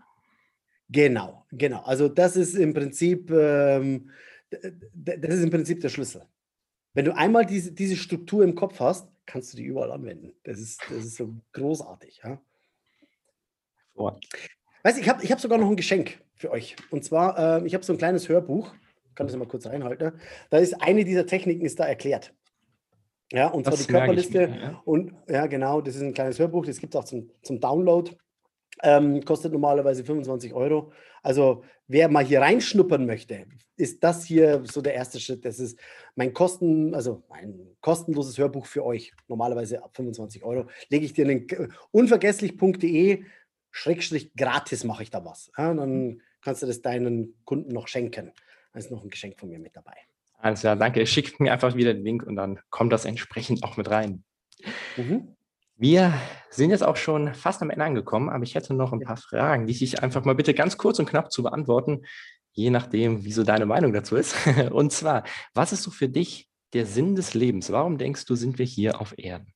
Genau, 0.88 1.46
genau. 1.52 1.82
Also 1.82 2.08
das 2.08 2.34
ist 2.34 2.54
im 2.54 2.74
Prinzip, 2.74 3.30
ähm, 3.30 4.10
das 4.50 5.34
ist 5.34 5.42
im 5.42 5.50
Prinzip 5.50 5.80
der 5.80 5.88
Schlüssel. 5.88 6.22
Wenn 6.92 7.04
du 7.04 7.16
einmal 7.16 7.46
diese, 7.46 7.72
diese 7.72 7.96
Struktur 7.96 8.42
im 8.42 8.54
Kopf 8.54 8.80
hast, 8.80 9.08
kannst 9.26 9.52
du 9.52 9.56
die 9.56 9.64
überall 9.64 9.92
anwenden. 9.92 10.32
Das 10.42 10.58
ist, 10.58 10.80
das 10.88 11.04
ist 11.04 11.16
so 11.16 11.34
großartig. 11.52 12.20
Ja? 12.24 12.40
Oh. 13.94 14.10
Weißt 14.82 14.98
ich 14.98 15.08
habe 15.08 15.22
ich 15.22 15.30
hab 15.30 15.40
sogar 15.40 15.58
noch 15.58 15.68
ein 15.68 15.76
Geschenk 15.76 16.20
für 16.34 16.50
euch. 16.50 16.74
Und 16.90 17.04
zwar, 17.04 17.62
äh, 17.62 17.66
ich 17.66 17.74
habe 17.74 17.84
so 17.84 17.92
ein 17.92 17.98
kleines 17.98 18.28
Hörbuch. 18.28 18.74
Ich 19.08 19.14
kann 19.14 19.26
das 19.26 19.36
mal 19.36 19.46
kurz 19.46 19.66
reinhalten. 19.66 20.12
Da 20.48 20.58
ist 20.58 20.82
eine 20.82 21.04
dieser 21.04 21.26
Techniken 21.26 21.64
ist 21.64 21.78
da 21.78 21.84
erklärt. 21.84 22.34
Ja, 23.32 23.48
und 23.48 23.66
das 23.66 23.74
zwar 23.74 23.86
die 23.86 23.92
Körperliste. 23.92 24.48
Mir, 24.48 24.60
ja. 24.60 24.82
Und 24.84 25.12
ja, 25.28 25.46
genau, 25.46 25.80
das 25.80 25.94
ist 25.96 26.02
ein 26.02 26.14
kleines 26.14 26.38
Hörbuch, 26.38 26.66
das 26.66 26.78
gibt 26.78 26.94
es 26.94 27.00
auch 27.00 27.04
zum, 27.04 27.30
zum 27.42 27.60
Download. 27.60 28.10
Ähm, 28.82 29.24
kostet 29.24 29.52
normalerweise 29.52 30.04
25 30.04 30.54
Euro. 30.54 30.92
Also 31.22 31.64
wer 31.86 32.08
mal 32.08 32.24
hier 32.24 32.40
reinschnuppern 32.40 33.04
möchte, 33.04 33.46
ist 33.76 34.02
das 34.02 34.24
hier 34.24 34.62
so 34.64 34.80
der 34.80 34.94
erste 34.94 35.20
Schritt. 35.20 35.44
Das 35.44 35.58
ist 35.58 35.78
mein 36.14 36.32
Kosten, 36.32 36.94
also 36.94 37.22
mein 37.28 37.76
kostenloses 37.80 38.38
Hörbuch 38.38 38.66
für 38.66 38.84
euch. 38.84 39.12
Normalerweise 39.28 39.82
ab 39.82 39.94
25 39.96 40.42
Euro. 40.44 40.66
Lege 40.88 41.04
ich 41.04 41.12
dir 41.12 41.26
einen 41.26 41.46
unvergesslich.de 41.90 43.24
Schrägstrich 43.70 44.34
gratis 44.34 44.84
mache 44.84 45.02
ich 45.02 45.10
da 45.10 45.24
was. 45.24 45.50
Ja, 45.56 45.72
dann 45.72 46.20
kannst 46.42 46.62
du 46.62 46.66
das 46.66 46.82
deinen 46.82 47.34
Kunden 47.44 47.72
noch 47.72 47.88
schenken. 47.88 48.32
Da 48.72 48.78
ist 48.78 48.90
noch 48.90 49.02
ein 49.02 49.10
Geschenk 49.10 49.38
von 49.38 49.48
mir 49.48 49.58
mit 49.58 49.76
dabei. 49.76 49.96
Alles 50.38 50.60
klar, 50.60 50.76
danke. 50.76 51.06
Schickt 51.06 51.38
mir 51.40 51.52
einfach 51.52 51.76
wieder 51.76 51.94
den 51.94 52.04
Link 52.04 52.22
und 52.22 52.36
dann 52.36 52.60
kommt 52.70 52.92
das 52.92 53.04
entsprechend 53.04 53.62
auch 53.62 53.76
mit 53.76 53.90
rein. 53.90 54.24
Mhm. 54.96 55.36
Wir 55.80 56.12
sind 56.50 56.68
jetzt 56.68 56.82
auch 56.82 56.96
schon 56.96 57.32
fast 57.32 57.62
am 57.62 57.70
Ende 57.70 57.86
angekommen, 57.86 58.28
aber 58.28 58.44
ich 58.44 58.54
hätte 58.54 58.74
noch 58.74 58.92
ein 58.92 59.00
paar 59.00 59.16
Fragen, 59.16 59.66
die 59.66 59.72
ich 59.72 60.02
einfach 60.02 60.26
mal 60.26 60.34
bitte 60.34 60.52
ganz 60.52 60.76
kurz 60.76 60.98
und 60.98 61.08
knapp 61.08 61.32
zu 61.32 61.42
beantworten, 61.42 62.02
je 62.52 62.68
nachdem, 62.68 63.24
wie 63.24 63.32
so 63.32 63.44
deine 63.44 63.64
Meinung 63.64 63.94
dazu 63.94 64.16
ist. 64.16 64.36
Und 64.72 64.92
zwar, 64.92 65.24
was 65.54 65.72
ist 65.72 65.82
so 65.82 65.90
für 65.90 66.10
dich 66.10 66.50
der 66.74 66.84
Sinn 66.84 67.14
des 67.14 67.32
Lebens? 67.32 67.72
Warum 67.72 67.96
denkst 67.96 68.26
du, 68.26 68.34
sind 68.34 68.58
wir 68.58 68.66
hier 68.66 69.00
auf 69.00 69.14
Erden? 69.16 69.54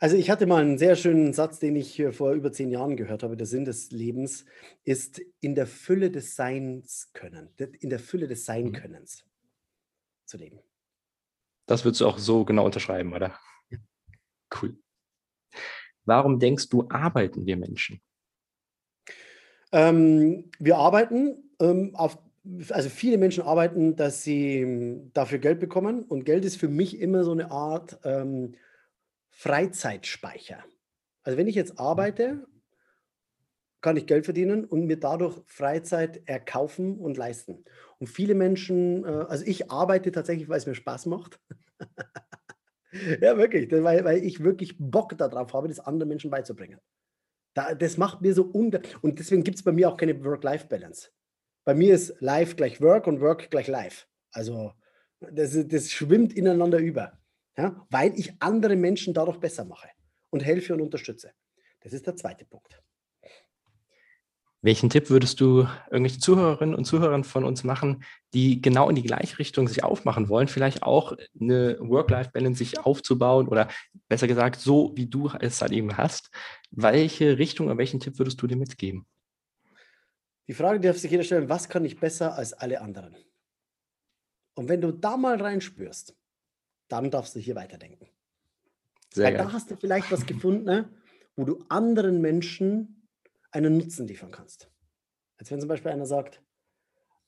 Also 0.00 0.16
ich 0.16 0.28
hatte 0.28 0.44
mal 0.44 0.62
einen 0.62 0.76
sehr 0.76 0.96
schönen 0.96 1.32
Satz, 1.32 1.60
den 1.60 1.76
ich 1.76 2.02
vor 2.10 2.32
über 2.32 2.50
zehn 2.50 2.72
Jahren 2.72 2.96
gehört 2.96 3.22
habe. 3.22 3.36
Der 3.36 3.46
Sinn 3.46 3.64
des 3.64 3.92
Lebens 3.92 4.44
ist 4.82 5.22
in 5.40 5.54
der 5.54 5.68
Fülle 5.68 6.10
des 6.10 6.34
Seins 6.34 7.10
können, 7.12 7.48
in 7.78 7.90
der 7.90 8.00
Fülle 8.00 8.26
des 8.26 8.44
Sein-Könnens 8.44 9.22
mhm. 9.22 10.26
zu 10.26 10.36
leben. 10.36 10.58
Das 11.66 11.84
würdest 11.84 12.00
du 12.00 12.08
auch 12.08 12.18
so 12.18 12.44
genau 12.44 12.64
unterschreiben, 12.64 13.12
oder? 13.12 13.38
Cool. 14.60 14.76
Warum 16.04 16.38
denkst 16.38 16.68
du, 16.68 16.86
arbeiten 16.88 17.46
wir 17.46 17.56
Menschen? 17.56 18.00
Ähm, 19.72 20.50
wir 20.58 20.76
arbeiten 20.76 21.50
ähm, 21.60 21.94
auf, 21.94 22.18
also 22.70 22.88
viele 22.88 23.18
Menschen 23.18 23.42
arbeiten, 23.42 23.96
dass 23.96 24.22
sie 24.22 24.60
ähm, 24.60 25.10
dafür 25.14 25.38
Geld 25.38 25.60
bekommen 25.60 26.04
und 26.04 26.24
Geld 26.24 26.44
ist 26.44 26.56
für 26.56 26.68
mich 26.68 27.00
immer 27.00 27.24
so 27.24 27.32
eine 27.32 27.50
Art 27.50 27.98
ähm, 28.04 28.54
Freizeitspeicher. 29.30 30.62
Also 31.22 31.38
wenn 31.38 31.48
ich 31.48 31.56
jetzt 31.56 31.78
arbeite, 31.78 32.46
kann 33.80 33.96
ich 33.96 34.06
Geld 34.06 34.24
verdienen 34.24 34.64
und 34.64 34.86
mir 34.86 34.98
dadurch 34.98 35.42
Freizeit 35.46 36.22
erkaufen 36.26 36.98
und 36.98 37.16
leisten. 37.16 37.64
Und 37.98 38.06
viele 38.06 38.34
Menschen, 38.34 39.04
äh, 39.04 39.26
also 39.28 39.44
ich 39.44 39.70
arbeite 39.70 40.12
tatsächlich, 40.12 40.48
weil 40.48 40.58
es 40.58 40.66
mir 40.66 40.74
Spaß 40.74 41.06
macht. 41.06 41.40
ja, 43.20 43.36
wirklich, 43.36 43.70
weil, 43.72 44.04
weil 44.04 44.24
ich 44.24 44.42
wirklich 44.42 44.76
Bock 44.78 45.16
darauf 45.16 45.52
habe, 45.52 45.68
das 45.68 45.80
anderen 45.80 46.08
Menschen 46.08 46.30
beizubringen. 46.30 46.80
Da, 47.54 47.74
das 47.74 47.96
macht 47.96 48.20
mir 48.20 48.34
so 48.34 48.44
unter. 48.44 48.80
Und 49.00 49.18
deswegen 49.18 49.44
gibt 49.44 49.58
es 49.58 49.62
bei 49.62 49.72
mir 49.72 49.88
auch 49.88 49.96
keine 49.96 50.22
Work-Life-Balance. 50.24 51.10
Bei 51.64 51.74
mir 51.74 51.94
ist 51.94 52.14
Life 52.20 52.56
gleich 52.56 52.80
Work 52.80 53.06
und 53.06 53.20
Work 53.20 53.50
gleich 53.50 53.68
Life. 53.68 54.06
Also 54.32 54.72
das, 55.20 55.56
das 55.68 55.90
schwimmt 55.90 56.32
ineinander 56.34 56.78
über. 56.78 57.18
Ja? 57.56 57.86
Weil 57.90 58.18
ich 58.18 58.34
andere 58.40 58.76
Menschen 58.76 59.14
dadurch 59.14 59.38
besser 59.38 59.64
mache 59.64 59.88
und 60.30 60.44
helfe 60.44 60.74
und 60.74 60.80
unterstütze. 60.80 61.32
Das 61.80 61.92
ist 61.92 62.06
der 62.06 62.16
zweite 62.16 62.44
Punkt. 62.44 62.82
Welchen 64.64 64.88
Tipp 64.88 65.10
würdest 65.10 65.42
du 65.42 65.68
irgendwelchen 65.90 66.22
Zuhörerinnen 66.22 66.74
und 66.74 66.86
Zuhörern 66.86 67.22
von 67.22 67.44
uns 67.44 67.64
machen, 67.64 68.02
die 68.32 68.62
genau 68.62 68.88
in 68.88 68.96
die 68.96 69.02
gleiche 69.02 69.38
Richtung 69.38 69.68
sich 69.68 69.84
aufmachen 69.84 70.30
wollen, 70.30 70.48
vielleicht 70.48 70.82
auch 70.82 71.14
eine 71.38 71.76
Work-Life-Balance 71.80 72.56
sich 72.56 72.78
aufzubauen 72.78 73.46
oder 73.46 73.68
besser 74.08 74.26
gesagt, 74.26 74.58
so 74.58 74.90
wie 74.96 75.04
du 75.04 75.30
es 75.38 75.60
halt 75.60 75.72
eben 75.72 75.98
hast? 75.98 76.30
Welche 76.70 77.36
Richtung 77.36 77.66
oder 77.66 77.76
welchen 77.76 78.00
Tipp 78.00 78.18
würdest 78.18 78.40
du 78.40 78.46
dir 78.46 78.56
mitgeben? 78.56 79.04
Die 80.48 80.54
Frage 80.54 80.80
darf 80.80 80.96
sich 80.96 81.10
jeder 81.10 81.24
stellen, 81.24 81.50
was 81.50 81.68
kann 81.68 81.84
ich 81.84 82.00
besser 82.00 82.34
als 82.34 82.54
alle 82.54 82.80
anderen? 82.80 83.14
Und 84.54 84.70
wenn 84.70 84.80
du 84.80 84.92
da 84.92 85.18
mal 85.18 85.38
reinspürst, 85.38 86.16
dann 86.88 87.10
darfst 87.10 87.34
du 87.34 87.38
hier 87.38 87.54
weiterdenken. 87.54 88.08
Sehr 89.12 89.26
Weil 89.26 89.34
geil. 89.34 89.44
da 89.44 89.52
hast 89.52 89.70
du 89.70 89.76
vielleicht 89.76 90.10
was 90.10 90.24
gefunden, 90.24 90.64
ne, 90.64 90.88
wo 91.36 91.44
du 91.44 91.62
anderen 91.68 92.22
Menschen 92.22 93.03
einen 93.54 93.78
Nutzen 93.78 94.06
liefern 94.06 94.30
kannst. 94.30 94.70
Als 95.38 95.50
wenn 95.50 95.60
zum 95.60 95.68
Beispiel 95.68 95.92
einer 95.92 96.06
sagt, 96.06 96.42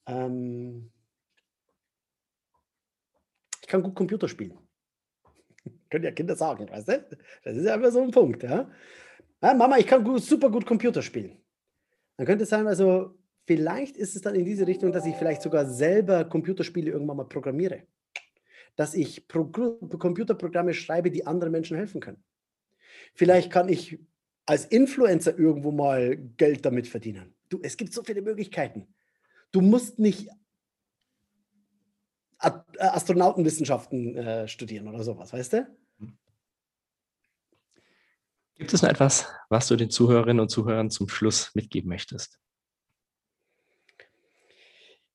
ähm, 0.07 0.91
ich 3.63 3.69
kann 3.69 3.83
gut 3.83 3.95
Computer 3.95 4.29
spielen. 4.29 4.59
Können 5.91 6.05
ja 6.05 6.11
Kinder 6.11 6.37
sagen, 6.37 6.69
weißt 6.69 6.89
du? 6.89 7.19
Das 7.43 7.57
ist 7.57 7.65
ja 7.65 7.75
immer 7.75 7.91
so 7.91 8.03
ein 8.03 8.11
Punkt. 8.11 8.43
Ja? 8.43 8.71
ja 9.43 9.55
Mama, 9.55 9.79
ich 9.79 9.87
kann 9.87 10.05
gut, 10.05 10.23
super 10.23 10.51
gut 10.51 10.67
Computer 10.67 11.03
spielen. 11.03 11.37
Dann 12.17 12.27
könnte 12.27 12.45
es 12.45 12.51
sein, 12.51 12.67
also 12.67 13.19
vielleicht 13.47 13.97
ist 13.97 14.17
es 14.17 14.23
dann 14.23 14.35
in 14.35 14.45
diese 14.45 14.67
Richtung, 14.67 14.91
dass 14.91 15.05
ich 15.05 15.15
vielleicht 15.17 15.43
sogar 15.43 15.67
selber 15.67 16.25
Computerspiele 16.25 16.91
irgendwann 16.91 17.19
mal 17.19 17.29
programmiere. 17.29 17.83
Dass 18.75 18.95
ich 18.95 19.29
Pro 19.29 19.45
Computerprogramme 19.45 20.75
schreibe, 20.75 21.11
die 21.11 21.27
anderen 21.27 21.53
Menschen 21.53 21.77
helfen 21.77 22.01
können. 22.01 22.25
Vielleicht 23.15 23.51
kann 23.53 23.69
ich 23.69 23.99
als 24.47 24.65
Influencer 24.65 25.39
irgendwo 25.39 25.73
mal 25.73 26.17
Geld 26.37 26.65
damit 26.65 26.87
verdienen. 26.87 27.35
Du, 27.49 27.61
es 27.63 27.77
gibt 27.77 27.93
so 27.93 28.03
viele 28.03 28.23
Möglichkeiten. 28.23 28.87
Du 29.53 29.61
musst 29.61 29.99
nicht 29.99 30.29
äh, 32.41 32.51
Astronautenwissenschaften 32.79 34.17
äh, 34.17 34.49
studieren 34.49 34.89
oder 34.89 35.03
sowas, 35.03 35.33
weißt 35.33 35.53
du? 35.55 35.77
Gibt 38.55 38.73
es 38.73 38.81
noch 38.81 38.89
etwas, 38.89 39.27
was 39.51 39.69
du 39.69 39.77
den 39.77 39.91
Zuhörerinnen 39.91 40.41
und 40.41 40.49
Zuhörern 40.49 40.91
zum 40.91 41.09
Schluss 41.09 41.55
mitgeben 41.55 41.89
möchtest? 41.91 42.41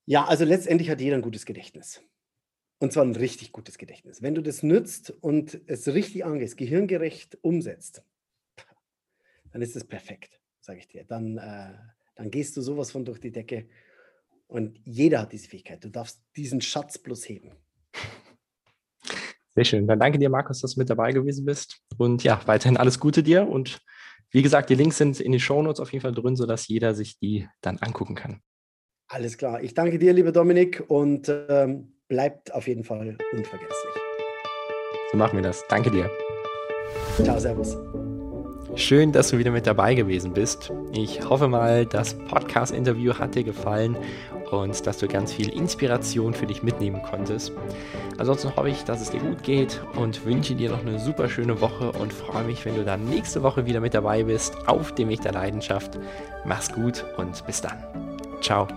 Ja, 0.05 0.25
also 0.25 0.45
letztendlich 0.45 0.89
hat 0.89 1.01
jeder 1.01 1.15
ein 1.15 1.23
gutes 1.23 1.45
Gedächtnis. 1.45 2.03
Und 2.79 2.93
zwar 2.93 3.03
ein 3.03 3.15
richtig 3.15 3.51
gutes 3.51 3.77
Gedächtnis. 3.77 4.21
Wenn 4.21 4.35
du 4.35 4.41
das 4.41 4.61
nützt 4.61 5.11
und 5.21 5.59
es 5.67 5.87
richtig 5.87 6.25
angehst, 6.25 6.57
gehirngerecht 6.57 7.37
umsetzt, 7.41 8.03
dann 9.51 9.61
ist 9.61 9.75
es 9.75 9.83
perfekt, 9.83 10.39
sage 10.59 10.79
ich 10.79 10.87
dir. 10.87 11.03
Dann, 11.03 11.37
äh, 11.37 11.73
dann 12.15 12.31
gehst 12.31 12.55
du 12.57 12.61
sowas 12.61 12.91
von 12.91 13.05
durch 13.05 13.19
die 13.19 13.31
Decke 13.31 13.67
und 14.47 14.79
jeder 14.83 15.21
hat 15.21 15.31
diese 15.31 15.47
Fähigkeit. 15.47 15.83
Du 15.83 15.89
darfst 15.89 16.21
diesen 16.35 16.61
Schatz 16.61 16.97
bloß 16.97 17.29
heben. 17.29 17.51
Sehr 19.53 19.65
schön. 19.65 19.87
Dann 19.87 19.99
danke 19.99 20.17
dir, 20.17 20.29
Markus, 20.29 20.61
dass 20.61 20.75
du 20.75 20.79
mit 20.79 20.89
dabei 20.89 21.11
gewesen 21.11 21.45
bist. 21.45 21.81
Und 21.97 22.23
ja, 22.23 22.41
weiterhin 22.45 22.77
alles 22.77 22.99
Gute 22.99 23.21
dir. 23.21 23.47
Und 23.47 23.81
wie 24.31 24.41
gesagt, 24.41 24.69
die 24.69 24.75
Links 24.75 24.97
sind 24.97 25.19
in 25.19 25.31
den 25.31 25.39
Shownotes 25.39 25.79
auf 25.79 25.91
jeden 25.91 26.01
Fall 26.01 26.13
drin, 26.13 26.35
sodass 26.35 26.67
jeder 26.67 26.93
sich 26.95 27.19
die 27.19 27.47
dann 27.59 27.77
angucken 27.79 28.15
kann. 28.15 28.41
Alles 29.07 29.37
klar. 29.37 29.61
Ich 29.61 29.73
danke 29.73 29.99
dir, 29.99 30.13
lieber 30.13 30.31
Dominik, 30.31 30.83
und 30.87 31.27
ähm, 31.49 31.93
bleibt 32.07 32.53
auf 32.53 32.67
jeden 32.67 32.85
Fall 32.85 33.17
unvergesslich. 33.33 33.93
So 35.11 35.17
machen 35.17 35.35
wir 35.37 35.43
das. 35.43 35.65
Danke 35.67 35.91
dir. 35.91 36.09
Ciao, 37.21 37.37
Servus. 37.37 37.75
Schön, 38.75 39.11
dass 39.11 39.29
du 39.29 39.37
wieder 39.37 39.51
mit 39.51 39.67
dabei 39.67 39.95
gewesen 39.95 40.33
bist. 40.33 40.71
Ich 40.93 41.27
hoffe 41.27 41.47
mal, 41.47 41.85
das 41.85 42.13
Podcast-Interview 42.13 43.13
hat 43.13 43.35
dir 43.35 43.43
gefallen 43.43 43.97
und 44.49 44.85
dass 44.87 44.97
du 44.97 45.07
ganz 45.07 45.33
viel 45.33 45.49
Inspiration 45.49 46.33
für 46.33 46.45
dich 46.45 46.63
mitnehmen 46.63 47.01
konntest. 47.03 47.51
Ansonsten 48.17 48.55
hoffe 48.55 48.69
ich, 48.69 48.83
dass 48.83 49.01
es 49.01 49.11
dir 49.11 49.19
gut 49.19 49.43
geht 49.43 49.81
und 49.95 50.25
wünsche 50.25 50.55
dir 50.55 50.69
noch 50.69 50.81
eine 50.81 50.99
super 50.99 51.29
schöne 51.29 51.59
Woche 51.61 51.91
und 51.91 52.13
freue 52.13 52.43
mich, 52.45 52.65
wenn 52.65 52.75
du 52.75 52.83
dann 52.83 53.05
nächste 53.05 53.43
Woche 53.43 53.65
wieder 53.65 53.79
mit 53.79 53.93
dabei 53.93 54.23
bist 54.23 54.55
auf 54.67 54.93
dem 54.95 55.09
Weg 55.09 55.21
der 55.21 55.33
Leidenschaft. 55.33 55.99
Mach's 56.45 56.71
gut 56.71 57.05
und 57.17 57.45
bis 57.45 57.61
dann. 57.61 57.77
Ciao. 58.41 58.67